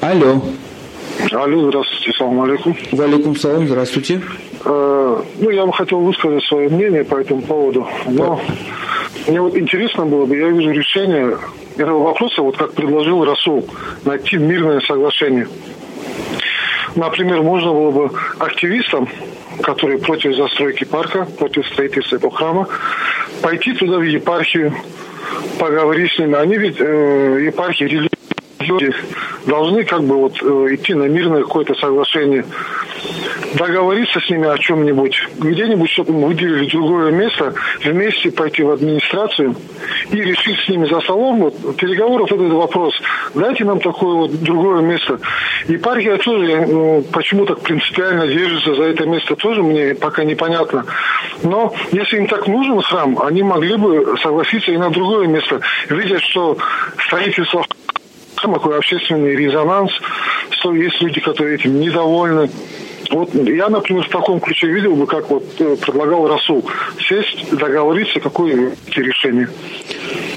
Алло. 0.00 0.42
Алло, 1.32 1.68
здравствуйте, 1.68 2.12
салам 2.18 2.42
алейкум. 2.42 2.76
Валикум 2.92 3.36
салам, 3.36 3.66
здравствуйте. 3.66 4.20
Э, 4.64 5.22
ну, 5.38 5.50
я 5.50 5.66
бы 5.66 5.72
хотел 5.72 6.00
высказать 6.00 6.44
свое 6.44 6.68
мнение 6.68 7.04
по 7.04 7.16
этому 7.16 7.42
поводу. 7.42 7.86
Но 8.06 8.40
мне 9.26 9.40
вот 9.40 9.56
интересно 9.56 10.06
было 10.06 10.26
бы, 10.26 10.36
я 10.36 10.48
вижу 10.48 10.70
решение 10.70 11.38
этого 11.76 12.02
вопроса, 12.04 12.42
вот 12.42 12.56
как 12.56 12.72
предложил 12.72 13.24
Расул, 13.24 13.66
найти 14.04 14.36
мирное 14.36 14.80
соглашение. 14.80 15.48
Например, 16.94 17.42
можно 17.42 17.72
было 17.72 17.90
бы 17.90 18.10
активистам, 18.38 19.08
которые 19.62 19.98
против 19.98 20.36
застройки 20.36 20.84
парка, 20.84 21.24
против 21.24 21.66
строительства 21.66 22.16
этого 22.16 22.32
храма, 22.32 22.68
пойти 23.42 23.72
туда 23.72 23.98
в 23.98 24.02
епархию, 24.02 24.72
поговорить 25.58 26.12
с 26.12 26.18
ними. 26.18 26.34
Они 26.34 26.56
ведь 26.56 26.80
э, 26.80 27.44
епархии 27.46 27.84
люди 28.60 28.94
должны 29.46 29.84
как 29.84 30.04
бы 30.04 30.16
вот 30.16 30.40
э, 30.42 30.74
идти 30.74 30.94
на 30.94 31.04
мирное 31.04 31.42
какое-то 31.42 31.74
соглашение, 31.74 32.44
договориться 33.54 34.20
с 34.20 34.30
ними 34.30 34.48
о 34.48 34.58
чем-нибудь, 34.58 35.16
где-нибудь, 35.38 35.90
чтобы 35.90 36.12
им 36.12 36.22
выделили 36.22 36.70
другое 36.70 37.12
место, 37.12 37.54
вместе 37.84 38.30
пойти 38.30 38.62
в 38.62 38.70
администрацию 38.70 39.54
и 40.10 40.16
решить 40.16 40.58
с 40.60 40.68
ними 40.68 40.86
за 40.86 41.00
столом 41.00 41.40
вот, 41.40 41.76
переговоров 41.76 42.30
этот 42.30 42.52
вопрос. 42.52 42.94
Дайте 43.34 43.64
нам 43.64 43.80
такое 43.80 44.14
вот 44.14 44.42
другое 44.42 44.82
место. 44.82 45.18
И 45.68 45.76
партия 45.76 46.16
тоже 46.16 46.66
ну, 46.66 47.04
почему 47.12 47.46
так 47.46 47.60
принципиально 47.60 48.26
держится 48.26 48.74
за 48.74 48.84
это 48.84 49.06
место, 49.06 49.36
тоже 49.36 49.62
мне 49.62 49.94
пока 49.94 50.24
непонятно. 50.24 50.84
Но 51.42 51.72
если 51.92 52.18
им 52.18 52.26
так 52.26 52.46
нужен 52.48 52.80
храм, 52.82 53.18
они 53.22 53.42
могли 53.42 53.76
бы 53.76 54.16
согласиться 54.22 54.72
и 54.72 54.78
на 54.78 54.90
другое 54.90 55.26
место. 55.26 55.60
Видя, 55.88 56.18
что 56.20 56.56
строительство 57.06 57.64
такой 58.52 58.76
общественный 58.76 59.34
резонанс, 59.36 59.90
что 60.50 60.74
есть 60.74 61.00
люди, 61.00 61.20
которые 61.20 61.56
этим 61.56 61.80
недовольны. 61.80 62.50
Вот 63.10 63.34
я, 63.34 63.68
например, 63.68 64.04
в 64.04 64.10
таком 64.10 64.40
ключе 64.40 64.68
видел 64.68 64.96
бы, 64.96 65.06
как 65.06 65.30
вот 65.30 65.44
э, 65.58 65.76
предлагал 65.76 66.26
Расул, 66.28 66.64
сесть, 67.00 67.56
договориться, 67.56 68.20
какое 68.20 68.72
решение. 68.94 69.48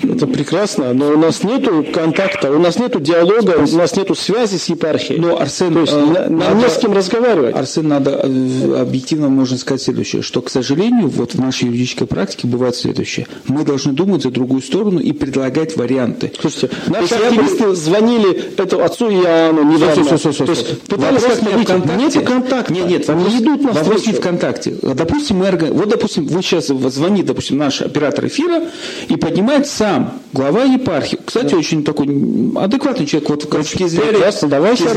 Это 0.04 0.28
прекрасно, 0.28 0.94
но 0.94 1.10
у 1.10 1.18
нас 1.18 1.44
нету 1.44 1.86
контакта, 1.94 2.52
у 2.52 2.60
нас 2.60 2.80
нету 2.80 3.00
диалога, 3.00 3.58
у 3.58 3.78
нас 3.78 3.96
нету 3.96 4.16
связи 4.16 4.58
с 4.58 4.70
епархией. 4.70 5.20
Но, 5.20 5.40
Арсен, 5.40 5.74
То 5.74 5.82
есть, 5.82 5.94
э, 5.94 5.98
нам 5.98 6.38
надо, 6.38 6.56
не 6.56 6.70
с 6.70 6.78
кем 6.78 6.94
разговаривать. 6.94 7.56
Арсен, 7.56 7.88
надо 7.88 8.22
э, 8.24 8.82
объективно 8.82 9.30
можно 9.30 9.58
сказать 9.58 9.82
следующее, 9.82 10.22
что, 10.22 10.42
к 10.42 10.50
сожалению, 10.50 11.10
вот 11.10 11.34
в 11.34 11.40
нашей 11.40 11.66
юридической 11.66 12.08
практике 12.08 12.48
бывает 12.48 12.76
следующее. 12.76 13.28
Мы 13.48 13.64
должны 13.64 13.94
думать 13.94 14.24
за 14.24 14.32
другую 14.32 14.62
сторону 14.62 15.00
и 15.00 15.12
предлагать 15.12 15.76
варианты. 15.76 16.32
Слушайте, 16.40 16.70
наши 16.88 17.16
активисты 17.16 17.68
бы... 17.68 17.76
звонили 17.76 18.54
это 18.58 18.84
отцу 18.84 19.10
Иоанну 19.10 19.64
недавно. 19.64 20.04
Все, 20.04 20.18
все, 20.18 20.32
все, 20.32 20.46
То 20.46 20.52
есть 20.52 20.82
пытались 20.84 21.22
как-то 21.22 21.96
Нет 21.96 22.14
контакта. 22.26 22.74
Нет, 22.74 22.88
нет, 22.88 23.08
вопрос, 23.08 23.34
не 23.34 23.40
идут 23.40 23.62
на 23.62 23.72
вопрос 23.72 24.08
не 24.08 24.14
ВКонтакте. 24.14 24.76
Допустим, 24.82 25.38
мы, 25.38 25.52
вот, 25.52 25.90
допустим, 25.90 26.28
вы 26.28 26.42
сейчас 26.42 26.68
звонит, 26.68 27.26
допустим, 27.26 27.58
наш 27.58 27.82
оператор 27.82 28.28
эфира 28.28 28.64
и 29.08 29.16
поднимает 29.16 29.57
сам 29.66 30.20
глава 30.34 30.64
епархии. 30.64 31.18
Кстати, 31.24 31.52
да. 31.52 31.58
очень 31.58 31.84
такой 31.84 32.08
адекватный 32.56 33.06
человек. 33.06 33.30
Вот 33.30 33.44
в 33.44 33.48
точке 33.48 33.88
зрения... 33.88 34.32
давай 34.44 34.78
сейчас 34.78 34.96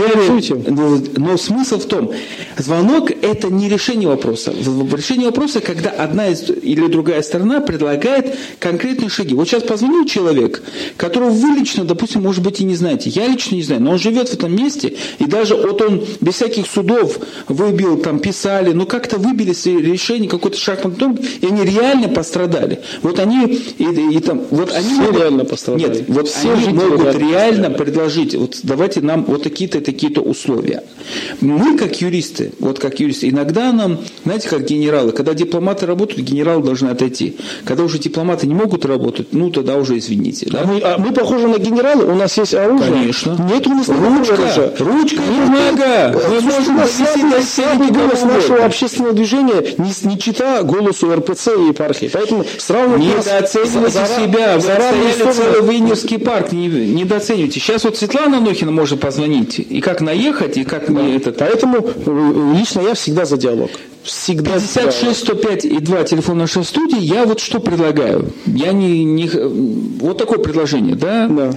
но, 0.68 1.00
но 1.16 1.36
смысл 1.36 1.78
в 1.78 1.86
том, 1.86 2.10
звонок– 2.58 3.10
это 3.22 3.48
не 3.48 3.68
решение 3.68 4.08
вопроса. 4.08 4.52
Решение 4.52 5.26
вопроса, 5.26 5.60
когда 5.60 5.90
одна 5.90 6.28
из, 6.28 6.50
или 6.50 6.86
другая 6.88 7.22
сторона 7.22 7.60
предлагает 7.60 8.36
конкретные 8.58 9.08
шаги. 9.08 9.34
Вот 9.34 9.48
сейчас 9.48 9.62
позвонил 9.62 10.04
человек, 10.04 10.62
которого 10.96 11.30
вы 11.30 11.48
лично, 11.58 11.84
допустим, 11.84 12.22
может 12.22 12.42
быть, 12.42 12.60
и 12.60 12.64
не 12.64 12.74
знаете. 12.74 13.10
Я 13.10 13.26
лично 13.26 13.54
не 13.54 13.62
знаю, 13.62 13.82
но 13.82 13.92
он 13.92 13.98
живет 13.98 14.28
в 14.28 14.34
этом 14.34 14.54
месте, 14.54 14.96
и 15.18 15.24
даже 15.24 15.54
вот 15.54 15.80
он 15.80 16.04
без 16.20 16.34
всяких 16.34 16.66
судов 16.66 17.18
выбил, 17.48 17.98
там, 17.98 18.18
писали, 18.18 18.72
ну 18.72 18.86
как-то 18.86 19.18
выбили 19.18 19.50
решение, 19.80 20.28
какой-то 20.28 20.58
шахматный 20.58 20.90
и 21.40 21.46
они 21.46 21.64
реально 21.64 22.08
пострадали. 22.08 22.80
Вот 23.02 23.18
они, 23.18 23.46
и, 23.78 23.84
и, 23.84 24.16
и 24.16 24.20
там, 24.20 24.42
вот 24.50 24.72
они 24.72 24.88
Все 24.88 25.02
могут, 25.02 25.20
реально 25.20 25.44
пострадали. 25.44 25.98
Нет, 25.98 26.04
вот 26.08 26.28
Все 26.28 26.52
они 26.52 26.68
могут 26.68 27.14
реально 27.16 27.70
предложить, 27.70 28.34
вот 28.34 28.60
давайте 28.62 29.00
нам 29.00 29.24
вот 29.24 29.42
такие-то, 29.42 29.80
такие-то 29.80 30.20
условия. 30.20 30.82
Мы, 31.40 31.76
как 31.76 32.00
юристы, 32.00 32.52
вот 32.58 32.78
как 32.78 33.00
юристы, 33.00 33.28
иногда 33.28 33.72
нам, 33.72 33.98
знаете, 34.24 34.48
как 34.48 34.64
генералы, 34.64 35.12
когда 35.12 35.34
дипломаты 35.34 35.86
работают, 35.86 36.26
генералы 36.26 36.62
должны 36.62 36.88
отойти. 36.88 37.36
Когда 37.64 37.84
уже 37.84 37.98
дипломаты 37.98 38.46
не 38.46 38.54
могут 38.54 38.84
работать, 38.84 39.28
ну 39.32 39.50
тогда 39.50 39.76
уже 39.76 39.98
извините. 39.98 40.46
Да? 40.50 40.62
А 40.62 40.66
мы, 40.66 40.80
а 40.80 40.98
мы 40.98 41.12
похожи 41.12 41.48
на 41.48 41.58
генералы, 41.58 42.04
у 42.04 42.14
нас 42.14 42.36
есть 42.38 42.54
оружие. 42.54 42.92
Конечно. 42.92 43.36
Нет 43.50 43.66
у 43.66 43.70
нас 43.70 43.88
ручка, 43.88 44.34
оружия. 44.34 44.72
Ручка 44.78 45.20
бумага. 45.20 46.20
Мы 46.28 46.40
можем 46.40 46.80
слабый 47.42 47.90
голос 47.90 48.22
нашего 48.22 48.64
общественного 48.64 49.14
движения 49.14 49.62
не, 49.78 50.08
не 50.08 50.18
чита 50.18 50.62
голосу 50.62 51.14
РПЦ 51.14 51.48
и 51.58 51.68
епархии. 51.68 52.10
Поэтому 52.12 52.44
сравнивать 52.58 53.26
Недооценивайте 53.26 54.06
себя. 54.06 54.39
Вы 54.46 54.54
отстояли 54.54 55.12
целый 55.12 55.72
Винерский 55.72 56.18
парк. 56.18 56.52
Не, 56.52 56.68
недооценивайте. 56.68 57.60
Сейчас 57.60 57.84
вот 57.84 57.96
Светлана 57.96 58.40
Нохина 58.40 58.70
может 58.70 59.00
позвонить. 59.00 59.58
И 59.58 59.80
как 59.80 60.00
наехать, 60.00 60.56
и 60.56 60.64
как 60.64 60.88
не 60.88 61.16
этот. 61.16 61.38
Поэтому 61.38 61.78
э, 61.78 62.54
лично 62.58 62.80
я 62.80 62.94
всегда 62.94 63.24
за 63.24 63.36
диалог. 63.36 63.70
Всегда 64.02 64.54
56 64.54 65.18
105 65.18 65.64
и 65.66 65.78
2 65.78 66.04
телефон 66.04 66.38
нашей 66.38 66.64
студии. 66.64 67.00
Я 67.00 67.24
вот 67.24 67.40
что 67.40 67.60
предлагаю. 67.60 68.32
Я 68.46 68.72
не, 68.72 69.04
не 69.04 69.28
вот 69.28 70.16
такое 70.16 70.38
предложение, 70.38 70.94
да? 70.94 71.28
Да. 71.28 71.50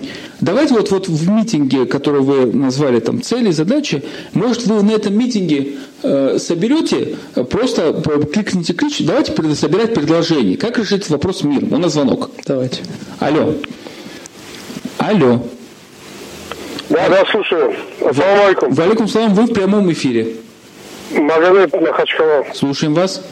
Давайте 0.44 0.74
вот, 0.74 0.92
вот 0.92 1.08
в 1.08 1.30
митинге, 1.30 1.86
который 1.86 2.20
вы 2.20 2.48
назвали 2.48 3.00
там 3.00 3.22
цели, 3.22 3.52
задачи, 3.52 4.04
может 4.34 4.64
вы 4.64 4.84
на 4.84 4.92
этом 4.92 5.18
митинге 5.18 5.76
э, 6.04 6.38
соберете, 6.38 7.16
просто 7.50 7.94
кликните 8.34 8.74
ключ, 8.74 9.00
давайте 9.00 9.32
собирать 9.56 9.94
предложение. 9.94 10.58
Как 10.58 10.78
решить 10.78 11.10
вопрос 11.10 11.44
миром? 11.46 11.72
У 11.72 11.78
нас 11.78 11.94
звонок. 11.94 12.30
Давайте. 12.46 12.82
Алло. 13.22 13.54
Алло. 14.98 15.40
Да, 16.90 17.08
да, 17.08 17.24
слушаю. 17.32 17.74
Ассаламу 18.02 18.44
алейкум. 18.44 18.74
Валикум 18.74 19.08
салам, 19.08 19.34
вы 19.36 19.44
в 19.44 19.54
прямом 19.54 19.90
эфире. 19.94 20.36
Магомед 21.12 21.74
Махачкала. 21.74 22.46
Слушаем 22.54 22.94
вас. 22.94 23.24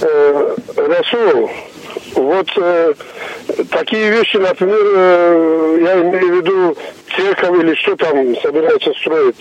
Э, 0.00 0.56
Расул, 0.74 1.50
вот 2.16 2.48
э, 2.56 2.94
такие 3.70 4.10
вещи, 4.10 4.36
например, 4.36 4.78
э, 4.80 5.78
я 5.82 6.00
имею 6.02 6.28
в 6.28 6.36
виду 6.36 6.76
церковь 7.14 7.62
или 7.62 7.74
что 7.74 7.96
там 7.96 8.36
собираются 8.40 8.92
строить, 9.00 9.36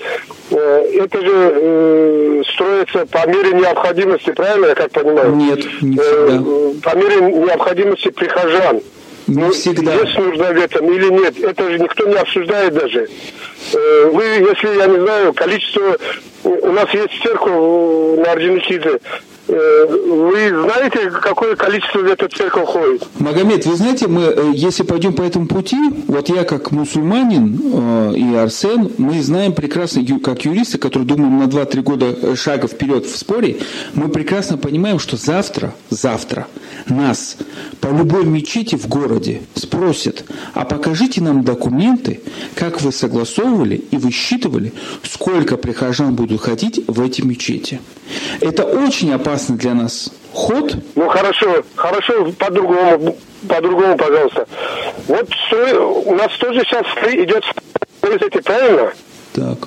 э, 0.52 1.00
это 1.02 1.22
же 1.22 1.32
э, 1.34 2.44
строится 2.54 3.06
по 3.06 3.28
мере 3.28 3.54
необходимости, 3.54 4.32
правильно 4.32 4.68
я 4.68 4.76
как 4.76 4.92
понимаю? 4.92 5.36
Нет, 5.36 5.60
не 5.82 5.98
всегда. 5.98 6.92
По 6.92 6.96
мере 6.98 7.22
необходимости 7.22 8.10
прихожан. 8.10 8.82
Не 9.28 9.42
ну, 9.42 9.52
всегда. 9.52 9.94
Есть 9.94 10.18
нужда 10.18 10.52
в 10.52 10.58
этом 10.58 10.92
или 10.92 11.10
нет, 11.10 11.40
это 11.40 11.70
же 11.72 11.80
никто 11.80 12.08
не 12.08 12.16
обсуждает 12.16 12.74
даже. 12.74 13.08
Вы, 13.72 14.24
если, 14.24 14.78
я 14.78 14.88
не 14.88 15.00
знаю, 15.00 15.34
количество... 15.34 15.98
У 16.44 16.72
нас 16.74 16.94
есть 16.94 17.24
церковь 17.24 18.20
на 18.20 18.32
Орджоникидзе, 18.34 19.00
вы 19.48 20.50
знаете, 20.50 21.10
какое 21.10 21.56
количество 21.56 22.00
в 22.00 22.06
эту 22.06 22.30
церковь 22.30 22.66
ходит? 22.66 23.06
Магомед, 23.20 23.66
вы 23.66 23.76
знаете, 23.76 24.08
мы, 24.08 24.24
э, 24.24 24.52
если 24.54 24.84
пойдем 24.84 25.14
по 25.14 25.22
этому 25.22 25.48
пути, 25.48 25.78
вот 26.08 26.30
я 26.30 26.44
как 26.46 26.72
мусульманин 26.72 27.60
э, 27.62 28.14
и 28.16 28.36
Арсен, 28.36 28.92
мы 28.98 29.22
знаем 29.22 29.54
прекрасно, 29.54 30.04
как 30.20 30.46
юристы, 30.46 30.78
которые 30.78 31.08
думаем 31.08 31.40
на 31.40 31.44
2-3 31.44 31.82
года 31.82 32.36
шага 32.36 32.68
вперед 32.68 33.06
в 33.06 33.18
споре, 33.18 33.58
мы 33.94 34.08
прекрасно 34.08 34.58
понимаем, 34.58 34.98
что 35.00 35.18
завтра, 35.18 35.74
завтра 35.90 36.48
нас 36.88 37.38
по 37.82 37.88
любой 37.88 38.26
мечети 38.26 38.76
в 38.76 38.88
городе 38.88 39.42
спросят, 39.56 40.24
а 40.54 40.64
покажите 40.64 41.22
нам 41.22 41.44
документы, 41.44 42.22
как 42.56 42.82
вы 42.82 42.92
согласовывали 42.92 43.76
и 43.92 43.98
высчитывали, 43.98 44.74
сколько 45.04 45.58
прихожан 45.58 46.16
будут 46.16 46.42
ходить 46.42 46.82
в 46.88 47.02
эти 47.02 47.22
мечети. 47.22 47.82
Это 48.40 48.64
очень 48.64 49.12
опасный 49.34 49.58
для 49.58 49.74
нас 49.74 50.12
ход. 50.32 50.76
Ну 50.96 51.08
хорошо, 51.10 51.64
хорошо, 51.76 52.32
по-другому, 52.34 53.18
по-другому, 53.48 53.98
пожалуйста. 53.98 54.48
Вот 55.08 55.30
у 56.06 56.16
нас 56.16 56.32
тоже 56.38 56.62
сейчас 56.62 56.86
идет 57.12 57.44
эти, 58.02 58.42
правильно? 58.42 58.94
Так. 59.34 59.58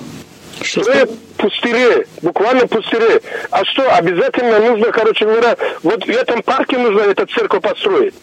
Что 0.61 0.83
Строят 0.83 1.11
пустыре, 1.37 2.07
буквально 2.21 2.65
пустыре. 2.67 3.21
А 3.51 3.63
что, 3.65 3.93
обязательно 3.93 4.59
нужно, 4.59 4.91
короче 4.91 5.25
говоря, 5.25 5.55
вот 5.83 6.03
в 6.03 6.09
этом 6.09 6.41
парке 6.41 6.77
нужно 6.77 7.01
эту 7.01 7.25
церковь 7.27 7.61
построить? 7.61 8.15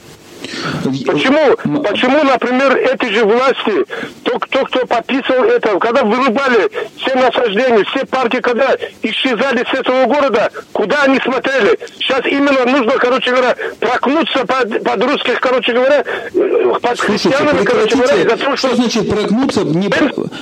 Почему, 1.07 1.83
почему, 1.83 2.23
например, 2.25 2.77
эти 2.77 3.13
же 3.13 3.25
власти, 3.25 3.85
то, 4.23 4.39
кто, 4.39 4.65
кто 4.65 4.87
подписывал 4.87 5.45
это, 5.45 5.79
когда 5.79 6.03
вырубали 6.03 6.71
все 6.97 7.15
насаждения, 7.15 7.85
все 7.85 8.05
парки, 8.07 8.41
когда 8.41 8.77
исчезали 9.03 9.65
с 9.65 9.75
этого 9.75 10.07
города, 10.07 10.51
куда 10.73 11.03
они 11.05 11.19
смотрели? 11.21 11.79
Сейчас 11.99 12.25
именно 12.27 12.65
нужно, 12.67 12.93
короче 12.99 13.31
говоря, 13.31 13.57
прокнуться 13.81 14.45
под, 14.47 14.83
под 14.83 15.05
русских, 15.05 15.41
короче 15.41 15.73
говоря, 15.73 16.05
под 16.81 16.99
Слушайте, 16.99 17.29
христианами, 17.29 17.65
короче 17.65 17.97
говоря, 17.97 18.17
из-за 18.17 18.37
того, 18.37 18.57
что... 18.57 18.69
что 18.69 18.77
значит 18.77 19.09
прогнуться? 19.09 19.65
Не, 19.65 19.91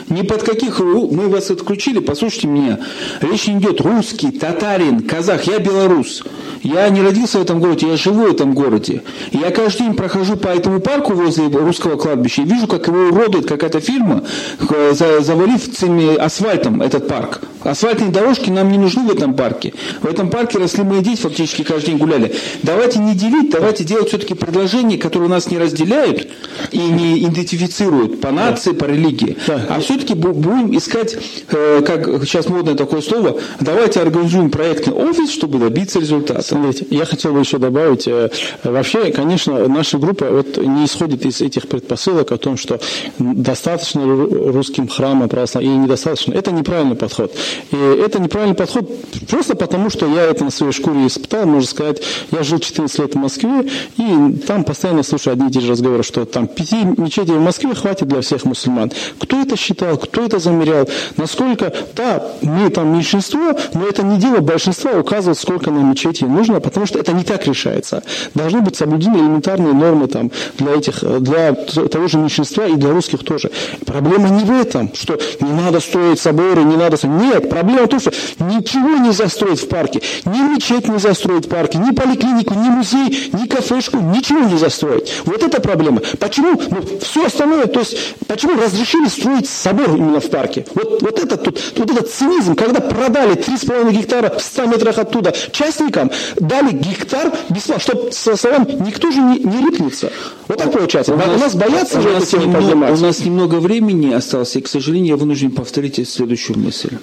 не 0.09 0.23
под 0.23 0.43
каких... 0.43 0.81
Мы 0.81 1.29
вас 1.29 1.51
отключили, 1.51 2.01
послушайте 2.01 2.49
меня. 2.49 2.79
Речь 3.21 3.47
не 3.47 3.59
идет 3.59 3.81
русский, 3.81 4.31
татарин, 4.33 5.03
казах, 5.03 5.45
я 5.45 5.59
белорус. 5.59 6.23
Я 6.63 6.89
не 6.91 7.03
родился 7.03 7.39
в 7.39 7.43
этом 7.43 7.61
городе, 7.61 7.89
я 7.89 7.97
живу 7.97 8.25
в 8.25 8.31
этом 8.31 8.55
городе. 8.55 9.03
Я 9.33 9.51
каждый 9.51 9.85
день 9.85 9.92
прохожу 9.93 10.37
по 10.37 10.49
этому 10.49 10.81
парку 10.81 11.13
возле 11.13 11.47
русского 11.49 11.97
кладбища 11.97 12.43
и 12.43 12.45
вижу, 12.45 12.67
как 12.67 12.87
его 12.89 13.09
уродует 13.09 13.47
какая-то 13.47 13.81
фирма, 13.81 14.25
э, 14.61 14.93
завалив 15.21 15.77
цими 15.77 16.17
асфальтом 16.17 16.83
этот 16.83 17.09
парк. 17.09 17.41
Асфальтные 17.65 18.11
дорожки 18.11 18.51
нам 18.51 18.71
не 18.71 18.79
нужны 18.79 19.05
в 19.05 19.11
этом 19.11 19.35
парке. 19.35 19.73
В 20.01 20.07
этом 20.07 20.31
парке 20.31 20.59
росли 20.59 20.83
мои 20.83 21.01
дети, 21.01 21.21
фактически 21.21 21.63
каждый 21.63 21.91
день 21.91 21.99
гуляли. 21.99 22.35
Давайте 22.63 22.99
не 22.99 23.15
делить, 23.15 23.51
давайте 23.51 23.85
делать 23.85 24.09
все-таки 24.09 24.35
предложения, 24.35 24.99
которые 24.99 25.29
нас 25.29 25.51
не 25.51 25.59
разделяют 25.59 26.29
и 26.73 26.79
не 26.79 27.25
идентифицируют 27.25 28.21
по 28.21 28.31
нации, 28.31 28.73
по 28.73 28.85
религии. 28.87 29.37
А 29.49 29.81
все-таки 29.81 30.15
будем 30.15 30.77
искать, 30.77 31.17
э, 31.51 31.83
как 31.87 32.07
сейчас 32.25 32.49
модное 32.49 32.75
такое 32.75 33.01
слово, 33.01 33.39
давайте 33.61 34.01
организуем 34.01 34.51
проектный 34.51 34.95
офис, 34.95 35.31
чтобы 35.31 35.59
добиться 35.59 36.01
результата. 36.01 36.43
Смотрите, 36.43 36.87
я 36.91 37.05
хотел 37.05 37.33
бы 37.33 37.41
еще 37.41 37.59
добавить, 37.59 38.09
э, 38.09 38.31
вообще, 38.65 39.13
конечно, 39.13 39.69
наша 39.83 39.99
группа 39.99 40.27
вот 40.31 40.59
не 40.59 40.85
исходит 40.85 41.27
из 41.27 41.41
этих 41.41 41.67
предпосылок 41.67 42.31
о 42.31 42.37
том, 42.37 42.57
что 42.57 42.79
достаточно 43.19 44.05
русским 44.05 44.87
храмам 44.87 45.29
православным 45.29 45.73
или 45.73 45.83
недостаточно. 45.83 46.35
Это 46.35 46.53
неправильный 46.53 46.95
подход. 46.95 47.35
И 47.73 47.77
это 47.77 48.21
неправильный 48.21 48.55
подход 48.55 48.89
просто 49.29 49.57
потому, 49.57 49.91
что 49.91 50.07
я 50.07 50.23
это 50.23 50.45
на 50.45 50.53
своей 50.53 50.73
шкуре 50.73 51.09
испытал, 51.09 51.47
можно 51.47 51.69
сказать. 51.69 52.01
Я 52.31 52.45
жил 52.45 52.61
14 52.61 52.97
лет 53.01 53.15
в 53.15 53.19
Москве, 53.19 53.69
и 53.97 54.37
там 54.47 54.63
постоянно 54.63 55.03
слушаю 55.03 55.33
одни 55.33 55.49
и 55.49 55.51
те 55.51 55.61
же 55.61 55.73
разговоры, 55.73 56.05
что 56.05 56.25
там 56.27 56.47
пяти 56.47 56.85
мечетей 56.85 57.35
в 57.35 57.41
Москве 57.41 57.75
хватит 57.75 58.07
для 58.07 58.21
всех 58.21 58.45
мусульман. 58.45 58.93
Кто 59.19 59.41
это 59.43 59.57
считал, 59.57 59.97
кто 59.97 60.25
это 60.25 60.39
замерял, 60.39 60.89
насколько, 61.17 61.75
да, 61.97 62.23
мы 62.43 62.71
там 62.71 62.93
меньшинство, 62.93 63.59
но 63.75 63.89
это 63.89 64.05
не 64.05 64.19
дело 64.19 64.39
большинства 64.39 64.93
указывать, 64.93 65.41
сколько 65.41 65.73
нам 65.73 65.91
мечетей 65.91 66.29
нужно, 66.29 66.61
потому 66.61 66.87
что 66.87 67.01
это 67.01 67.13
не 67.13 67.25
так 67.25 67.45
решается. 67.49 68.05
Должны 68.35 68.61
быть 68.61 68.77
соблюдены 68.77 69.17
элементарные 69.17 69.62
нормы 69.71 70.09
там, 70.09 70.31
для, 70.59 70.75
этих, 70.75 71.03
для 71.21 71.53
того 71.53 72.09
же 72.09 72.19
меньшинства 72.19 72.67
и 72.67 72.75
для 72.75 72.91
русских 72.91 73.25
тоже. 73.25 73.51
Проблема 73.87 74.29
не 74.29 74.45
в 74.45 74.51
этом, 74.51 74.91
что 74.95 75.19
не 75.41 75.53
надо 75.53 75.81
строить 75.81 76.21
соборы, 76.21 76.65
не 76.65 76.77
надо... 76.77 76.97
Нет, 77.07 77.49
проблема 77.49 77.85
в 77.85 77.89
том, 77.89 78.01
что 78.01 78.13
ничего 78.41 78.97
нельзя 78.99 79.29
строить 79.29 79.61
в 79.61 79.69
парке. 79.69 80.01
Ни 80.25 80.39
мечеть 80.55 80.89
нельзя 80.89 81.15
строить 81.15 81.47
в 81.47 81.49
парке, 81.49 81.79
ни 81.79 81.91
поликлинику, 81.95 82.55
ни 82.55 82.69
музей, 82.69 83.31
ни 83.33 83.47
кафешку, 83.47 83.99
ничего 83.99 84.41
нельзя 84.41 84.71
строить. 84.71 85.13
Вот 85.25 85.43
это 85.43 85.61
проблема. 85.61 86.01
Почему 86.19 86.61
ну, 86.71 86.83
все 87.01 87.27
остальное, 87.27 87.67
то 87.67 87.81
есть 87.81 88.15
почему 88.27 88.61
разрешили 88.61 89.09
строить 89.09 89.49
собор 89.49 89.91
именно 89.97 90.21
в 90.21 90.31
парке? 90.31 90.67
Вот, 90.75 91.03
вот, 91.03 91.19
это, 91.19 91.37
тут, 91.37 91.61
вот 91.77 91.91
этот 91.91 92.11
цинизм, 92.11 92.55
когда 92.55 92.81
продали 92.81 93.35
3,5 93.35 93.93
гектара 93.93 94.31
в 94.37 94.43
100 94.43 94.67
метрах 94.67 94.99
оттуда 94.99 95.35
частникам, 95.53 96.11
дали 96.37 96.73
гектар 96.73 97.33
бесплатно, 97.49 97.83
чтобы 97.83 98.13
со 98.13 98.37
словами 98.37 98.73
никто 98.87 99.11
же 99.11 99.21
не, 99.21 99.39
не 99.53 99.65
рыпнется. 99.65 100.11
Вот 100.49 100.59
так 100.59 100.73
получается. 100.73 101.13
У, 101.13 101.17
у 101.17 101.39
нас 101.39 101.55
боятся 101.55 102.01
же 102.01 102.11
эту 102.11 102.27
тему 102.27 102.53
поднимать. 102.53 102.99
У 102.99 103.03
нас 103.03 103.25
немного 103.25 103.57
времени 103.57 104.13
осталось, 104.13 104.57
и, 104.57 104.61
к 104.61 104.69
сожалению, 104.69 105.11
я 105.11 105.17
вынужден 105.17 105.51
повторить 105.51 106.09
следующую 106.09 106.59
мысль. 106.59 106.97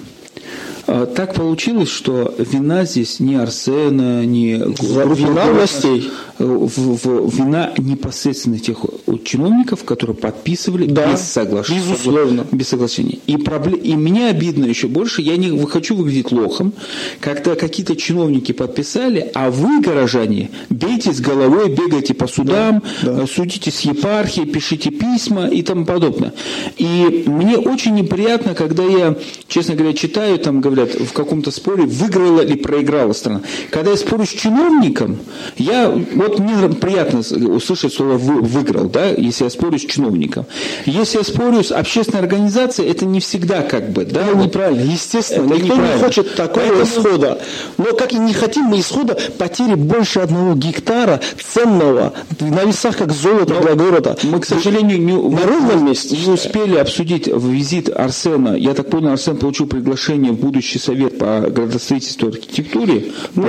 А, 0.86 1.06
так 1.06 1.34
получилось, 1.34 1.88
что 1.88 2.34
вина 2.38 2.84
здесь 2.84 3.20
не 3.20 3.36
Арсена, 3.36 4.24
не 4.24 4.54
вина 4.54 5.46
властей. 5.52 6.10
В, 6.38 6.68
в, 6.68 7.36
вина 7.36 7.72
непосредственно 7.76 8.58
тех 8.58 8.78
чиновников, 9.24 9.84
которые 9.84 10.16
подписывали 10.16 10.86
да, 10.86 11.12
без 11.12 11.20
соглашения. 11.20 11.80
Безусловно. 11.80 12.46
Без 12.50 12.68
соглашения. 12.68 13.18
И, 13.26 13.36
проблем, 13.36 13.74
и 13.74 13.94
мне 13.94 14.28
обидно 14.28 14.64
еще 14.64 14.88
больше, 14.88 15.20
я 15.20 15.36
не 15.36 15.66
хочу 15.66 15.94
выглядеть 15.94 16.32
лохом, 16.32 16.72
когда 17.20 17.56
какие-то 17.56 17.94
чиновники 17.94 18.52
подписали, 18.52 19.30
а 19.34 19.50
вы, 19.50 19.82
горожане, 19.82 20.50
бейте 20.70 21.12
с 21.12 21.20
головой, 21.20 21.68
бегайте 21.68 22.14
по 22.14 22.26
судам, 22.26 22.82
да, 23.02 23.12
да. 23.12 23.26
Судите 23.26 23.70
с 23.70 23.80
епархией, 23.80 24.46
пишите 24.46 24.90
письма 24.90 25.46
и 25.46 25.62
тому 25.62 25.84
подобное. 25.84 26.32
И 26.78 27.24
мне 27.26 27.58
очень 27.58 27.94
неприятно, 27.94 28.54
когда 28.54 28.84
я, 28.84 29.16
честно 29.46 29.74
говоря, 29.74 29.92
читаю, 29.92 30.38
там 30.38 30.60
говорят, 30.70 30.94
в 30.94 31.12
каком-то 31.12 31.50
споре, 31.50 31.84
выиграла 31.84 32.40
или 32.40 32.56
проиграла 32.56 33.12
страна. 33.12 33.42
Когда 33.70 33.90
я 33.92 33.96
спорю 33.96 34.24
с 34.24 34.30
чиновником, 34.30 35.18
я 35.56 35.88
вот 35.88 36.38
мне 36.38 36.68
приятно 36.68 37.20
услышать 37.20 37.92
слово 37.92 38.16
«выиграл», 38.18 38.88
да, 38.88 39.06
если 39.08 39.44
я 39.44 39.50
спорю 39.50 39.78
с 39.78 39.82
чиновником. 39.82 40.46
Если 40.86 41.18
я 41.18 41.24
спорю 41.24 41.62
с 41.62 41.72
общественной 41.72 42.20
организацией, 42.20 42.88
это 42.90 43.04
не 43.04 43.20
всегда 43.20 43.62
как 43.62 43.90
бы, 43.90 44.04
да? 44.04 44.26
Это 44.26 44.36
неправильно, 44.36 44.90
естественно. 44.90 45.46
Это 45.46 45.54
Никто 45.54 45.74
неправильно. 45.74 45.96
не 45.96 46.02
хочет 46.02 46.34
такого 46.34 46.64
Поэтому... 46.64 46.84
исхода. 46.84 47.40
Но 47.78 47.84
как 47.96 48.12
и 48.12 48.18
не 48.18 48.32
хотим 48.32 48.64
мы 48.64 48.80
исхода 48.80 49.18
потери 49.38 49.74
больше 49.74 50.20
одного 50.20 50.54
гектара 50.54 51.20
ценного 51.42 52.12
на 52.40 52.64
весах, 52.64 52.96
как 52.96 53.12
золото 53.12 53.54
Но 53.54 53.62
для 53.62 53.74
города. 53.74 54.16
Мы, 54.22 54.40
к 54.40 54.46
сожалению, 54.46 55.00
не, 55.00 55.12
на 55.12 55.46
ровном 55.46 55.86
месте 55.86 56.16
не 56.16 56.32
успели 56.32 56.76
обсудить 56.76 57.26
визит 57.26 57.88
Арсена. 57.88 58.54
Я 58.56 58.74
так 58.74 58.90
понял, 58.90 59.10
Арсен 59.10 59.36
получил 59.36 59.66
приглашение 59.66 60.32
в 60.32 60.40
будущий 60.60 60.78
совет 60.78 61.18
по 61.18 61.40
градостроительству 61.48 62.28
и 62.28 62.32
архитектуре. 62.32 63.12
Ну, 63.34 63.44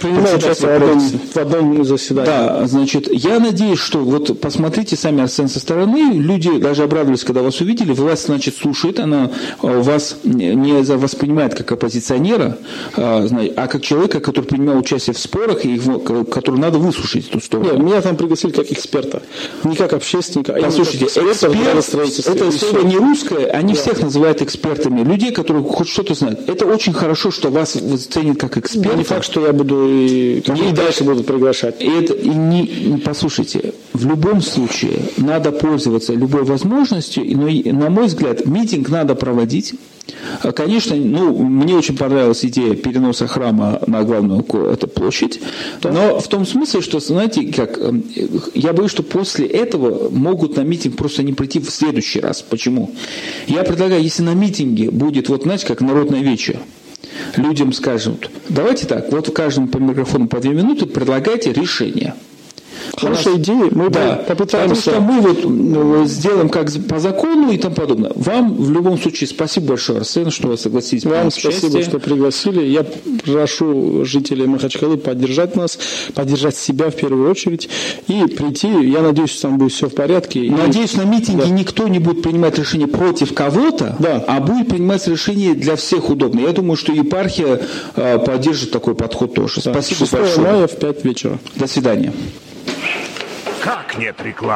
принимал 0.00 0.36
участие 0.36 0.70
в 0.70 0.82
одном, 0.82 1.00
в 1.00 1.36
одном 1.36 1.84
заседании 1.84 2.26
да, 2.26 2.66
значит, 2.66 3.08
я 3.12 3.40
надеюсь, 3.40 3.78
что 3.78 3.98
вот 3.98 4.40
посмотрите 4.40 4.96
сами 4.96 5.22
Арсен 5.22 5.48
со 5.48 5.58
стороны, 5.58 6.12
люди 6.14 6.58
даже 6.58 6.84
обрадовались, 6.84 7.24
когда 7.24 7.42
вас 7.42 7.60
увидели, 7.60 7.92
власть, 7.92 8.26
значит, 8.26 8.56
слушает, 8.56 9.00
она 9.00 9.30
э, 9.62 9.80
вас 9.80 10.18
не 10.22 10.72
воспринимает 10.82 11.54
как 11.54 11.72
оппозиционера, 11.72 12.58
а, 12.96 13.26
а 13.56 13.66
как 13.66 13.82
человека, 13.82 14.20
который 14.20 14.44
принимал 14.44 14.78
участие 14.78 15.14
в 15.14 15.18
спорах, 15.18 15.64
и 15.64 15.80
который 16.30 16.60
надо 16.60 16.78
выслушать 16.78 17.28
эту 17.28 17.40
сторону. 17.40 17.72
Нет, 17.72 17.82
меня 17.82 18.00
там 18.00 18.16
пригласили 18.16 18.52
как 18.52 18.70
эксперта, 18.70 19.22
не 19.64 19.74
как 19.74 19.92
общественника, 19.94 20.54
а 20.54 20.60
Послушайте, 20.60 21.06
эксперт, 21.06 21.56
это 22.28 22.52
слово 22.52 22.86
не 22.86 22.96
русское, 22.96 23.46
они 23.46 23.74
да. 23.74 23.80
всех 23.80 24.00
называют 24.00 24.42
экспертами, 24.42 25.02
людей, 25.02 25.32
которые 25.32 25.64
хоть 25.64 25.88
что-то 25.88 26.14
знают. 26.14 26.48
Это 26.52 26.66
очень 26.66 26.92
хорошо, 26.92 27.30
что 27.30 27.50
вас 27.50 27.72
ценят 27.72 28.38
как 28.38 28.58
эксперта. 28.58 28.96
Не 28.96 29.04
факт, 29.04 29.24
что 29.24 29.46
я 29.46 29.52
буду 29.52 29.88
и, 29.88 30.40
и 30.40 30.72
дальше 30.72 31.02
буду 31.04 31.24
приглашать. 31.24 31.80
И 31.80 31.86
это, 31.86 32.12
и 32.12 32.28
не, 32.28 33.00
послушайте, 33.04 33.72
в 33.92 34.06
любом 34.06 34.42
случае 34.42 34.98
надо 35.16 35.50
пользоваться 35.50 36.12
любой 36.12 36.44
возможностью, 36.44 37.24
но, 37.36 37.48
на 37.72 37.90
мой 37.90 38.06
взгляд, 38.06 38.44
митинг 38.44 38.90
надо 38.90 39.14
проводить, 39.14 39.74
конечно, 40.54 40.96
ну, 40.96 41.36
мне 41.36 41.74
очень 41.74 41.96
понравилась 41.96 42.44
идея 42.44 42.74
переноса 42.74 43.26
храма 43.26 43.80
на 43.86 44.02
главную 44.02 44.44
эту 44.70 44.88
площадь, 44.88 45.40
но 45.82 46.20
в 46.20 46.28
том 46.28 46.46
смысле, 46.46 46.80
что, 46.80 47.00
знаете, 47.00 47.52
как, 47.52 47.78
эм, 47.78 48.04
я 48.54 48.72
боюсь, 48.72 48.90
что 48.90 49.02
после 49.02 49.46
этого 49.46 50.10
могут 50.10 50.56
на 50.56 50.62
митинг 50.62 50.96
просто 50.96 51.22
не 51.22 51.32
прийти 51.32 51.60
в 51.60 51.70
следующий 51.70 52.20
раз. 52.20 52.42
Почему? 52.42 52.90
Я 53.46 53.62
предлагаю, 53.64 54.02
если 54.02 54.22
на 54.22 54.34
митинге 54.34 54.90
будет, 54.90 55.28
вот 55.28 55.42
знаете, 55.42 55.66
как 55.66 55.80
народное 55.80 56.20
вече, 56.20 56.58
людям 57.36 57.72
скажут, 57.72 58.30
давайте 58.48 58.86
так, 58.86 59.10
вот 59.12 59.28
в 59.28 59.32
каждом 59.32 59.68
по 59.68 59.78
микрофону 59.78 60.28
по 60.28 60.40
две 60.40 60.52
минуты 60.52 60.86
предлагайте 60.86 61.52
решение– 61.52 62.14
Хорошая 62.96 63.36
идея, 63.36 63.68
мы 63.70 63.90
да, 63.90 64.22
попытаемся. 64.28 64.90
Потому 64.90 65.34
что 65.34 65.48
мы 65.48 66.00
вот 66.00 66.08
сделаем 66.08 66.48
как 66.48 66.70
по 66.88 66.98
закону 66.98 67.50
и 67.50 67.58
тому 67.58 67.74
подобное. 67.74 68.12
Вам 68.14 68.54
в 68.54 68.70
любом 68.70 68.98
случае 68.98 69.28
спасибо 69.28 69.68
большое, 69.68 70.00
Арсен, 70.00 70.30
что 70.30 70.48
вы 70.48 70.58
согласились. 70.58 71.04
Вам 71.04 71.30
спасибо, 71.30 71.66
участие. 71.66 71.82
что 71.84 71.98
пригласили. 71.98 72.62
Я 72.62 72.84
прошу 73.24 74.04
жителей 74.04 74.46
Махачкалы 74.46 74.98
поддержать 74.98 75.56
нас, 75.56 75.78
поддержать 76.14 76.56
себя 76.56 76.90
в 76.90 76.96
первую 76.96 77.30
очередь 77.30 77.68
и 78.08 78.26
прийти. 78.26 78.68
Я 78.68 79.00
надеюсь, 79.00 79.30
что 79.30 79.42
там 79.42 79.58
будет 79.58 79.72
все 79.72 79.88
в 79.88 79.94
порядке. 79.94 80.42
Надеюсь, 80.50 80.94
на 80.94 81.04
митинге 81.04 81.44
да. 81.44 81.48
никто 81.48 81.88
не 81.88 81.98
будет 81.98 82.22
принимать 82.22 82.58
решение 82.58 82.88
против 82.88 83.32
кого-то, 83.34 83.96
да. 83.98 84.22
а 84.26 84.40
будет 84.40 84.68
принимать 84.68 85.06
решение 85.08 85.54
для 85.54 85.76
всех 85.76 86.10
удобно. 86.10 86.40
Я 86.40 86.52
думаю, 86.52 86.76
что 86.76 86.92
епархия 86.92 87.60
э, 87.96 88.18
поддержит 88.18 88.70
такой 88.70 88.94
подход 88.94 89.34
тоже. 89.34 89.60
Да. 89.64 89.72
Спасибо 89.72 90.00
6 90.00 90.12
большое. 90.12 90.40
мая 90.46 90.66
в 90.66 90.76
5 90.76 91.04
вечера. 91.04 91.38
До 91.56 91.66
свидания. 91.66 92.12
Как 93.62 93.96
нет 93.96 94.20
рекламы? 94.20 94.50